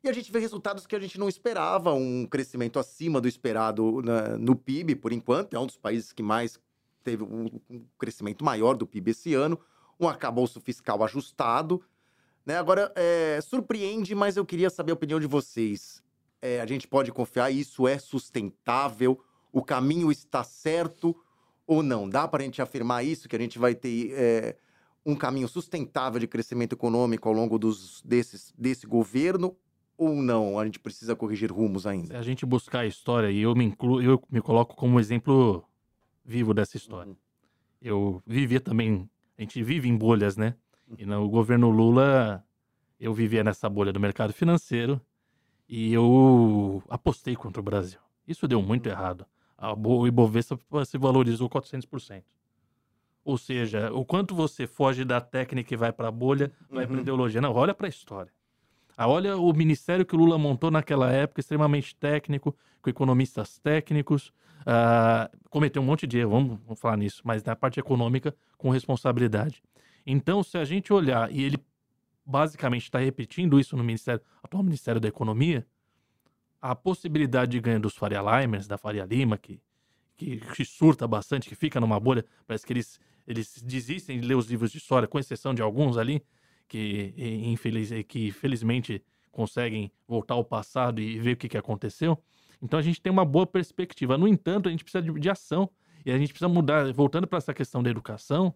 E 0.02 0.08
a 0.08 0.12
gente 0.12 0.30
vê 0.30 0.38
resultados 0.38 0.86
que 0.86 0.94
a 0.94 1.00
gente 1.00 1.18
não 1.18 1.28
esperava, 1.28 1.92
um 1.92 2.26
crescimento 2.26 2.78
acima 2.78 3.20
do 3.20 3.26
esperado 3.26 4.00
na, 4.02 4.38
no 4.38 4.54
PIB, 4.54 4.94
por 4.96 5.12
enquanto, 5.12 5.54
é 5.54 5.58
um 5.58 5.66
dos 5.66 5.76
países 5.76 6.12
que 6.12 6.22
mais 6.22 6.58
teve 7.02 7.24
um, 7.24 7.48
um 7.68 7.84
crescimento 7.98 8.44
maior 8.44 8.76
do 8.76 8.86
PIB 8.86 9.10
esse 9.10 9.34
ano 9.34 9.58
um 9.98 10.08
arcabouço 10.08 10.60
fiscal 10.60 11.02
ajustado. 11.02 11.82
Né? 12.46 12.56
Agora, 12.56 12.92
é, 12.94 13.40
surpreende, 13.40 14.14
mas 14.14 14.36
eu 14.36 14.46
queria 14.46 14.70
saber 14.70 14.92
a 14.92 14.94
opinião 14.94 15.18
de 15.18 15.26
vocês. 15.26 16.02
É, 16.40 16.60
a 16.60 16.66
gente 16.66 16.86
pode 16.86 17.10
confiar, 17.12 17.50
isso 17.50 17.88
é 17.88 17.98
sustentável? 17.98 19.20
O 19.52 19.62
caminho 19.62 20.12
está 20.12 20.44
certo 20.44 21.16
ou 21.66 21.82
não? 21.82 22.08
Dá 22.08 22.28
para 22.28 22.42
a 22.42 22.44
gente 22.44 22.62
afirmar 22.62 23.04
isso, 23.04 23.28
que 23.28 23.36
a 23.36 23.38
gente 23.38 23.58
vai 23.58 23.74
ter 23.74 24.12
é, 24.12 24.56
um 25.04 25.16
caminho 25.16 25.48
sustentável 25.48 26.20
de 26.20 26.28
crescimento 26.28 26.74
econômico 26.74 27.28
ao 27.28 27.34
longo 27.34 27.58
dos, 27.58 28.00
desses, 28.02 28.52
desse 28.56 28.86
governo? 28.86 29.56
Ou 29.98 30.14
não? 30.22 30.58
A 30.58 30.64
gente 30.64 30.78
precisa 30.78 31.14
corrigir 31.16 31.50
rumos 31.52 31.86
ainda? 31.86 32.06
Se 32.06 32.16
a 32.16 32.22
gente 32.22 32.46
buscar 32.46 32.80
a 32.80 32.86
história, 32.86 33.30
e 33.30 33.40
eu 33.40 33.54
me 33.54 33.64
incluo, 33.64 34.00
eu 34.00 34.22
me 34.30 34.40
coloco 34.40 34.76
como 34.76 34.98
exemplo 35.00 35.64
vivo 36.24 36.54
dessa 36.54 36.76
história. 36.76 37.10
Uhum. 37.10 37.16
Eu 37.82 38.22
vivia 38.26 38.60
também 38.60 39.10
a 39.36 39.42
gente 39.42 39.62
vive 39.62 39.88
em 39.88 39.96
bolhas, 39.96 40.36
né? 40.36 40.54
E 40.96 41.04
no 41.06 41.28
governo 41.28 41.70
Lula, 41.70 42.44
eu 42.98 43.12
vivia 43.14 43.44
nessa 43.44 43.68
bolha 43.68 43.92
do 43.92 44.00
mercado 44.00 44.32
financeiro 44.32 45.00
e 45.68 45.92
eu 45.92 46.82
apostei 46.88 47.36
contra 47.36 47.60
o 47.60 47.62
Brasil. 47.62 48.00
Isso 48.26 48.48
deu 48.48 48.60
muito 48.60 48.88
errado. 48.88 49.24
A 49.56 49.72
o 49.74 50.06
Ibovespa 50.06 50.58
se 50.84 50.98
valorizou 50.98 51.48
400%. 51.48 52.22
Ou 53.24 53.36
seja, 53.38 53.92
o 53.92 54.04
quanto 54.04 54.34
você 54.34 54.66
foge 54.66 55.04
da 55.04 55.20
técnica 55.20 55.74
e 55.74 55.76
vai 55.76 55.92
para 55.92 56.08
a 56.08 56.12
bolha, 56.12 56.50
vai 56.70 56.84
Uhum. 56.84 56.92
para 56.92 57.00
ideologia. 57.02 57.40
Não, 57.40 57.52
olha 57.52 57.74
para 57.74 57.86
a 57.86 57.90
história. 57.90 58.32
Ah, 59.00 59.06
olha 59.06 59.36
o 59.36 59.52
ministério 59.52 60.04
que 60.04 60.16
o 60.16 60.18
Lula 60.18 60.36
montou 60.36 60.72
naquela 60.72 61.08
época, 61.12 61.40
extremamente 61.40 61.94
técnico, 61.94 62.52
com 62.82 62.90
economistas 62.90 63.56
técnicos. 63.60 64.32
ah, 64.66 65.30
cometeu 65.48 65.80
um 65.80 65.84
monte 65.84 66.04
de 66.04 66.18
erro, 66.18 66.32
vamos, 66.32 66.58
vamos 66.64 66.80
falar 66.80 66.96
nisso, 66.96 67.22
mas 67.24 67.44
na 67.44 67.54
parte 67.54 67.78
econômica, 67.78 68.34
com 68.56 68.70
responsabilidade. 68.70 69.62
Então, 70.04 70.42
se 70.42 70.58
a 70.58 70.64
gente 70.64 70.92
olhar, 70.92 71.30
e 71.30 71.44
ele 71.44 71.58
basicamente 72.26 72.82
está 72.82 72.98
repetindo 72.98 73.60
isso 73.60 73.76
no 73.76 73.84
Ministério, 73.84 74.20
atual 74.42 74.64
Ministério 74.64 75.00
da 75.00 75.06
Economia, 75.06 75.64
a 76.60 76.74
possibilidade 76.74 77.52
de 77.52 77.60
ganho 77.60 77.78
dos 77.78 77.94
Faria 77.94 78.20
Limers, 78.20 78.66
da 78.66 78.76
Faria 78.76 79.04
Lima, 79.04 79.38
que, 79.38 79.60
que, 80.16 80.38
que 80.38 80.64
surta 80.64 81.06
bastante, 81.06 81.48
que 81.48 81.54
fica 81.54 81.78
numa 81.78 82.00
bolha, 82.00 82.24
parece 82.48 82.66
que 82.66 82.72
eles, 82.72 82.98
eles 83.28 83.62
desistem 83.62 84.18
de 84.18 84.26
ler 84.26 84.34
os 84.34 84.50
livros 84.50 84.72
de 84.72 84.78
história, 84.78 85.06
com 85.06 85.20
exceção 85.20 85.54
de 85.54 85.62
alguns 85.62 85.96
ali, 85.96 86.20
que, 86.68 87.14
infeliz, 87.16 87.90
que 88.06 88.30
felizmente 88.30 89.02
conseguem 89.32 89.90
voltar 90.06 90.34
ao 90.34 90.44
passado 90.44 91.00
e 91.00 91.18
ver 91.18 91.32
o 91.32 91.36
que, 91.36 91.48
que 91.48 91.58
aconteceu. 91.58 92.18
Então 92.60 92.78
a 92.78 92.82
gente 92.82 93.00
tem 93.00 93.10
uma 93.10 93.24
boa 93.24 93.46
perspectiva. 93.46 94.18
No 94.18 94.28
entanto, 94.28 94.68
a 94.68 94.70
gente 94.70 94.84
precisa 94.84 95.02
de, 95.02 95.12
de 95.18 95.30
ação. 95.30 95.70
E 96.04 96.10
a 96.10 96.18
gente 96.18 96.30
precisa 96.30 96.48
mudar. 96.48 96.92
Voltando 96.92 97.26
para 97.26 97.38
essa 97.38 97.54
questão 97.54 97.82
da 97.82 97.90
educação, 97.90 98.54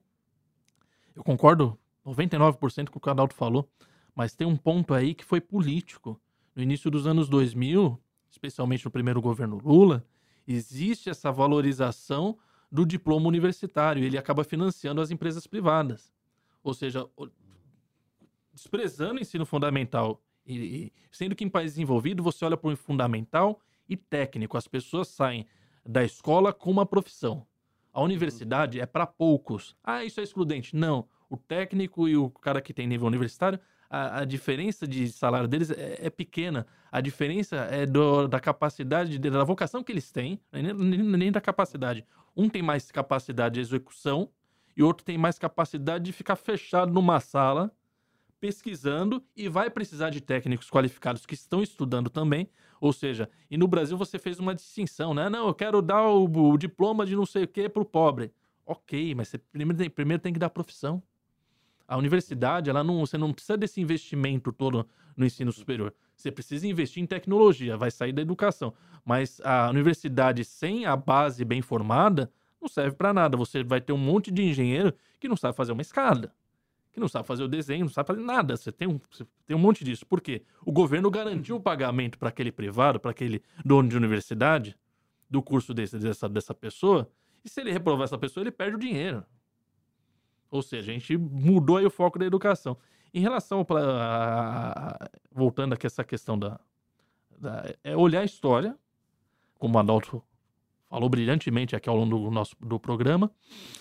eu 1.14 1.22
concordo 1.22 1.78
99% 2.06 2.90
com 2.90 2.98
o 2.98 3.00
que 3.00 3.08
o 3.08 3.10
Adalto 3.10 3.34
falou, 3.34 3.68
mas 4.14 4.34
tem 4.34 4.46
um 4.46 4.56
ponto 4.56 4.94
aí 4.94 5.14
que 5.14 5.24
foi 5.24 5.40
político. 5.40 6.20
No 6.54 6.62
início 6.62 6.90
dos 6.90 7.06
anos 7.06 7.28
2000, 7.28 7.98
especialmente 8.30 8.84
no 8.84 8.90
primeiro 8.90 9.20
governo 9.20 9.58
Lula, 9.62 10.04
existe 10.46 11.08
essa 11.08 11.30
valorização 11.30 12.38
do 12.70 12.84
diploma 12.84 13.28
universitário. 13.28 14.02
Ele 14.02 14.18
acaba 14.18 14.44
financiando 14.44 15.00
as 15.00 15.10
empresas 15.10 15.46
privadas. 15.46 16.12
Ou 16.62 16.74
seja, 16.74 17.06
desprezando 18.52 19.14
o 19.18 19.20
ensino 19.20 19.46
fundamental. 19.46 20.20
E, 20.46 20.92
sendo 21.10 21.34
que 21.36 21.44
em 21.44 21.48
países 21.48 21.74
desenvolvidos 21.76 22.24
você 22.24 22.44
olha 22.44 22.56
para 22.56 22.70
o 22.70 22.76
fundamental 22.76 23.60
e 23.88 23.96
técnico. 23.96 24.56
As 24.56 24.66
pessoas 24.66 25.08
saem 25.08 25.46
da 25.86 26.02
escola 26.04 26.52
com 26.52 26.70
uma 26.70 26.86
profissão. 26.86 27.46
A 27.92 28.00
universidade 28.02 28.80
é 28.80 28.86
para 28.86 29.06
poucos. 29.06 29.76
Ah, 29.84 30.04
isso 30.04 30.20
é 30.20 30.22
excludente. 30.22 30.74
Não. 30.74 31.06
O 31.28 31.36
técnico 31.36 32.08
e 32.08 32.16
o 32.16 32.30
cara 32.30 32.60
que 32.60 32.72
tem 32.74 32.86
nível 32.86 33.06
universitário, 33.06 33.60
a, 33.88 34.20
a 34.20 34.24
diferença 34.24 34.86
de 34.86 35.08
salário 35.12 35.46
deles 35.46 35.70
é, 35.70 36.06
é 36.06 36.10
pequena. 36.10 36.66
A 36.90 37.00
diferença 37.00 37.56
é 37.56 37.84
do- 37.86 38.26
da 38.26 38.40
capacidade, 38.40 39.18
de- 39.18 39.30
da 39.30 39.44
vocação 39.44 39.82
que 39.82 39.92
eles 39.92 40.10
têm, 40.10 40.40
nem, 40.52 40.62
nem- 40.72 41.02
nem 41.02 41.32
da 41.32 41.40
capacidade. 41.40 42.04
Um 42.36 42.48
tem 42.48 42.62
mais 42.62 42.90
capacidade 42.90 43.54
de 43.56 43.60
execução 43.60 44.30
e 44.76 44.82
outro 44.82 45.04
tem 45.04 45.18
mais 45.18 45.38
capacidade 45.38 46.04
de 46.04 46.12
ficar 46.12 46.36
fechado 46.36 46.92
numa 46.92 47.20
sala 47.20 47.70
pesquisando 48.42 49.22
e 49.36 49.48
vai 49.48 49.70
precisar 49.70 50.10
de 50.10 50.20
técnicos 50.20 50.68
qualificados 50.68 51.24
que 51.24 51.34
estão 51.34 51.62
estudando 51.62 52.10
também. 52.10 52.48
Ou 52.80 52.92
seja, 52.92 53.30
e 53.48 53.56
no 53.56 53.68
Brasil 53.68 53.96
você 53.96 54.18
fez 54.18 54.40
uma 54.40 54.52
distinção, 54.52 55.14
né? 55.14 55.28
Não, 55.30 55.46
eu 55.46 55.54
quero 55.54 55.80
dar 55.80 56.08
o, 56.08 56.24
o 56.24 56.58
diploma 56.58 57.06
de 57.06 57.14
não 57.14 57.24
sei 57.24 57.44
o 57.44 57.48
que 57.48 57.68
para 57.68 57.80
o 57.80 57.84
pobre. 57.84 58.32
Ok, 58.66 59.14
mas 59.14 59.28
você 59.28 59.38
primeiro 59.38 59.78
tem, 59.78 59.88
primeiro 59.88 60.20
tem 60.20 60.32
que 60.32 60.40
dar 60.40 60.50
profissão. 60.50 61.00
A 61.86 61.96
universidade, 61.96 62.68
ela 62.68 62.82
não, 62.82 63.06
você 63.06 63.16
não 63.16 63.32
precisa 63.32 63.56
desse 63.56 63.80
investimento 63.80 64.50
todo 64.50 64.88
no 65.16 65.24
ensino 65.24 65.52
superior. 65.52 65.94
Você 66.16 66.32
precisa 66.32 66.66
investir 66.66 67.00
em 67.00 67.06
tecnologia, 67.06 67.76
vai 67.76 67.92
sair 67.92 68.12
da 68.12 68.22
educação. 68.22 68.74
Mas 69.04 69.40
a 69.44 69.70
universidade 69.70 70.44
sem 70.44 70.84
a 70.84 70.96
base 70.96 71.44
bem 71.44 71.62
formada 71.62 72.28
não 72.60 72.68
serve 72.68 72.96
para 72.96 73.12
nada. 73.12 73.36
Você 73.36 73.62
vai 73.62 73.80
ter 73.80 73.92
um 73.92 73.98
monte 73.98 74.32
de 74.32 74.42
engenheiro 74.42 74.92
que 75.20 75.28
não 75.28 75.36
sabe 75.36 75.56
fazer 75.56 75.70
uma 75.70 75.82
escada 75.82 76.32
que 76.92 77.00
não 77.00 77.08
sabe 77.08 77.26
fazer 77.26 77.42
o 77.42 77.48
desenho, 77.48 77.86
não 77.86 77.92
sabe 77.92 78.06
fazer 78.08 78.20
nada. 78.22 78.56
Você 78.56 78.70
tem 78.70 78.86
um, 78.86 79.00
você 79.10 79.26
tem 79.46 79.56
um 79.56 79.60
monte 79.60 79.82
disso. 79.82 80.04
Por 80.06 80.20
quê? 80.20 80.42
O 80.64 80.70
governo 80.70 81.10
garantiu 81.10 81.56
o 81.56 81.60
pagamento 81.60 82.18
para 82.18 82.28
aquele 82.28 82.52
privado, 82.52 83.00
para 83.00 83.10
aquele 83.10 83.42
dono 83.64 83.88
de 83.88 83.96
universidade, 83.96 84.76
do 85.28 85.42
curso 85.42 85.72
desse, 85.72 85.98
dessa, 85.98 86.28
dessa 86.28 86.52
pessoa, 86.54 87.10
e 87.42 87.48
se 87.48 87.60
ele 87.62 87.72
reprovar 87.72 88.04
essa 88.04 88.18
pessoa, 88.18 88.42
ele 88.44 88.50
perde 88.50 88.76
o 88.76 88.78
dinheiro. 88.78 89.24
Ou 90.50 90.62
seja, 90.62 90.90
a 90.90 90.94
gente 90.94 91.16
mudou 91.16 91.78
aí 91.78 91.86
o 91.86 91.90
foco 91.90 92.18
da 92.18 92.26
educação. 92.26 92.76
Em 93.14 93.20
relação 93.20 93.64
pra, 93.64 93.80
a- 93.80 94.90
a- 95.04 95.10
voltando 95.30 95.72
aqui 95.72 95.86
a 95.86 95.88
essa 95.88 96.04
questão 96.04 96.38
da, 96.38 96.60
da- 97.38 97.74
é 97.82 97.96
olhar 97.96 98.20
a 98.20 98.24
história, 98.24 98.76
como 99.58 99.76
o 99.76 99.78
Adalto 99.80 100.22
falou 100.92 101.08
brilhantemente 101.08 101.74
aqui 101.74 101.88
ao 101.88 101.96
longo 101.96 102.18
do 102.18 102.30
nosso 102.30 102.54
do 102.60 102.78
programa, 102.78 103.30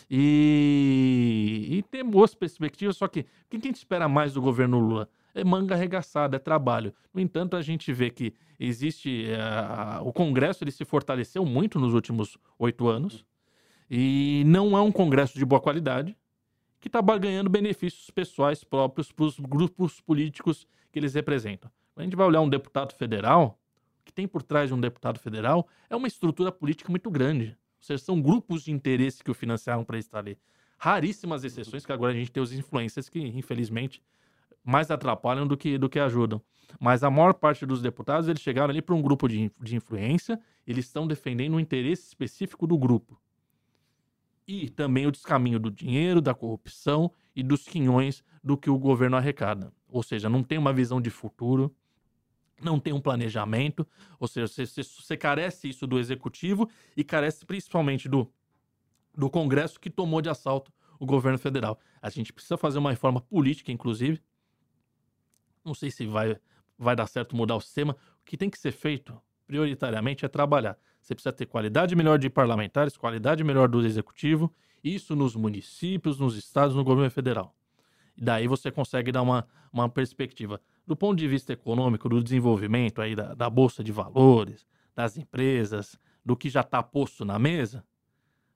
e, 0.10 1.68
e 1.70 1.84
ter 1.84 2.04
boas 2.06 2.34
perspectivas, 2.34 2.96
só 2.96 3.06
que 3.06 3.20
o 3.20 3.26
que 3.50 3.58
a 3.58 3.60
gente 3.60 3.76
espera 3.76 4.08
mais 4.08 4.34
do 4.34 4.42
governo 4.42 4.80
Lula? 4.80 5.10
É 5.36 5.44
manga 5.44 5.76
arregaçada, 5.76 6.38
é 6.38 6.40
trabalho. 6.40 6.94
No 7.14 7.20
entanto, 7.20 7.58
a 7.58 7.62
gente 7.62 7.92
vê 7.92 8.10
que 8.10 8.34
existe. 8.60 9.26
a- 9.38 10.02
o 10.04 10.12
Congresso 10.14 10.64
ele 10.64 10.72
se 10.72 10.84
fortaleceu 10.86 11.46
muito 11.46 11.80
nos 11.80 11.94
últimos 11.94 12.38
oito 12.58 12.88
anos. 12.88 13.26
E 13.90 14.44
não 14.46 14.78
é 14.78 14.82
um 14.82 14.92
Congresso 14.92 15.38
de 15.38 15.46
boa 15.46 15.60
qualidade, 15.62 16.18
que 16.80 16.88
está 16.88 17.02
ganhando 17.02 17.50
benefícios 17.50 18.10
pessoais 18.10 18.64
próprios 18.64 19.12
para 19.12 19.26
os 19.26 19.38
grupos 19.38 20.00
políticos 20.02 20.66
que 20.92 21.00
eles 21.00 21.14
representam. 21.14 21.70
A 21.96 22.04
gente 22.04 22.16
vai 22.16 22.26
olhar 22.26 22.42
um 22.42 22.50
deputado 22.50 22.94
federal, 22.96 23.61
que 24.04 24.14
tem 24.14 24.28
por 24.28 24.44
trás 24.44 24.70
de 24.70 24.74
um 24.74 24.80
deputado 24.80 25.20
federal 25.20 25.68
é 25.90 25.96
uma 25.96 26.08
estrutura 26.08 26.52
política 26.52 26.90
muito 26.90 27.10
grande. 27.10 27.58
Ou 27.80 27.84
seja, 27.84 28.04
são 28.04 28.22
grupos 28.22 28.64
de 28.64 28.72
interesse 28.72 29.24
que 29.24 29.32
o 29.32 29.34
financiaram 29.34 29.84
para 29.84 29.98
estar 29.98 30.20
ali. 30.20 30.38
Raríssimas 30.78 31.44
exceções, 31.44 31.86
que 31.86 31.92
agora 31.92 32.12
a 32.12 32.16
gente 32.16 32.32
tem 32.32 32.42
os 32.42 32.54
influencers 32.54 33.10
que, 33.10 33.20
infelizmente, 33.20 34.04
mais 34.64 34.92
atrapalham 34.92 35.48
do 35.48 35.58
que, 35.58 35.78
do 35.78 35.90
que 35.90 36.00
ajudam. 36.00 36.42
Mas 36.80 37.04
a 37.04 37.10
maior 37.10 37.34
parte 37.34 37.66
dos 37.66 37.82
deputados, 37.82 38.28
eles 38.28 38.42
chegaram 38.42 38.70
ali 38.70 38.82
para 38.82 38.96
um 38.96 39.02
grupo 39.02 39.28
de, 39.28 39.52
de 39.62 39.76
influência, 39.76 40.40
eles 40.66 40.86
estão 40.86 41.08
defendendo 41.08 41.56
um 41.56 41.60
interesse 41.60 42.08
específico 42.08 42.66
do 42.66 42.78
grupo. 42.78 43.20
E 44.48 44.70
também 44.70 45.08
o 45.08 45.12
descaminho 45.12 45.60
do 45.60 45.72
dinheiro, 45.72 46.22
da 46.22 46.34
corrupção 46.34 47.12
e 47.36 47.44
dos 47.44 47.64
quinhões 47.64 48.24
do 48.44 48.58
que 48.58 48.70
o 48.70 48.78
governo 48.78 49.18
arrecada. 49.18 49.72
Ou 49.88 50.04
seja, 50.04 50.30
não 50.30 50.44
tem 50.44 50.58
uma 50.58 50.74
visão 50.74 51.02
de 51.02 51.10
futuro, 51.10 51.76
não 52.64 52.80
tem 52.80 52.94
um 52.94 53.02
planejamento, 53.02 53.88
ou 54.20 54.28
seja, 54.28 54.48
você, 54.48 54.66
você, 54.66 54.84
você 54.84 55.18
carece 55.18 55.70
isso 55.70 55.88
do 55.88 56.00
executivo 56.00 56.70
e 56.96 57.04
carece 57.04 57.46
principalmente 57.46 58.08
do, 58.08 58.32
do 59.16 59.30
Congresso 59.30 59.80
que 59.80 59.90
tomou 59.90 60.22
de 60.22 60.30
assalto 60.30 60.72
o 61.00 61.06
governo 61.06 61.40
federal. 61.40 61.80
A 62.02 62.10
gente 62.10 62.32
precisa 62.32 62.58
fazer 62.58 62.78
uma 62.78 62.92
reforma 62.92 63.20
política, 63.20 63.72
inclusive. 63.72 64.22
Não 65.66 65.74
sei 65.74 65.90
se 65.90 66.06
vai, 66.06 66.38
vai 66.78 66.96
dar 66.96 67.08
certo 67.08 67.36
mudar 67.36 67.56
o 67.56 67.62
sistema. 67.62 67.96
O 68.22 68.26
que 68.26 68.38
tem 68.38 68.50
que 68.50 68.60
ser 68.60 68.72
feito, 68.72 69.20
prioritariamente, 69.48 70.26
é 70.26 70.28
trabalhar. 70.28 70.78
Você 71.02 71.16
precisa 71.16 71.34
ter 71.34 71.48
qualidade 71.48 71.96
melhor 71.96 72.20
de 72.20 72.30
parlamentares, 72.30 72.96
qualidade 72.96 73.44
melhor 73.44 73.68
do 73.68 73.84
executivo, 73.84 74.54
isso 74.84 75.16
nos 75.16 75.36
municípios, 75.36 76.20
nos 76.20 76.38
estados, 76.38 76.76
no 76.76 76.84
governo 76.84 77.10
federal. 77.10 77.56
Daí 78.16 78.48
você 78.48 78.70
consegue 78.70 79.12
dar 79.12 79.24
uma, 79.24 79.48
uma 79.74 79.90
perspectiva. 79.90 80.62
Do 80.92 80.98
ponto 80.98 81.18
de 81.18 81.26
vista 81.26 81.54
econômico, 81.54 82.10
do 82.10 82.22
desenvolvimento 82.22 83.02
aí 83.02 83.16
da, 83.16 83.34
da 83.34 83.50
Bolsa 83.50 83.82
de 83.82 83.94
Valores, 83.94 84.68
das 84.94 85.16
empresas, 85.16 85.98
do 86.26 86.36
que 86.36 86.50
já 86.50 86.60
está 86.60 86.84
posto 86.84 87.24
na 87.24 87.40
mesa, 87.40 87.82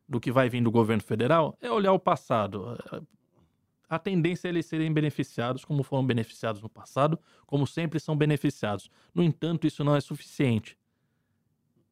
do 0.06 0.20
que 0.20 0.34
vai 0.34 0.50
vir 0.50 0.62
do 0.62 0.70
governo 0.70 1.02
federal, 1.02 1.58
é 1.62 1.72
olhar 1.72 1.94
o 1.94 1.98
passado. 1.98 2.78
A 3.88 3.98
tendência 3.98 4.50
é 4.50 4.52
eles 4.52 4.66
serem 4.66 4.92
beneficiados 4.92 5.64
como 5.64 5.82
foram 5.82 6.06
beneficiados 6.06 6.62
no 6.62 6.68
passado, 6.68 7.18
como 7.48 7.66
sempre 7.66 8.02
são 8.02 8.18
beneficiados. 8.18 8.90
No 9.14 9.24
entanto, 9.24 9.66
isso 9.66 9.82
não 9.82 9.96
é 9.96 10.02
suficiente. 10.02 10.78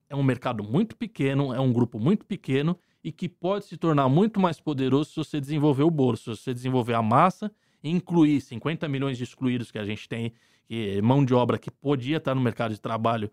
É 0.09 0.15
um 0.15 0.23
mercado 0.23 0.61
muito 0.61 0.97
pequeno, 0.97 1.53
é 1.53 1.59
um 1.61 1.71
grupo 1.71 1.97
muito 1.97 2.25
pequeno 2.25 2.77
e 3.01 3.13
que 3.13 3.29
pode 3.29 3.63
se 3.63 3.77
tornar 3.77 4.09
muito 4.09 4.41
mais 4.41 4.59
poderoso 4.59 5.11
se 5.11 5.15
você 5.15 5.39
desenvolver 5.39 5.83
o 5.83 5.89
bolso, 5.89 6.35
se 6.35 6.43
você 6.43 6.53
desenvolver 6.53 6.95
a 6.95 7.01
massa 7.01 7.49
incluir 7.83 8.39
50 8.41 8.87
milhões 8.87 9.17
de 9.17 9.23
excluídos 9.23 9.71
que 9.71 9.77
a 9.77 9.85
gente 9.85 10.07
tem, 10.07 10.33
que 10.65 11.01
mão 11.01 11.23
de 11.23 11.33
obra 11.33 11.57
que 11.57 11.69
podia 11.69 12.17
estar 12.17 12.33
no 12.33 12.41
mercado 12.41 12.73
de 12.73 12.79
trabalho 12.79 13.29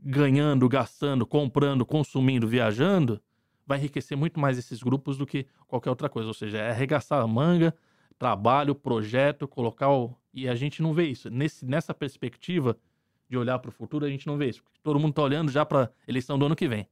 ganhando, 0.00 0.68
gastando, 0.68 1.26
comprando, 1.26 1.84
consumindo, 1.84 2.46
viajando, 2.46 3.20
vai 3.66 3.78
enriquecer 3.78 4.16
muito 4.16 4.38
mais 4.38 4.56
esses 4.56 4.82
grupos 4.82 5.18
do 5.18 5.26
que 5.26 5.46
qualquer 5.66 5.90
outra 5.90 6.08
coisa. 6.08 6.28
Ou 6.28 6.34
seja, 6.34 6.58
é 6.58 6.70
arregaçar 6.70 7.20
a 7.20 7.26
manga, 7.26 7.74
trabalho, 8.18 8.74
projeto, 8.74 9.48
colocar 9.48 9.90
o... 9.90 10.14
E 10.32 10.48
a 10.48 10.54
gente 10.54 10.80
não 10.80 10.94
vê 10.94 11.06
isso. 11.06 11.28
Nesse, 11.28 11.66
nessa 11.66 11.92
perspectiva 11.92 12.78
de 13.28 13.36
olhar 13.36 13.58
para 13.58 13.68
o 13.68 13.72
futuro, 13.72 14.06
a 14.06 14.08
gente 14.08 14.26
não 14.26 14.38
vê 14.38 14.48
isso. 14.48 14.62
Porque 14.62 14.78
todo 14.82 14.98
mundo 14.98 15.10
está 15.10 15.22
olhando 15.22 15.50
já 15.50 15.66
para 15.66 15.84
a 15.84 15.90
eleição 16.06 16.38
do 16.38 16.46
ano 16.46 16.56
que 16.56 16.68
vem. 16.68 16.88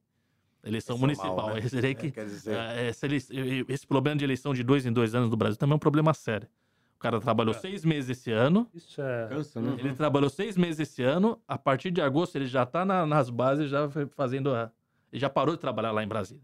Eleição 0.65 0.99
municipal. 0.99 1.37
mal, 1.37 1.55
né? 1.55 1.61
Esse, 1.61 1.95
que, 1.95 2.13
É, 2.19 2.25
dizer, 2.25 2.57
é, 2.57 3.73
esse 3.73 3.87
problema 3.87 4.17
de 4.17 4.25
eleição 4.25 4.53
de 4.53 4.65
dois 4.65 4.85
em 4.85 4.93
dois 4.93 5.15
anos 5.15 5.31
no 5.31 5.37
Brasil 5.37 5.57
também 5.57 5.75
é 5.75 5.77
um 5.77 5.79
problema 5.79 6.13
sério. 6.13 6.49
O 6.97 6.99
cara 6.99 7.21
trabalhou 7.21 7.55
É. 7.55 7.59
seis 7.59 7.85
meses 7.85 8.11
esse 8.19 8.33
ano. 8.33 8.67
Isso 8.75 9.01
é. 9.03 9.27
Cansa, 9.29 9.61
né? 9.61 9.77
Ele 9.79 9.93
trabalhou 9.95 10.31
seis 10.31 10.57
meses 10.57 10.81
esse 10.81 11.03
ano. 11.03 11.39
A 11.47 11.59
partir 11.59 11.91
de 11.91 12.01
agosto, 12.01 12.37
ele 12.37 12.47
já 12.47 12.65
tá 12.65 12.85
na- 12.85 13.05
nas 13.07 13.29
bases, 13.29 13.69
já 13.71 13.89
foi 13.89 14.07
fazendo. 14.07 14.55
A... 14.55 14.71
Ele 15.13 15.21
já 15.21 15.29
parou 15.29 15.55
de 15.55 15.61
trabalhar 15.61 15.93
lá 15.93 16.03
em 16.03 16.09
Brasília. 16.09 16.43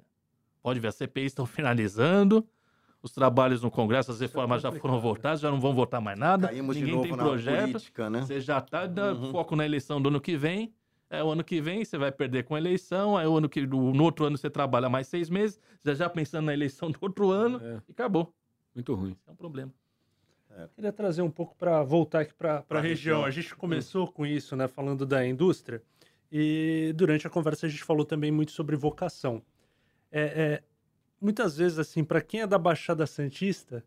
Pode 0.62 0.78
ver, 0.78 0.88
as 0.88 0.94
CPIs 0.94 1.26
estão 1.32 1.46
finalizando. 1.46 2.46
Os 3.03 3.11
trabalhos 3.12 3.62
no 3.62 3.70
Congresso, 3.70 4.12
as 4.12 4.20
reformas 4.20 4.62
já 4.62 4.70
foram 4.70 5.00
votadas, 5.00 5.40
já 5.40 5.50
não 5.50 5.59
vão 5.61 5.74
votar 5.74 6.00
mais 6.00 6.16
nada. 6.18 6.46
Caímos 6.48 6.76
de 6.76 6.82
Ninguém 6.82 6.94
novo 6.96 7.09
tem 7.09 7.16
na 7.16 7.24
projeto. 7.24 7.70
política, 7.72 8.11
né? 8.11 8.20
Você 8.20 8.40
já 8.40 8.61
tá 8.61 8.86
dando 8.86 9.24
Uhum. 9.24 9.30
foco 9.32 9.57
na 9.57 9.64
eleição 9.64 10.00
do 10.00 10.09
ano 10.09 10.20
que 10.20 10.36
vem. 10.36 10.72
É, 11.11 11.22
o 11.24 11.30
ano 11.30 11.42
que 11.42 11.61
vem 11.61 11.84
você 11.84 11.98
vai 11.98 12.12
perder 12.12 12.44
com 12.44 12.55
a 12.55 12.59
eleição. 12.59 13.16
Aí 13.16 13.26
o 13.26 13.36
ano 13.36 13.48
que, 13.48 13.66
no 13.66 13.92
no 13.92 14.05
outro 14.05 14.24
ano 14.26 14.38
você 14.38 14.48
trabalha 14.48 14.88
mais 14.88 15.09
seis 15.09 15.28
meses, 15.28 15.59
já 15.84 15.94
já 15.94 16.09
pensando 16.09 16.44
na 16.46 16.53
eleição 16.55 16.90
do 16.92 16.98
outro 17.00 17.30
ano 17.30 17.61
É, 17.62 17.80
e 17.88 17.92
acabou. 17.92 18.32
muito 18.74 18.94
ruim. 18.94 19.16
É 19.26 19.30
um 19.32 19.36
problema. 19.36 19.72
Queria 20.74 20.92
trazer 20.92 21.22
um 21.22 21.30
pouco 21.30 21.55
para 21.57 21.82
voltar 21.82 22.20
aqui 22.20 22.34
para 22.34 22.64
a 22.68 22.80
região. 22.80 22.82
região. 22.82 23.24
A 23.24 23.30
gente 23.30 23.55
começou 23.55 24.11
com 24.11 24.26
isso, 24.26 24.55
né, 24.57 24.68
falando 24.68 25.07
da 25.07 25.26
indústria, 25.26 25.82
e 26.30 26.92
durante 26.94 27.26
a 27.26 27.30
conversa 27.30 27.66
a 27.66 27.68
gente 27.68 27.84
falou 27.84 28.05
também 28.05 28.30
muito 28.30 28.53
sobre 28.53 28.76
vocação. 28.76 29.42
É, 30.11 30.22
é, 30.22 30.62
muitas 31.20 31.57
vezes, 31.57 31.78
assim, 31.78 32.05
para 32.05 32.20
quem 32.20 32.40
é 32.40 32.46
da 32.46 32.59
Baixada 32.59 33.07
Santista, 33.07 33.84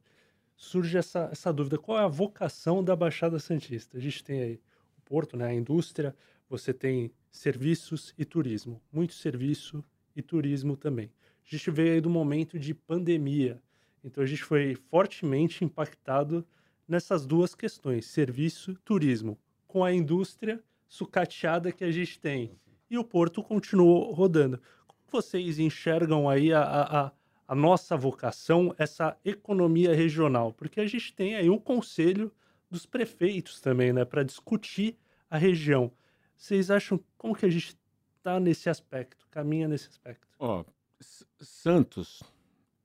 surge 0.56 0.98
essa, 0.98 1.30
essa 1.32 1.52
dúvida: 1.52 1.78
qual 1.78 2.00
é 2.00 2.04
a 2.04 2.08
vocação 2.08 2.84
da 2.84 2.96
Baixada 2.96 3.40
Santista? 3.40 3.98
A 3.98 4.02
gente 4.02 4.24
tem 4.24 4.42
aí 4.42 4.60
o 4.98 5.02
porto, 5.02 5.38
né, 5.38 5.48
a 5.48 5.54
indústria, 5.54 6.16
você 6.50 6.74
tem 6.74 7.12
serviços 7.32 8.14
e 8.18 8.26
turismo, 8.26 8.82
muito 8.92 9.14
serviço 9.14 9.84
e 10.16 10.22
turismo 10.22 10.78
também. 10.78 11.12
A 11.46 11.56
gente 11.56 11.70
veio 11.70 11.94
aí 11.94 12.02
do 12.02 12.10
momento 12.10 12.58
de 12.58 12.74
pandemia, 12.74 13.62
então 14.04 14.24
a 14.24 14.28
gente 14.28 14.44
foi 14.44 14.76
fortemente 14.76 15.64
impactado 15.64 16.46
nessas 16.88 17.26
duas 17.26 17.56
questões, 17.56 18.06
serviço 18.06 18.72
e 18.72 18.76
turismo, 18.78 19.38
com 19.68 19.84
a 19.84 19.94
indústria 19.94 20.64
sucateada 20.88 21.72
que 21.72 21.84
a 21.84 21.92
gente 21.92 22.20
tem. 22.20 22.52
E 22.90 22.98
o 22.98 23.04
porto 23.04 23.44
continuou 23.44 24.12
rodando. 24.14 24.62
Como 24.88 25.02
vocês 25.12 25.60
enxergam 25.60 26.30
aí 26.30 26.54
a, 26.54 26.62
a, 26.62 27.12
a- 27.48 27.56
nossa 27.56 27.98
vocação, 27.98 28.74
essa 28.78 29.18
economia 29.26 29.94
regional? 29.96 30.54
Porque 30.54 30.80
a 30.80 30.88
gente 30.88 31.14
tem 31.14 31.36
aí 31.36 31.50
o 31.50 31.60
conselho 31.60 32.32
dos 32.70 32.86
prefeitos 32.86 33.60
também, 33.60 33.92
né, 33.94 34.06
para 34.06 34.24
discutir 34.24 34.98
a 35.30 35.38
região. 35.38 35.92
Vocês 36.36 36.70
acham 36.70 37.00
como 37.18 37.36
que 37.36 37.46
a 37.46 37.50
gente 37.50 37.76
está 38.18 38.40
nesse 38.40 38.70
aspecto, 38.70 39.28
caminha 39.30 39.68
nesse 39.68 39.88
aspecto? 39.90 40.28
Ó, 40.40 40.64
S- 41.00 41.26
Santos. 41.40 42.22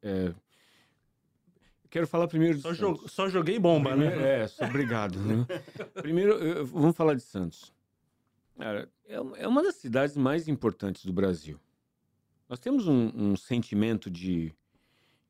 é, 0.02 0.32
Quero 1.90 2.06
falar 2.06 2.28
primeiro 2.28 2.56
de 2.56 2.62
Só, 2.62 2.74
Santos. 2.74 3.00
jo- 3.02 3.08
só 3.08 3.28
joguei 3.28 3.58
bomba, 3.58 3.90
Primeiro- 3.90 4.20
né? 4.20 4.42
É, 4.42 4.48
só 4.48 4.64
obrigado. 4.64 5.18
né? 5.18 5.44
Primeiro, 5.94 6.32
eu- 6.34 6.64
vamos 6.66 6.96
falar 6.96 7.14
de 7.14 7.22
Santos. 7.22 7.72
Cara, 8.56 8.88
é 9.06 9.14
é 9.42 9.48
uma 9.48 9.62
das 9.62 9.74
cidades 9.76 10.16
mais 10.16 10.46
importantes 10.46 11.04
do 11.04 11.12
Brasil. 11.12 11.58
Nós 12.48 12.60
temos 12.60 12.86
um, 12.86 13.10
um 13.14 13.36
sentimento 13.36 14.08
de, 14.10 14.52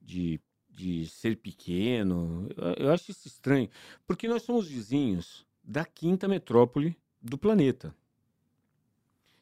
de, 0.00 0.40
de 0.68 1.06
ser 1.06 1.36
pequeno. 1.36 2.48
Eu, 2.56 2.86
eu 2.86 2.92
acho 2.92 3.10
isso 3.10 3.26
estranho, 3.26 3.68
porque 4.06 4.28
nós 4.28 4.42
somos 4.42 4.68
vizinhos 4.68 5.46
da 5.62 5.84
quinta 5.84 6.26
metrópole 6.28 6.96
do 7.22 7.38
planeta. 7.38 7.94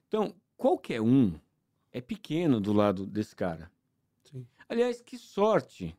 Então, 0.06 0.34
qualquer 0.56 1.00
um 1.00 1.34
é 1.92 2.00
pequeno 2.00 2.60
do 2.60 2.72
lado 2.72 3.06
desse 3.06 3.34
cara. 3.34 3.70
Sim. 4.24 4.46
Aliás, 4.68 5.00
que 5.00 5.16
sorte 5.16 5.96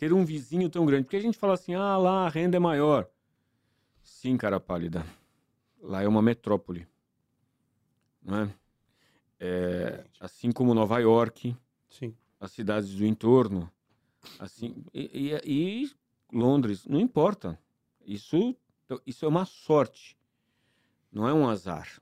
ter 0.00 0.14
um 0.14 0.24
vizinho 0.24 0.70
tão 0.70 0.86
grande. 0.86 1.04
Porque 1.04 1.16
a 1.18 1.20
gente 1.20 1.36
fala 1.36 1.52
assim, 1.52 1.74
ah, 1.74 1.98
lá 1.98 2.24
a 2.26 2.28
renda 2.30 2.56
é 2.56 2.58
maior. 2.58 3.06
Sim, 4.02 4.34
cara 4.38 4.58
pálida. 4.58 5.04
Lá 5.78 6.02
é 6.02 6.08
uma 6.08 6.22
metrópole. 6.22 6.88
Não 8.22 8.44
é? 8.44 8.54
É, 9.38 10.04
assim 10.18 10.50
como 10.52 10.72
Nova 10.72 10.98
York, 11.00 11.54
Sim. 11.90 12.16
as 12.40 12.50
cidades 12.50 12.94
do 12.94 13.04
entorno, 13.04 13.70
assim, 14.38 14.82
e, 14.92 15.34
e- 15.44 15.82
e 15.84 15.90
Londres, 16.32 16.86
não 16.86 16.98
importa. 16.98 17.58
Isso, 18.02 18.56
isso 19.06 19.24
é 19.26 19.28
uma 19.28 19.44
sorte, 19.44 20.16
não 21.12 21.28
é 21.28 21.32
um 21.32 21.46
azar. 21.48 22.00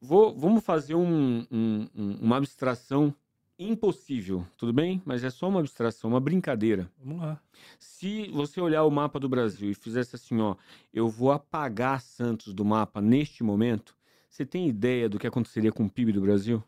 Vou, 0.00 0.36
vamos 0.36 0.64
fazer 0.64 0.94
um- 0.96 1.46
um- 1.50 1.88
uma 2.20 2.36
abstração 2.36 3.14
impossível, 3.58 4.46
tudo 4.56 4.72
bem? 4.72 5.00
Mas 5.04 5.24
é 5.24 5.30
só 5.30 5.48
uma 5.48 5.60
abstração, 5.60 6.10
uma 6.10 6.20
brincadeira. 6.20 6.90
Vamos 6.98 7.20
lá. 7.22 7.40
Se 7.78 8.28
você 8.30 8.60
olhar 8.60 8.84
o 8.84 8.90
mapa 8.90 9.18
do 9.18 9.28
Brasil 9.28 9.70
e 9.70 9.74
fizesse 9.74 10.16
assim, 10.16 10.40
ó, 10.40 10.56
eu 10.92 11.08
vou 11.08 11.32
apagar 11.32 12.00
Santos 12.02 12.52
do 12.52 12.64
mapa 12.64 13.00
neste 13.00 13.42
momento, 13.42 13.96
você 14.28 14.44
tem 14.44 14.68
ideia 14.68 15.08
do 15.08 15.18
que 15.18 15.26
aconteceria 15.26 15.72
com 15.72 15.84
o 15.84 15.90
PIB 15.90 16.12
do 16.12 16.20
Brasil? 16.20 16.62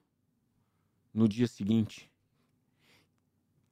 No 1.12 1.28
dia 1.28 1.46
seguinte? 1.46 2.10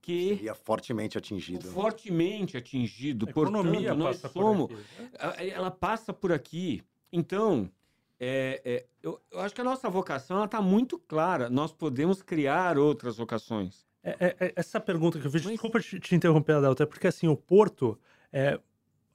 Que 0.03 0.29
Seria 0.37 0.55
fortemente 0.55 1.19
atingido. 1.19 1.67
fortemente 1.69 2.57
atingido, 2.57 3.27
A 3.27 3.31
economia 3.31 3.73
portanto, 3.73 3.99
nós 3.99 4.17
passa 4.21 4.29
somos, 4.33 4.67
por 4.69 4.79
aqui. 4.79 5.17
a- 5.19 5.45
ela 5.45 5.71
passa 5.71 6.13
por 6.13 6.33
aqui. 6.33 6.83
Então, 7.13 7.71
é, 8.19 8.63
é, 8.65 8.87
eu, 9.03 9.21
eu 9.31 9.41
acho 9.41 9.55
que 9.55 9.61
a 9.61 9.65
nossa 9.65 9.89
vocação 9.89 10.45
está 10.45 10.61
muito 10.61 10.99
clara. 10.99 11.51
Nós 11.51 11.73
podemos 11.73 12.23
criar 12.23 12.79
outras 12.79 13.17
vocações. 13.17 13.87
É, 14.03 14.11
é, 14.21 14.37
é, 14.47 14.53
essa 14.57 14.81
pergunta 14.81 15.19
que 15.19 15.27
eu 15.27 15.31
fiz, 15.31 15.43
Mas- 15.43 15.53
desculpa 15.53 15.81
te, 15.81 15.99
te 15.99 16.15
interromper, 16.15 16.53
Adalto, 16.55 16.83
é 16.83 16.87
porque 16.87 17.07
assim, 17.07 17.29
o 17.29 17.37
Porto, 17.37 17.99
é, 18.33 18.59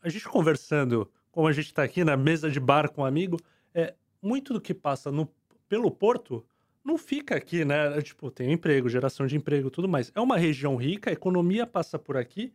a 0.02 0.10
gente 0.10 0.28
conversando, 0.28 1.10
como 1.32 1.47
a 1.47 1.54
gente 1.54 1.68
está 1.68 1.84
aqui 1.84 2.04
na 2.04 2.18
mesa 2.18 2.49
de 2.52 2.60
bar 2.60 2.91
com 2.91 3.02
um 3.02 3.06
amigo, 3.06 3.38
é, 3.74 3.95
muito 4.22 4.54
do 4.54 4.62
que 4.62 4.74
passa 4.74 5.12
no, 5.12 5.30
pelo 5.68 5.89
Porto 5.89 6.45
não 6.84 6.97
fica 6.97 7.36
aqui, 7.36 7.64
né? 7.64 8.02
Tipo, 8.02 8.32
tem 8.32 8.52
emprego, 8.52 8.89
geração 8.89 9.26
de 9.28 9.38
emprego, 9.38 9.70
tudo 9.70 9.88
mais. 9.88 10.12
É 10.16 10.20
uma 10.20 10.38
região 10.38 10.76
rica, 10.76 11.10
a 11.10 11.14
economia 11.14 11.66
passa 11.66 11.97
por 11.99 12.18
aqui, 12.18 12.52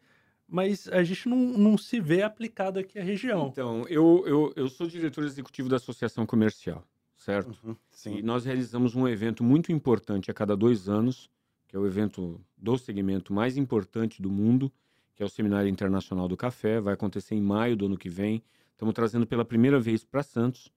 mas 0.48 0.88
a 0.88 1.02
gente 1.02 1.28
não, 1.28 1.36
não 1.36 1.78
se 1.78 2.00
vê 2.00 2.22
aplicado 2.22 2.78
aqui 2.78 2.98
a 2.98 3.02
região. 3.02 3.48
Então, 3.48 3.84
eu, 3.88 4.24
eu, 4.26 4.52
eu 4.56 4.68
sou 4.68 4.86
diretor 4.86 5.24
executivo 5.24 5.68
da 5.68 5.76
Associação 5.76 6.24
Comercial, 6.24 6.86
certo? 7.16 7.58
Uhum, 7.64 7.72
E 7.72 7.76
Sim. 7.90 8.22
nós 8.22 8.44
realizamos 8.44 8.94
um 8.94 9.08
evento 9.08 9.42
muito 9.42 9.72
importante 9.72 10.30
a 10.30 10.34
cada 10.34 10.56
dois 10.56 10.88
anos, 10.88 11.28
que 11.66 11.76
é 11.76 11.78
o 11.78 11.86
evento 11.86 12.40
do 12.56 12.78
segmento 12.78 13.32
mais 13.32 13.56
importante 13.56 14.22
do 14.22 14.30
mundo, 14.30 14.72
que 15.14 15.22
é 15.22 15.26
o 15.26 15.28
Seminário 15.28 15.68
Internacional 15.68 16.28
do 16.28 16.36
Café. 16.36 16.80
Vai 16.80 16.94
acontecer 16.94 17.34
em 17.34 17.40
maio 17.40 17.76
do 17.76 17.86
ano 17.86 17.96
que 17.96 18.08
vem. 18.08 18.42
Estamos 18.72 18.94
trazendo 18.94 19.26
pela 19.26 19.44
primeira 19.44 19.80
vez 19.80 20.04
para 20.04 20.22
Santos. 20.22 20.70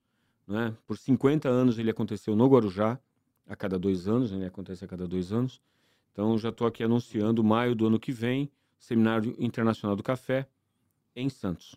Né? 0.48 0.76
Por 0.88 0.98
50 0.98 1.48
anos 1.48 1.78
ele 1.78 1.92
aconteceu 1.92 2.36
no 2.36 2.48
Guarujá, 2.48 3.00
a 3.50 3.56
cada 3.56 3.80
dois 3.80 4.08
anos, 4.08 4.32
ele 4.32 4.46
acontece 4.46 4.86
a 4.86 4.88
cada 4.88 5.08
dois 5.08 5.34
anos. 5.34 5.60
Então 6.12 6.38
já 6.38 6.50
estou 6.50 6.68
aqui 6.68 6.84
anunciando 6.84 7.44
maio 7.44 7.74
do 7.74 7.88
ano 7.88 8.00
que 8.00 8.12
vem, 8.12 8.50
Seminário 8.80 9.36
Internacional 9.38 9.96
do 9.96 10.02
Café, 10.02 10.48
em 11.16 11.30
Santos. 11.30 11.76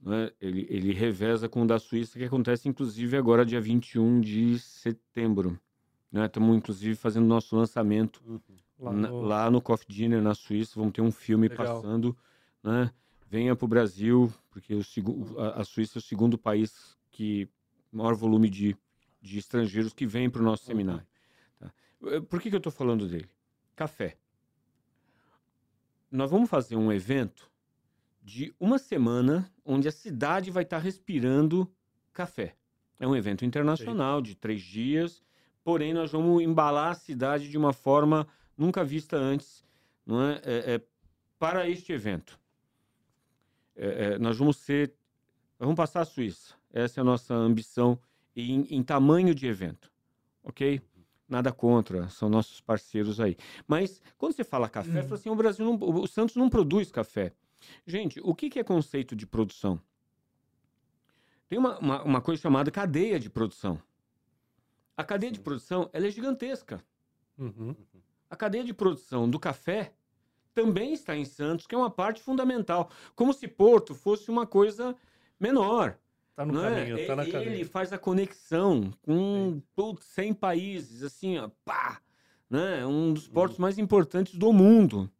Né? 0.00 0.30
Ele, 0.40 0.66
ele 0.70 0.92
reveza 0.92 1.48
com 1.48 1.62
o 1.62 1.66
da 1.66 1.78
Suíça, 1.78 2.18
que 2.18 2.24
acontece 2.24 2.68
inclusive 2.68 3.16
agora 3.16 3.44
dia 3.44 3.60
21 3.60 4.20
de 4.20 4.58
setembro. 4.58 5.58
Estamos 6.12 6.56
inclusive 6.56 6.94
fazendo 6.96 7.26
nosso 7.26 7.56
lançamento 7.56 8.22
Lá 8.78 8.92
na- 8.92 9.08
no- 9.08 9.20
lá 9.20 9.50
no 9.50 9.60
Coffee 9.60 9.86
Dinner, 9.88 10.22
na 10.22 10.34
Suíça. 10.34 10.72
Vamos 10.76 10.92
ter 10.92 11.02
um 11.02 11.12
filme 11.12 11.48
Legal. 11.48 11.66
passando. 11.82 12.16
Né? 12.62 12.90
Venha 13.28 13.54
para 13.54 13.64
o 13.64 13.68
Brasil, 13.68 14.32
porque 14.50 14.74
o 14.74 14.82
a, 15.38 15.60
a 15.60 15.64
Suíça 15.64 15.98
é 15.98 16.00
o 16.00 16.02
segundo 16.02 16.36
país 16.38 16.98
que 17.10 17.48
maior 17.92 18.14
volume 18.14 18.48
de, 18.48 18.76
de 19.20 19.38
estrangeiros 19.38 19.92
que 19.92 20.06
vem 20.06 20.28
para 20.30 20.40
o 20.40 20.44
nosso 20.44 20.64
seminário. 20.64 21.06
tá? 21.58 21.72
Eh, 22.04 22.20
Por 22.20 22.40
que, 22.40 22.48
que 22.50 22.56
eu 22.56 22.58
estou 22.58 22.72
falando 22.72 23.06
dele? 23.06 23.28
Café. 23.76 24.16
Nós 26.10 26.30
vamos 26.30 26.50
fazer 26.50 26.76
um 26.76 26.92
evento 26.92 27.50
de 28.22 28.54
uma 28.58 28.78
semana 28.78 29.50
onde 29.64 29.88
a 29.88 29.92
cidade 29.92 30.50
vai 30.50 30.62
estar 30.62 30.78
respirando 30.78 31.70
café. 32.12 32.56
É 32.98 33.06
um 33.06 33.16
evento 33.16 33.44
internacional 33.44 34.20
de 34.20 34.34
três 34.34 34.60
dias, 34.60 35.22
porém 35.64 35.94
nós 35.94 36.10
vamos 36.10 36.42
embalar 36.42 36.90
a 36.90 36.94
cidade 36.94 37.48
de 37.48 37.56
uma 37.56 37.72
forma 37.72 38.26
nunca 38.56 38.84
vista 38.84 39.16
antes 39.16 39.64
não 40.10 40.22
é? 40.22 40.40
É, 40.44 40.74
é, 40.74 40.82
para 41.38 41.68
este 41.68 41.92
evento. 41.92 42.38
É, 43.76 43.86
é, 43.86 44.18
nós 44.18 44.36
vamos 44.36 44.56
ser, 44.58 44.88
nós 45.58 45.66
vamos 45.66 45.76
passar 45.76 46.00
a 46.00 46.04
Suíça. 46.04 46.54
Essa 46.72 47.00
é 47.00 47.02
a 47.02 47.04
nossa 47.04 47.34
ambição 47.34 47.98
em, 48.34 48.62
em 48.70 48.82
tamanho 48.82 49.34
de 49.34 49.46
evento, 49.46 49.90
ok? 50.42 50.80
Nada 51.30 51.52
contra, 51.52 52.08
são 52.08 52.28
nossos 52.28 52.60
parceiros 52.60 53.20
aí. 53.20 53.36
Mas 53.66 54.02
quando 54.18 54.34
você 54.34 54.42
fala 54.42 54.68
café, 54.68 55.02
fala 55.04 55.14
assim, 55.14 55.30
o 55.30 55.36
Brasil, 55.36 55.64
não, 55.64 55.78
o 55.80 56.06
Santos 56.08 56.34
não 56.34 56.50
produz 56.50 56.90
café. 56.90 57.32
Gente, 57.86 58.20
o 58.24 58.34
que, 58.34 58.50
que 58.50 58.58
é 58.58 58.64
conceito 58.64 59.14
de 59.14 59.28
produção? 59.28 59.80
Tem 61.48 61.56
uma, 61.56 61.78
uma, 61.78 62.02
uma 62.02 62.20
coisa 62.20 62.42
chamada 62.42 62.68
cadeia 62.72 63.20
de 63.20 63.30
produção. 63.30 63.80
A 64.96 65.04
cadeia 65.04 65.30
de 65.30 65.38
produção 65.38 65.88
ela 65.92 66.08
é 66.08 66.10
gigantesca. 66.10 66.82
Uhum. 67.38 67.76
A 68.28 68.34
cadeia 68.34 68.64
de 68.64 68.74
produção 68.74 69.30
do 69.30 69.38
café 69.38 69.94
também 70.52 70.92
está 70.92 71.16
em 71.16 71.24
Santos, 71.24 71.66
que 71.66 71.74
é 71.76 71.78
uma 71.78 71.90
parte 71.90 72.20
fundamental. 72.20 72.90
Como 73.14 73.32
se 73.32 73.46
Porto 73.46 73.94
fosse 73.94 74.30
uma 74.30 74.46
coisa 74.46 74.96
menor. 75.38 75.96
Tá 76.34 76.44
no 76.46 76.52
não 76.52 76.64
é? 76.64 76.84
caminho, 76.86 77.06
tá 77.06 77.16
na 77.16 77.22
Ele 77.24 77.32
caminho. 77.32 77.66
faz 77.66 77.92
a 77.92 77.98
conexão 77.98 78.92
com 79.02 79.60
putz, 79.74 80.06
100 80.06 80.32
países, 80.34 81.02
assim, 81.02 81.38
ó, 81.38 81.50
pá! 81.64 82.00
Né? 82.48 82.84
Um 82.86 83.12
dos 83.12 83.28
portos 83.28 83.58
mais 83.58 83.78
importantes 83.78 84.34
do 84.34 84.52
mundo. 84.52 85.10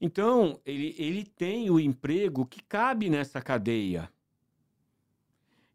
Então, 0.00 0.60
ele, 0.64 0.94
ele 0.98 1.24
tem 1.24 1.70
o 1.70 1.80
emprego 1.80 2.46
que 2.46 2.62
cabe 2.62 3.08
nessa 3.08 3.40
cadeia. 3.40 4.10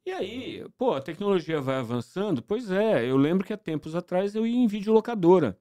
E 0.05 0.11
aí, 0.11 0.65
pô, 0.77 0.93
a 0.93 1.01
tecnologia 1.01 1.59
vai 1.61 1.75
avançando? 1.75 2.41
Pois 2.41 2.71
é, 2.71 3.05
eu 3.05 3.17
lembro 3.17 3.45
que 3.45 3.53
há 3.53 3.57
tempos 3.57 3.95
atrás 3.95 4.33
eu 4.35 4.45
ia 4.47 4.55
em 4.57 4.67
videolocadora. 4.67 5.59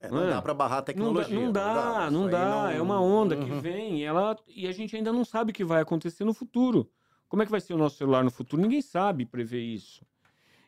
É, 0.00 0.10
não 0.10 0.24
É. 0.24 0.30
dá 0.30 0.42
pra 0.42 0.52
barrar 0.54 0.78
a 0.78 0.80
Não 0.94 1.12
dá, 1.14 1.28
tecnologia. 1.28 1.38
não 1.38 1.52
dá, 1.52 2.10
não 2.10 2.24
aí 2.26 2.30
dá. 2.32 2.72
É 2.72 2.82
uma 2.82 3.00
onda 3.00 3.36
que 3.36 3.50
Uhum. 3.50 3.60
vem 3.60 4.00
e, 4.00 4.02
ela, 4.04 4.36
e 4.48 4.66
a 4.66 4.72
gente 4.72 4.96
ainda 4.96 5.12
não 5.12 5.24
sabe 5.24 5.52
o 5.52 5.54
que 5.54 5.64
vai 5.64 5.80
acontecer 5.80 6.24
no 6.24 6.34
futuro. 6.34 6.90
Como 7.32 7.40
é 7.42 7.46
que 7.46 7.50
vai 7.50 7.62
ser 7.62 7.72
o 7.72 7.78
nosso 7.78 7.96
celular 7.96 8.22
no 8.22 8.30
futuro? 8.30 8.60
Ninguém 8.60 8.82
sabe 8.82 9.24
prever 9.24 9.62
isso. 9.62 10.04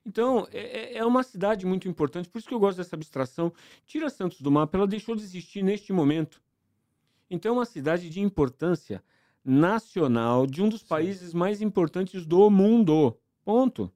Então, 0.03 0.49
é, 0.51 0.95
é- 0.95 0.97
é 0.97 1.05
uma 1.05 1.23
cidade 1.23 1.67
muito 1.67 1.87
importante, 1.87 2.27
por 2.27 2.39
isso 2.39 2.49
que 2.49 2.55
eu 2.55 2.59
gosto 2.59 2.79
dessa 2.79 2.97
abstração. 2.97 3.53
Tira 3.85 4.09
Santos 4.09 4.41
do 4.41 4.51
mapa, 4.51 4.79
ela 4.79 4.87
deixou 4.87 5.15
de 5.15 5.23
existir 5.23 5.63
neste 5.63 5.93
momento. 5.93 6.41
Então, 7.29 7.51
é 7.51 7.59
uma 7.59 7.67
cidade 7.67 8.09
de 8.09 8.19
importância 8.19 9.05
nacional, 9.45 10.47
de 10.47 10.63
um 10.63 10.71
dos 10.71 10.83
países 10.83 11.35
mais 11.35 11.61
importantes 11.61 12.25
do 12.25 12.49
mundo. 12.49 13.15
Ponto. 13.45 13.93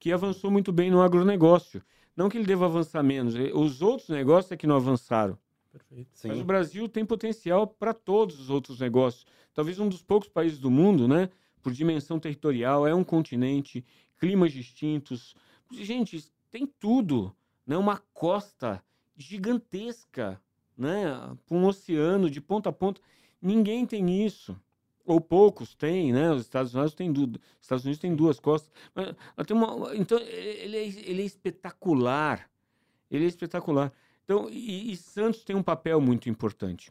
Que 0.00 0.10
avançou 0.10 0.50
muito 0.50 0.72
bem 0.72 0.90
no 0.90 1.02
agronegócio. 1.02 1.84
Não 2.16 2.28
que 2.28 2.36
ele 2.36 2.46
deva 2.48 2.64
avançar 2.64 3.04
menos, 3.04 3.36
eh, 3.36 3.52
os 3.54 3.80
outros 3.80 4.08
negócios 4.08 4.50
é 4.50 4.56
que 4.56 4.66
não 4.66 4.74
avançaram. 4.74 5.38
Perfeito. 5.70 6.10
Mas 6.24 6.36
o 6.36 6.40
Sim. 6.40 6.44
Brasil 6.44 6.88
tem 6.88 7.04
potencial 7.06 7.64
para 7.64 7.94
todos 7.94 8.40
os 8.40 8.50
outros 8.50 8.80
negócios. 8.80 9.24
Talvez 9.54 9.78
um 9.78 9.88
dos 9.88 10.02
poucos 10.02 10.28
países 10.28 10.58
do 10.58 10.68
mundo, 10.68 11.06
né? 11.06 11.30
Por 11.62 11.72
dimensão 11.72 12.18
territorial, 12.18 12.86
é 12.86 12.94
um 12.94 13.04
continente, 13.04 13.84
climas 14.18 14.52
distintos. 14.52 15.34
Gente, 15.72 16.24
tem 16.50 16.66
tudo, 16.66 17.34
né? 17.66 17.76
Uma 17.76 17.98
costa 18.12 18.82
gigantesca, 19.16 20.40
né? 20.76 21.06
Um 21.50 21.64
oceano 21.64 22.28
de 22.28 22.40
ponta 22.40 22.68
a 22.68 22.72
ponta. 22.72 23.00
Ninguém 23.40 23.86
tem 23.86 24.24
isso. 24.24 24.56
Ou 25.04 25.20
poucos 25.20 25.74
têm, 25.74 26.12
né? 26.12 26.30
Os 26.32 26.42
Estados 26.42 26.74
Unidos 26.74 26.94
têm 26.94 27.12
duas, 27.12 27.30
Estados 27.60 27.84
Unidos 27.84 28.00
tem 28.00 28.14
duas 28.14 28.38
costas. 28.38 28.70
Mas, 28.94 29.14
uma, 29.50 29.96
então, 29.96 30.18
ele 30.18 30.76
é, 30.76 30.86
ele 30.86 31.22
é 31.22 31.24
espetacular. 31.24 32.50
Ele 33.10 33.24
é 33.24 33.28
espetacular. 33.28 33.92
Então, 34.24 34.48
e, 34.50 34.92
e 34.92 34.96
Santos 34.96 35.44
tem 35.44 35.56
um 35.56 35.62
papel 35.62 36.00
muito 36.00 36.28
importante. 36.28 36.90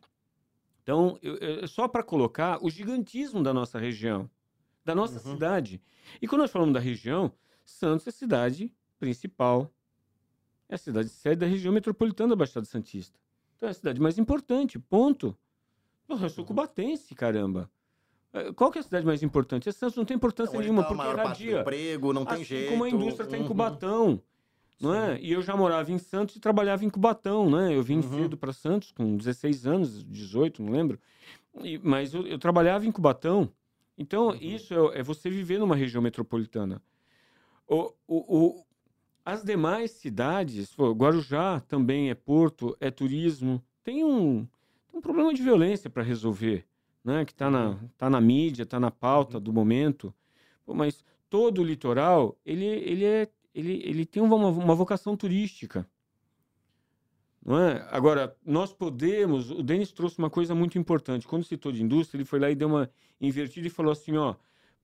Então, 0.83 1.17
eu- 1.21 1.37
eu- 1.37 1.67
só 1.67 1.87
para 1.87 2.03
colocar 2.03 2.63
o 2.63 2.69
gigantismo 2.69 3.41
da 3.41 3.53
nossa 3.53 3.79
região, 3.79 4.29
da 4.83 4.95
nossa 4.95 5.15
Uhum. 5.27 5.33
cidade. 5.35 5.81
E 6.21 6.27
quando 6.27 6.41
nós 6.41 6.51
falamos 6.51 6.73
da 6.73 6.79
região, 6.79 7.31
Santos 7.63 8.07
é 8.07 8.09
a 8.09 8.13
cidade 8.13 8.73
principal, 8.99 9.71
é 10.69 10.75
a 10.75 10.77
cidade 10.77 11.09
sede 11.09 11.37
da 11.37 11.45
região 11.45 11.73
metropolitana 11.73 12.29
da 12.29 12.35
Baixada 12.35 12.65
Santista. 12.65 13.19
Então, 13.55 13.67
é 13.67 13.71
a 13.71 13.73
cidade 13.75 13.99
mais 14.01 14.17
importante, 14.17 14.79
ponto. 14.79 15.37
Porra, 16.07 16.25
eu 16.25 16.29
sou 16.29 16.43
cubatense, 16.45 17.13
caramba. 17.13 17.69
Eh, 18.33 18.51
Qual 18.53 18.71
que 18.71 18.79
é 18.79 18.81
a 18.81 18.83
cidade 18.83 19.05
mais 19.05 19.21
importante? 19.21 19.69
É 19.69 19.71
Santos 19.71 19.95
não 19.95 20.05
tem 20.05 20.15
importância 20.17 20.57
Onde 20.57 20.63
nenhuma, 20.67 20.83
tá 20.83 20.89
porque 20.89 21.03
do 21.03 21.09
irradia. 21.13 21.59
emprego, 21.61 22.13
não 22.13 22.25
tem 22.25 22.35
Assim 22.35 22.45
jeito. 22.45 22.69
como 22.69 22.83
a 22.83 22.89
indústria 22.89 23.25
está 23.25 23.37
em 23.37 23.41
Uhum. 23.41 23.47
Cubatão, 23.47 24.21
não 24.79 24.93
é? 24.95 25.19
E 25.21 25.31
eu 25.31 25.41
já 25.41 25.55
morava 25.55 25.91
em 25.91 25.97
Santos 25.99 26.35
e 26.35 26.39
trabalhava 26.39 26.83
em 26.83 26.89
Cubatão, 26.89 27.49
né? 27.49 27.75
Eu 27.75 27.83
vim 27.83 27.97
Uhum. 27.97 28.17
cedo 28.17 28.35
para 28.37 28.51
Santos 28.51 28.91
com 28.91 29.15
16 29.15 29.65
anos, 29.67 30.03
18, 30.03 30.61
não 30.63 30.71
lembro. 30.71 30.99
E- 31.61 31.77
mas 31.77 32.13
eu, 32.13 32.25
eu 32.25 32.39
trabalhava 32.39 32.85
em 32.85 32.91
Cubatão. 32.91 33.49
Então, 34.01 34.29
Uhum. 34.29 34.37
isso 34.41 34.73
é, 34.93 34.99
é 34.99 35.03
você 35.03 35.29
viver 35.29 35.59
numa 35.59 35.75
região 35.75 36.01
metropolitana. 36.01 36.81
O, 37.67 37.93
o, 38.07 38.37
o- 38.37 38.65
as 39.23 39.43
demais 39.43 39.91
cidades, 39.91 40.75
Guarujá 40.75 41.59
também 41.61 42.09
é 42.09 42.15
porto, 42.15 42.75
é 42.79 42.89
turismo, 42.89 43.63
tem 43.83 44.03
um, 44.03 44.47
tem 44.89 44.97
um 44.97 45.01
problema 45.01 45.31
de 45.33 45.43
violência 45.43 45.87
para 45.89 46.01
resolver, 46.01 46.65
né? 47.03 47.23
Que 47.25 47.31
está 47.31 47.49
na, 47.51 47.77
tá 47.95 48.09
na 48.09 48.19
mídia, 48.19 48.63
está 48.63 48.79
na 48.79 48.89
pauta 48.89 49.39
do 49.39 49.53
momento. 49.53 50.11
Pô, 50.65 50.73
mas 50.73 51.03
todo 51.29 51.61
o 51.61 51.63
litoral, 51.63 52.35
ele, 52.43 52.65
ele, 52.65 53.05
é, 53.05 53.29
ele, 53.53 53.73
ele 53.85 54.05
tem 54.05 54.23
uma, 54.23 54.35
uma 54.35 54.75
vocação 54.75 55.15
turística. 55.15 55.87
Não 57.43 57.59
é? 57.59 57.87
Agora, 57.89 58.35
nós 58.45 58.71
podemos. 58.71 59.49
O 59.49 59.63
Denis 59.63 59.91
trouxe 59.91 60.19
uma 60.19 60.29
coisa 60.29 60.53
muito 60.53 60.77
importante. 60.77 61.27
Quando 61.27 61.43
citou 61.43 61.71
de 61.71 61.81
indústria, 61.81 62.17
ele 62.17 62.25
foi 62.25 62.39
lá 62.39 62.51
e 62.51 62.55
deu 62.55 62.67
uma 62.67 62.89
invertida 63.19 63.67
e 63.67 63.69
falou 63.69 63.91
assim: 63.91 64.15
ó, 64.15 64.35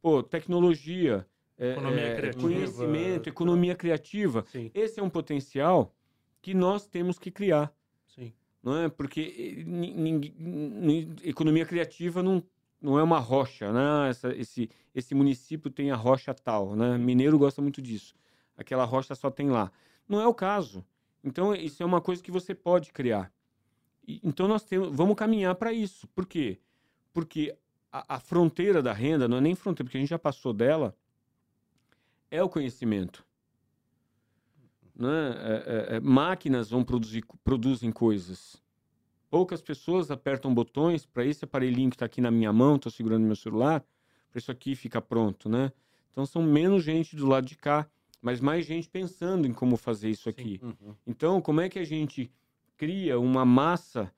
pô, 0.01 0.23
tecnologia, 0.23 1.25
é, 1.57 1.71
Economia 1.71 2.01
é, 2.01 2.33
conhecimento, 2.33 3.29
economia 3.29 3.75
criativa. 3.75 4.45
Sim, 4.51 4.71
Esse 4.73 4.99
é 4.99 5.03
um 5.03 5.09
potencial 5.09 5.93
que 6.41 6.53
nós 6.53 6.87
temos 6.87 7.17
que 7.17 7.31
criar 7.31 7.73
sim. 8.05 8.31
não 8.61 8.77
é? 8.77 8.89
Porque 8.89 9.65
economia 11.23 11.65
criativa 11.65 12.21
não, 12.21 12.43
não 12.79 12.97
é 12.97 13.03
uma 13.03 13.19
rocha, 13.19 13.71
né? 13.71 14.09
Essa, 14.09 14.35
esse, 14.35 14.69
esse 14.93 15.15
município 15.15 15.71
tem 15.71 15.89
a 15.89 15.95
rocha 15.95 16.33
tal, 16.33 16.75
né? 16.75 16.97
Mineiro 16.97 17.39
gosta 17.39 17.61
muito 17.61 17.81
disso. 17.81 18.15
Aquela 18.55 18.85
rocha 18.85 19.15
só 19.15 19.29
tem 19.31 19.49
lá. 19.49 19.71
Não 20.07 20.21
é 20.21 20.27
o 20.27 20.33
caso. 20.33 20.85
Então, 21.27 21.53
isso 21.53 21.83
é 21.83 21.85
uma 21.85 22.01
coisa 22.01 22.23
que 22.23 22.31
você 22.31 22.55
pode 22.55 22.91
criar. 22.91 23.31
E- 24.07 24.19
então, 24.23 24.47
nós 24.47 24.63
temos, 24.63 24.95
vamos 24.95 25.15
caminhar 25.15 25.55
para 25.55 25.71
isso. 25.73 26.07
Por 26.09 26.25
quê? 26.25 26.59
Porque 27.13 27.55
a, 27.91 28.15
a 28.15 28.19
fronteira 28.19 28.81
da 28.81 28.93
renda, 28.93 29.27
não 29.27 29.37
é 29.37 29.41
nem 29.41 29.55
fronteira, 29.55 29.85
porque 29.85 29.97
a 29.97 30.01
gente 30.01 30.09
já 30.09 30.19
passou 30.19 30.53
dela, 30.53 30.95
é 32.31 32.41
o 32.41 32.49
conhecimento 32.49 33.27
né? 34.97 35.29
É, 35.37 35.93
é, 35.93 35.95
é, 35.97 35.99
máquinas 35.99 36.69
vão 36.69 36.83
produzir 36.83 37.23
produzem 37.43 37.91
coisas. 37.91 38.61
Poucas 39.29 39.61
pessoas 39.61 40.09
apertam 40.09 40.53
botões 40.53 41.05
para 41.05 41.25
esse 41.25 41.45
aparelhinho 41.45 41.89
que 41.89 41.95
está 41.95 42.05
aqui 42.05 42.19
na 42.21 42.31
minha 42.31 42.51
mão, 42.51 42.77
estou 42.77 42.91
segurando 42.91 43.23
meu 43.25 43.35
celular, 43.35 43.85
para 44.31 44.39
isso 44.39 44.51
aqui 44.51 44.75
ficar 44.75 45.01
pronto, 45.01 45.47
né? 45.47 45.71
Então 46.11 46.25
são 46.25 46.41
menos 46.41 46.83
gente 46.83 47.15
do 47.15 47.27
lado 47.27 47.45
de 47.45 47.55
cá, 47.55 47.87
mas 48.21 48.39
mais 48.39 48.65
gente 48.65 48.89
pensando 48.89 49.47
em 49.47 49.53
como 49.53 49.77
fazer 49.77 50.09
isso 50.09 50.29
aqui. 50.29 50.59
Uhum. 50.61 50.95
Então, 51.05 51.41
como 51.41 51.61
é 51.61 51.69
que 51.69 51.79
a 51.79 51.85
gente 51.85 52.31
cria 52.75 53.19
uma 53.19 53.45
massa, 53.45 54.11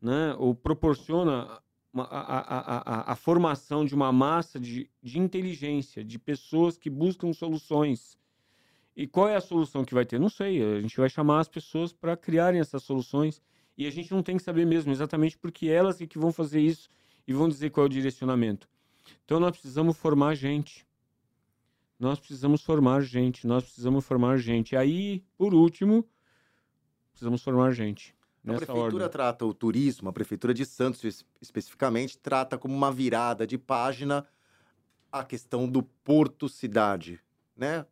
né, 0.00 0.34
ou 0.38 0.54
proporciona 0.54 1.60
uma- 1.92 2.04
a, 2.04 2.20
a, 2.20 2.78
a, 2.78 3.12
a, 3.12 3.16
formação 3.16 3.84
de 3.84 3.94
uma 3.94 4.12
massa 4.12 4.58
de, 4.58 4.88
de 5.02 5.18
inteligência, 5.18 6.04
de 6.04 6.18
pessoas 6.18 6.76
que 6.76 6.88
buscam 6.88 7.32
soluções? 7.32 8.18
E 8.96 9.06
qual 9.06 9.28
é 9.28 9.36
a 9.36 9.40
solução 9.40 9.84
que 9.84 9.94
vai 9.94 10.04
ter? 10.04 10.18
Não 10.18 10.28
sei. 10.28 10.62
A 10.62 10.80
gente 10.80 10.96
vai 10.96 11.08
chamar 11.08 11.40
as 11.40 11.48
pessoas 11.48 11.92
para 11.92 12.16
criarem 12.16 12.60
essas 12.60 12.82
soluções 12.82 13.40
e 13.76 13.86
a 13.86 13.90
gente 13.90 14.12
não 14.12 14.22
tem 14.22 14.36
que 14.36 14.42
saber 14.42 14.66
mesmo, 14.66 14.92
exatamente 14.92 15.38
porque 15.38 15.68
elas 15.68 16.00
é 16.00 16.06
que 16.06 16.18
vão 16.18 16.32
fazer 16.32 16.60
isso 16.60 16.90
e 17.26 17.32
vão 17.32 17.48
dizer 17.48 17.70
qual 17.70 17.84
é 17.84 17.86
o 17.86 17.90
direcionamento. 17.90 18.68
Então, 19.24 19.40
nós 19.40 19.52
precisamos 19.52 19.96
formar 19.96 20.34
gente. 20.34 20.86
Nós 22.00 22.18
precisamos 22.18 22.62
formar 22.62 23.02
gente, 23.02 23.46
nós 23.46 23.62
precisamos 23.62 24.04
formar 24.06 24.38
gente. 24.38 24.74
Aí, 24.74 25.22
por 25.36 25.52
último, 25.52 26.08
precisamos 27.12 27.42
formar 27.42 27.72
gente. 27.72 28.14
A 28.42 28.54
prefeitura 28.54 28.84
ordem. 29.04 29.08
trata 29.10 29.44
o 29.44 29.52
turismo, 29.52 30.08
a 30.08 30.12
prefeitura 30.12 30.54
de 30.54 30.64
Santos 30.64 31.04
es- 31.04 31.26
especificamente, 31.42 32.16
trata 32.16 32.56
como 32.56 32.74
uma 32.74 32.90
virada 32.90 33.46
de 33.46 33.58
página 33.58 34.26
a 35.12 35.22
questão 35.22 35.68
do 35.68 35.82
porto 35.82 36.48
cidade, 36.48 37.20
né? 37.54 37.84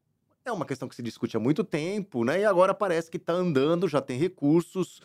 É 0.43 0.51
uma 0.51 0.65
questão 0.65 0.89
que 0.89 0.95
se 0.95 1.03
discute 1.03 1.37
há 1.37 1.41
muito 1.41 1.63
tempo, 1.63 2.25
né? 2.25 2.41
E 2.41 2.45
agora 2.47 2.73
parece 2.73 3.11
que 3.11 3.19
está 3.19 3.35
andando, 3.35 3.87
já 3.87 4.01
tem 4.01 4.19
recursos 4.19 5.03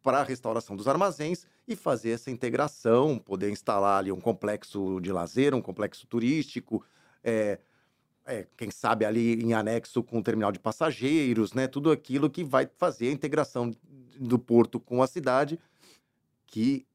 para 0.00 0.20
a 0.20 0.22
restauração 0.22 0.76
dos 0.76 0.86
armazéns 0.86 1.44
e 1.66 1.74
fazer 1.74 2.10
essa 2.10 2.30
integração, 2.30 3.18
poder 3.18 3.50
instalar 3.50 3.98
ali 3.98 4.12
um 4.12 4.20
complexo 4.20 5.00
de 5.00 5.10
lazer, 5.10 5.54
um 5.54 5.62
complexo 5.62 6.06
turístico, 6.06 6.84
é, 7.24 7.58
é, 8.26 8.46
quem 8.56 8.70
sabe 8.70 9.04
ali 9.04 9.34
em 9.42 9.52
anexo 9.52 10.02
com 10.02 10.18
o 10.18 10.22
terminal 10.22 10.50
de 10.50 10.58
passageiros, 10.58 11.52
né? 11.52 11.66
Tudo 11.66 11.90
aquilo 11.90 12.30
que 12.30 12.42
vai 12.42 12.68
fazer 12.78 13.08
a 13.08 13.12
integração 13.12 13.70
do 14.18 14.38
porto 14.38 14.80
com 14.80 15.02
a 15.02 15.06
cidade, 15.06 15.58
que 16.46 16.86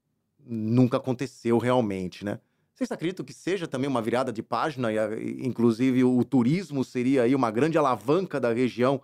nunca 0.45 0.97
aconteceu 0.97 1.57
realmente, 1.57 2.25
né? 2.25 2.39
Vocês 2.73 2.91
acreditam 2.91 3.25
que 3.25 3.33
seja 3.33 3.67
também 3.67 3.89
uma 3.89 4.01
virada 4.01 4.31
de 4.31 4.41
página, 4.41 4.91
e, 4.91 5.45
inclusive 5.45 6.03
o 6.03 6.23
turismo 6.23 6.83
seria 6.83 7.23
aí 7.23 7.35
uma 7.35 7.51
grande 7.51 7.77
alavanca 7.77 8.39
da 8.39 8.53
região 8.53 9.01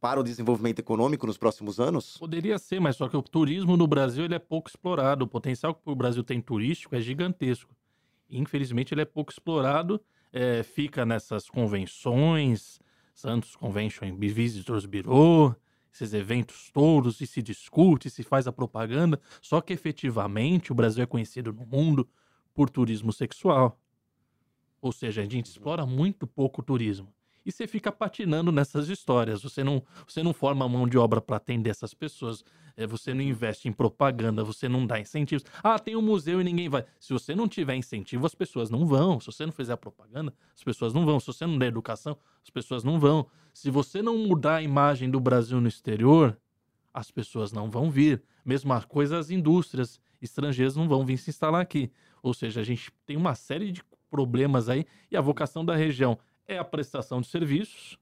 para 0.00 0.20
o 0.20 0.22
desenvolvimento 0.22 0.78
econômico 0.78 1.26
nos 1.26 1.38
próximos 1.38 1.80
anos? 1.80 2.16
Poderia 2.18 2.58
ser, 2.58 2.78
mas 2.78 2.96
só 2.96 3.08
que 3.08 3.16
o 3.16 3.22
turismo 3.22 3.76
no 3.76 3.86
Brasil 3.86 4.24
ele 4.24 4.34
é 4.34 4.38
pouco 4.38 4.68
explorado. 4.68 5.24
O 5.24 5.28
potencial 5.28 5.74
que 5.74 5.80
o 5.86 5.94
Brasil 5.94 6.22
tem 6.22 6.40
turístico 6.40 6.94
é 6.94 7.00
gigantesco. 7.00 7.74
Infelizmente, 8.30 8.94
ele 8.94 9.00
é 9.00 9.06
pouco 9.06 9.32
explorado. 9.32 10.00
É, 10.32 10.62
fica 10.62 11.04
nessas 11.04 11.48
convenções, 11.48 12.80
Santos 13.14 13.56
Convention 13.56 14.14
Visitors 14.16 14.86
Bureau, 14.86 15.56
esses 15.92 16.12
eventos 16.14 16.70
todos 16.70 17.20
e 17.20 17.26
se 17.26 17.42
discute, 17.42 18.10
se 18.10 18.22
faz 18.22 18.46
a 18.46 18.52
propaganda, 18.52 19.20
só 19.42 19.60
que 19.60 19.72
efetivamente 19.72 20.70
o 20.70 20.74
Brasil 20.74 21.02
é 21.02 21.06
conhecido 21.06 21.52
no 21.52 21.66
mundo 21.66 22.08
por 22.54 22.70
turismo 22.70 23.12
sexual. 23.12 23.80
Ou 24.80 24.92
seja, 24.92 25.22
a 25.22 25.24
gente 25.24 25.46
explora 25.46 25.84
muito 25.84 26.26
pouco 26.26 26.60
o 26.60 26.64
turismo. 26.64 27.12
E 27.48 27.52
você 27.52 27.66
fica 27.66 27.90
patinando 27.90 28.52
nessas 28.52 28.90
histórias. 28.90 29.42
Você 29.42 29.64
não, 29.64 29.82
você 30.06 30.22
não 30.22 30.34
forma 30.34 30.68
mão 30.68 30.86
de 30.86 30.98
obra 30.98 31.18
para 31.18 31.38
atender 31.38 31.70
essas 31.70 31.94
pessoas. 31.94 32.44
É, 32.76 32.86
você 32.86 33.14
não 33.14 33.22
investe 33.22 33.66
em 33.66 33.72
propaganda, 33.72 34.44
você 34.44 34.68
não 34.68 34.86
dá 34.86 35.00
incentivos. 35.00 35.46
Ah, 35.62 35.78
tem 35.78 35.96
um 35.96 36.02
museu 36.02 36.42
e 36.42 36.44
ninguém 36.44 36.68
vai. 36.68 36.84
Se 37.00 37.10
você 37.10 37.34
não 37.34 37.48
tiver 37.48 37.74
incentivo, 37.74 38.26
as 38.26 38.34
pessoas 38.34 38.68
não 38.68 38.84
vão. 38.84 39.18
Se 39.18 39.28
você 39.28 39.46
não 39.46 39.52
fizer 39.52 39.74
propaganda, 39.76 40.30
as 40.54 40.62
pessoas 40.62 40.92
não 40.92 41.06
vão. 41.06 41.18
Se 41.18 41.28
você 41.28 41.46
não 41.46 41.56
der 41.56 41.68
educação, 41.68 42.18
as 42.42 42.50
pessoas 42.50 42.84
não 42.84 43.00
vão. 43.00 43.26
Se 43.54 43.70
você 43.70 44.02
não 44.02 44.18
mudar 44.18 44.56
a 44.56 44.62
imagem 44.62 45.10
do 45.10 45.18
Brasil 45.18 45.58
no 45.58 45.68
exterior, 45.68 46.36
as 46.92 47.10
pessoas 47.10 47.50
não 47.50 47.70
vão 47.70 47.90
vir. 47.90 48.22
Mesma 48.44 48.82
coisa 48.82 49.16
as 49.16 49.30
indústrias 49.30 49.98
estrangeiras 50.20 50.76
não 50.76 50.86
vão 50.86 51.02
vir 51.02 51.16
se 51.16 51.30
instalar 51.30 51.62
aqui. 51.62 51.90
Ou 52.22 52.34
seja, 52.34 52.60
a 52.60 52.64
gente 52.64 52.92
tem 53.06 53.16
uma 53.16 53.34
série 53.34 53.72
de 53.72 53.82
problemas 54.10 54.68
aí 54.68 54.84
e 55.10 55.16
a 55.16 55.20
vocação 55.22 55.64
da 55.64 55.74
região 55.74 56.18
é 56.48 56.58
a 56.58 56.64
prestação 56.64 57.20
de 57.20 57.28
serviços. 57.28 57.98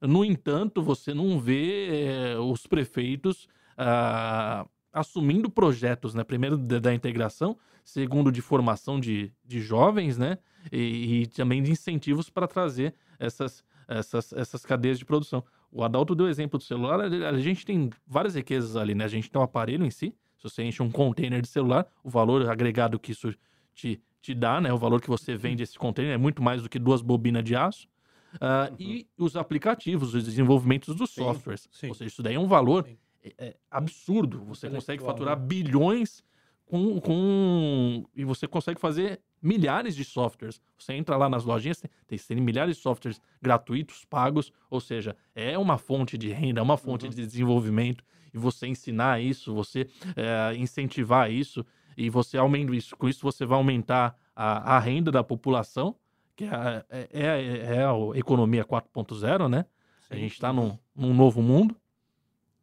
No 0.00 0.24
entanto, 0.24 0.82
você 0.82 1.12
não 1.12 1.40
vê 1.40 2.06
é, 2.06 2.38
os 2.38 2.66
prefeitos 2.66 3.48
ah, 3.76 4.66
assumindo 4.92 5.50
projetos, 5.50 6.14
né? 6.14 6.22
Primeiro 6.22 6.56
da 6.56 6.94
integração, 6.94 7.56
segundo 7.84 8.30
de 8.30 8.40
formação 8.40 9.00
de, 9.00 9.32
de 9.44 9.60
jovens, 9.60 10.18
né? 10.18 10.38
E, 10.70 11.22
e 11.22 11.26
também 11.26 11.62
de 11.62 11.70
incentivos 11.70 12.28
para 12.28 12.46
trazer 12.46 12.94
essas, 13.18 13.64
essas, 13.88 14.32
essas 14.32 14.64
cadeias 14.64 14.98
de 14.98 15.04
produção. 15.04 15.42
O 15.72 15.82
Adalto 15.82 16.14
deu 16.14 16.28
exemplo 16.28 16.58
do 16.58 16.64
celular, 16.64 17.00
a 17.00 17.38
gente 17.38 17.64
tem 17.64 17.90
várias 18.06 18.34
riquezas 18.34 18.76
ali, 18.76 18.94
né? 18.94 19.04
A 19.04 19.08
gente 19.08 19.30
tem 19.30 19.38
o 19.38 19.42
um 19.42 19.44
aparelho 19.44 19.84
em 19.84 19.90
si, 19.90 20.14
se 20.36 20.44
você 20.44 20.62
enche 20.62 20.82
um 20.82 20.90
container 20.90 21.40
de 21.40 21.48
celular, 21.48 21.86
o 22.02 22.10
valor 22.10 22.48
agregado 22.48 22.98
que 22.98 23.12
isso 23.12 23.32
te, 23.74 24.02
te 24.20 24.34
dá, 24.34 24.60
né? 24.60 24.72
O 24.72 24.78
valor 24.78 25.00
que 25.00 25.08
você 25.08 25.36
vende 25.36 25.62
esse 25.62 25.78
container 25.78 26.14
é 26.14 26.18
muito 26.18 26.42
mais 26.42 26.62
do 26.62 26.68
que 26.68 26.78
duas 26.78 27.02
bobinas 27.02 27.44
de 27.44 27.56
aço. 27.56 27.88
Uh, 28.34 28.70
uhum. 28.70 28.76
E 28.78 29.08
os 29.18 29.36
aplicativos, 29.36 30.14
os 30.14 30.24
desenvolvimentos 30.24 30.94
dos 30.94 31.10
sim, 31.10 31.22
softwares. 31.22 31.68
Sim. 31.72 31.88
Ou 31.88 31.94
seja, 31.94 32.08
isso 32.08 32.22
daí 32.22 32.34
é 32.34 32.38
um 32.38 32.46
valor 32.46 32.86
é, 33.22 33.32
é 33.38 33.56
absurdo. 33.70 34.44
Você 34.44 34.68
consegue 34.70 35.02
faturar 35.02 35.38
né? 35.38 35.44
bilhões 35.44 36.22
com, 36.64 37.00
com. 37.00 38.04
E 38.14 38.24
você 38.24 38.46
consegue 38.46 38.80
fazer 38.80 39.20
milhares 39.42 39.96
de 39.96 40.04
softwares. 40.04 40.60
Você 40.78 40.92
entra 40.92 41.16
lá 41.16 41.28
nas 41.28 41.44
lojinhas, 41.44 41.82
tem, 42.06 42.18
tem 42.18 42.40
milhares 42.40 42.76
de 42.76 42.82
softwares 42.82 43.20
gratuitos, 43.42 44.04
pagos. 44.04 44.52
Ou 44.70 44.80
seja, 44.80 45.16
é 45.34 45.58
uma 45.58 45.76
fonte 45.76 46.16
de 46.16 46.28
renda, 46.30 46.60
é 46.60 46.62
uma 46.62 46.76
fonte 46.76 47.06
uhum. 47.06 47.10
de 47.10 47.16
desenvolvimento. 47.16 48.04
E 48.32 48.38
você 48.38 48.68
ensinar 48.68 49.20
isso, 49.20 49.52
você 49.52 49.88
é, 50.14 50.54
incentivar 50.54 51.32
isso 51.32 51.66
e 52.00 52.08
você 52.08 52.38
aumenta 52.38 52.74
isso. 52.74 52.96
Com 52.96 53.06
isso, 53.06 53.20
você 53.22 53.44
vai 53.44 53.58
aumentar 53.58 54.16
a, 54.34 54.76
a 54.76 54.78
renda 54.78 55.12
da 55.12 55.22
população, 55.22 55.94
que 56.34 56.44
é, 56.44 56.84
é, 56.88 57.08
é, 57.12 57.76
é 57.76 57.84
a 57.84 58.18
economia 58.18 58.64
4.0, 58.64 59.48
né? 59.48 59.66
Sim, 60.08 60.14
a 60.14 60.16
gente 60.16 60.32
está 60.32 60.50
num, 60.50 60.78
num, 60.96 61.12
novo 61.12 61.42
mundo. 61.42 61.76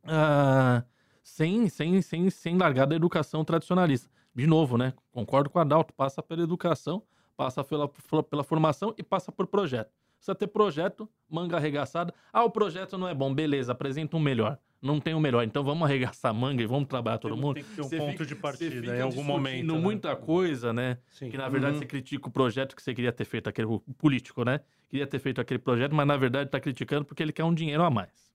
Uh, 0.05 0.83
sem, 1.21 1.69
sem, 1.69 2.01
sem, 2.01 2.29
sem 2.31 2.57
largar 2.57 2.87
da 2.87 2.95
educação 2.95 3.45
tradicionalista. 3.45 4.09
De 4.33 4.47
novo, 4.47 4.75
né? 4.75 4.91
Concordo 5.11 5.51
com 5.51 5.59
a 5.59 5.61
Adalto, 5.61 5.93
passa 5.93 6.23
pela 6.23 6.41
educação, 6.41 7.03
passa 7.35 7.63
pela, 7.63 7.87
pela 8.23 8.43
formação 8.43 8.91
e 8.97 9.03
passa 9.03 9.31
por 9.31 9.45
projeto. 9.45 9.91
Precisa 10.15 10.33
ter 10.33 10.47
projeto, 10.47 11.07
manga 11.29 11.57
arregaçada. 11.57 12.11
Ah, 12.33 12.43
o 12.43 12.49
projeto 12.49 12.97
não 12.97 13.07
é 13.07 13.13
bom, 13.13 13.31
beleza, 13.31 13.71
apresenta 13.71 14.17
um 14.17 14.19
melhor 14.19 14.57
não 14.81 14.99
tem 14.99 15.13
o 15.13 15.19
melhor. 15.19 15.43
Então 15.43 15.63
vamos 15.63 15.83
arregaçar 15.83 16.33
manga 16.33 16.61
e 16.61 16.65
vamos 16.65 16.87
trabalhar 16.87 17.17
todo 17.17 17.35
mundo. 17.35 17.55
Tem 17.55 17.63
que 17.63 17.75
ter 17.75 17.81
um 17.81 17.83
você 17.85 17.97
ponto 17.97 18.11
fica, 18.11 18.25
de 18.25 18.35
partida 18.35 18.97
em 18.97 19.01
algum 19.01 19.23
momento. 19.23 19.73
Né? 19.73 19.79
muita 19.79 20.15
coisa, 20.15 20.71
né? 20.71 20.97
Sim. 21.09 21.29
Que 21.29 21.37
na 21.37 21.49
verdade 21.49 21.73
uhum. 21.73 21.79
você 21.79 21.85
critica 21.85 22.27
o 22.27 22.31
projeto 22.31 22.75
que 22.75 22.81
você 22.81 22.93
queria 22.93 23.11
ter 23.11 23.25
feito, 23.25 23.47
aquele 23.47 23.67
político, 23.97 24.43
né? 24.43 24.61
Queria 24.89 25.07
ter 25.07 25.19
feito 25.19 25.41
aquele 25.41 25.59
projeto, 25.59 25.93
mas 25.93 26.07
na 26.07 26.17
verdade 26.17 26.47
está 26.47 26.59
criticando 26.59 27.05
porque 27.05 27.21
ele 27.21 27.33
quer 27.33 27.43
um 27.43 27.53
dinheiro 27.53 27.83
a 27.83 27.89
mais. 27.89 28.27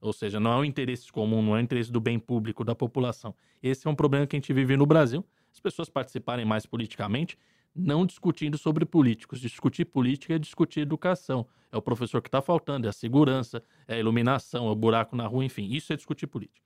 Ou 0.00 0.12
seja, 0.12 0.38
não 0.38 0.52
é 0.52 0.56
o 0.56 0.64
interesse 0.64 1.10
comum, 1.10 1.42
não 1.42 1.56
é 1.56 1.60
o 1.60 1.62
interesse 1.62 1.90
do 1.90 2.00
bem 2.00 2.18
público 2.18 2.62
da 2.62 2.74
população. 2.74 3.34
Esse 3.62 3.86
é 3.86 3.90
um 3.90 3.94
problema 3.94 4.26
que 4.26 4.36
a 4.36 4.38
gente 4.38 4.52
vive 4.52 4.76
no 4.76 4.84
Brasil. 4.84 5.24
As 5.50 5.60
pessoas 5.60 5.88
participarem 5.88 6.44
mais 6.44 6.66
politicamente 6.66 7.38
não 7.74 8.06
discutindo 8.06 8.56
sobre 8.56 8.84
políticos. 8.84 9.40
Discutir 9.40 9.84
política 9.86 10.34
é 10.34 10.38
discutir 10.38 10.80
educação. 10.80 11.46
É 11.72 11.76
o 11.76 11.82
professor 11.82 12.22
que 12.22 12.28
está 12.28 12.40
faltando, 12.40 12.86
é 12.86 12.90
a 12.90 12.92
segurança, 12.92 13.62
é 13.88 13.94
a 13.94 13.98
iluminação, 13.98 14.68
é 14.68 14.70
o 14.70 14.74
buraco 14.74 15.16
na 15.16 15.26
rua, 15.26 15.44
enfim. 15.44 15.66
Isso 15.66 15.92
é 15.92 15.96
discutir 15.96 16.26
política. 16.26 16.64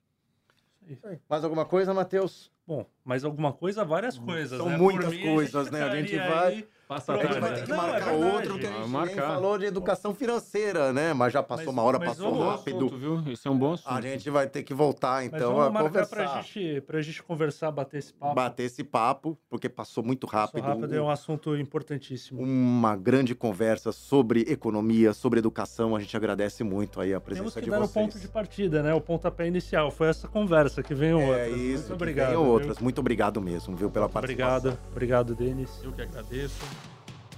Mais 1.27 1.43
alguma 1.43 1.65
coisa, 1.65 1.93
Matheus? 1.93 2.51
Bom, 2.69 2.85
mais 3.03 3.25
alguma 3.25 3.51
coisa, 3.51 3.83
várias 3.83 4.19
coisas. 4.19 4.59
São 4.59 4.69
né? 4.69 4.77
muitas 4.77 5.09
mim, 5.09 5.23
coisas, 5.23 5.71
né? 5.71 5.81
A 5.81 5.95
gente 5.95 6.15
vai. 6.15 6.53
Aí 6.53 6.67
Passa 6.89 7.13
a 7.13 7.17
tarde. 7.19 7.33
Gente 7.33 7.41
vai 7.41 7.53
ter 7.53 7.63
que 7.65 7.69
não, 7.69 7.77
marcar 7.77 8.09
é 8.09 8.17
outro, 8.17 8.57
que 8.57 8.65
a 8.65 8.71
gente 8.71 8.89
marcar. 8.89 9.27
falou 9.27 9.59
de 9.59 9.65
educação 9.65 10.15
financeira, 10.15 10.91
né? 10.91 11.13
Mas 11.13 11.31
já 11.31 11.43
passou 11.43 11.67
mas, 11.67 11.73
uma 11.75 11.83
hora, 11.83 11.99
passou 11.99 12.39
rápido. 12.39 12.77
Assunto, 12.87 12.97
viu? 12.97 13.31
Isso 13.31 13.47
é 13.47 13.51
um 13.51 13.57
bom 13.59 13.73
assunto. 13.73 13.93
A 13.93 14.01
gente 14.01 14.27
vai 14.31 14.47
ter 14.47 14.63
que 14.63 14.73
voltar, 14.73 15.23
então, 15.23 15.61
a 15.61 15.71
conversar. 15.71 16.15
Pra 16.15 16.41
gente, 16.41 16.81
pra 16.81 16.99
gente 16.99 17.21
conversar, 17.21 17.69
bater 17.69 17.99
esse 17.99 18.11
papo. 18.11 18.33
Bater 18.33 18.63
esse 18.63 18.83
papo, 18.83 19.37
porque 19.47 19.69
passou 19.69 20.03
muito 20.03 20.25
rápido. 20.25 20.63
Passou 20.63 20.79
rápido, 20.79 20.95
é 20.95 20.99
um 20.99 21.11
assunto 21.11 21.55
importantíssimo. 21.55 22.41
Uma 22.41 22.95
grande 22.95 23.35
conversa 23.35 23.91
sobre 23.91 24.41
economia, 24.51 25.13
sobre 25.13 25.37
educação. 25.37 25.95
A 25.95 25.99
gente 25.99 26.17
agradece 26.17 26.63
muito 26.63 26.99
aí 26.99 27.13
a 27.13 27.21
presença 27.21 27.43
de 27.43 27.51
vocês. 27.51 27.65
Temos 27.65 27.91
que 27.91 27.93
dar 27.93 28.01
o 28.01 28.03
ponto 28.03 28.19
de 28.19 28.27
partida, 28.27 28.81
né? 28.81 28.95
O 28.95 29.01
pontapé 29.01 29.45
inicial. 29.45 29.91
Foi 29.91 30.07
essa 30.07 30.27
conversa 30.27 30.81
que 30.81 30.95
veio 30.95 31.19
é 31.19 31.43
outras. 31.43 31.61
Isso, 31.61 31.79
muito 31.81 31.93
obrigado. 31.93 32.33
Outras. 32.59 32.79
Muito 32.79 32.99
obrigado 32.99 33.41
mesmo, 33.41 33.75
viu, 33.75 33.89
pela 33.89 34.07
participação. 34.09 34.57
Obrigado. 34.57 34.79
Obrigado, 34.91 35.35
Denis. 35.35 35.69
Eu 35.83 35.91
que 35.91 36.01
agradeço. 36.01 36.63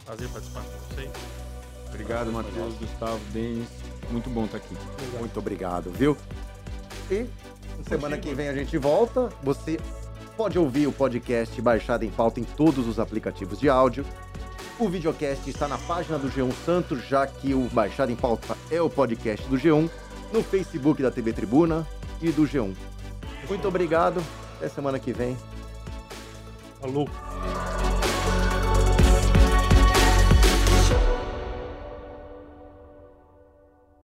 Prazer 0.06 0.28
participar 0.30 0.62
com 0.62 0.96
vocês. 0.96 1.12
Obrigado, 1.90 2.32
Matheus, 2.32 2.74
Gustavo, 2.76 3.20
Denis. 3.32 3.68
Muito 4.10 4.30
bom 4.30 4.46
estar 4.46 4.58
aqui. 4.58 4.76
Obrigado. 4.76 5.20
Muito 5.20 5.40
obrigado, 5.40 5.92
viu? 5.92 6.18
E 7.10 7.28
semana 7.88 8.18
que 8.18 8.34
vem 8.34 8.48
a 8.48 8.54
gente 8.54 8.78
volta. 8.78 9.30
Você 9.44 9.80
pode 10.38 10.58
ouvir 10.58 10.88
o 10.88 10.92
podcast 10.92 11.62
Baixado 11.62 12.06
em 12.06 12.10
Pauta 12.10 12.40
em 12.40 12.44
todos 12.44 12.88
os 12.88 13.00
aplicativos 13.00 13.60
de 13.60 13.70
áudio. 13.70 14.06
O 14.80 14.90
videocast 14.90 15.48
está 15.48 15.68
na 15.68 15.78
página 15.78 16.18
do 16.18 16.30
G1 16.30 16.52
Santos, 16.66 17.06
já 17.08 17.28
que 17.28 17.54
o 17.54 17.68
Baixado 17.70 18.12
em 18.12 18.16
Pauta 18.16 18.58
é 18.72 18.82
o 18.82 18.90
podcast 18.90 19.48
do 19.48 19.58
G1, 19.58 19.90
no 20.34 20.42
Facebook 20.42 21.04
da 21.04 21.12
TV 21.12 21.34
Tribuna 21.34 21.86
e 22.22 22.32
do 22.32 22.44
G1. 22.44 22.74
Muito 23.48 23.68
obrigado. 23.68 24.24
Até 24.62 24.70
semana 24.70 25.00
que 25.00 25.12
vem. 25.12 25.36
Falou. 26.80 27.10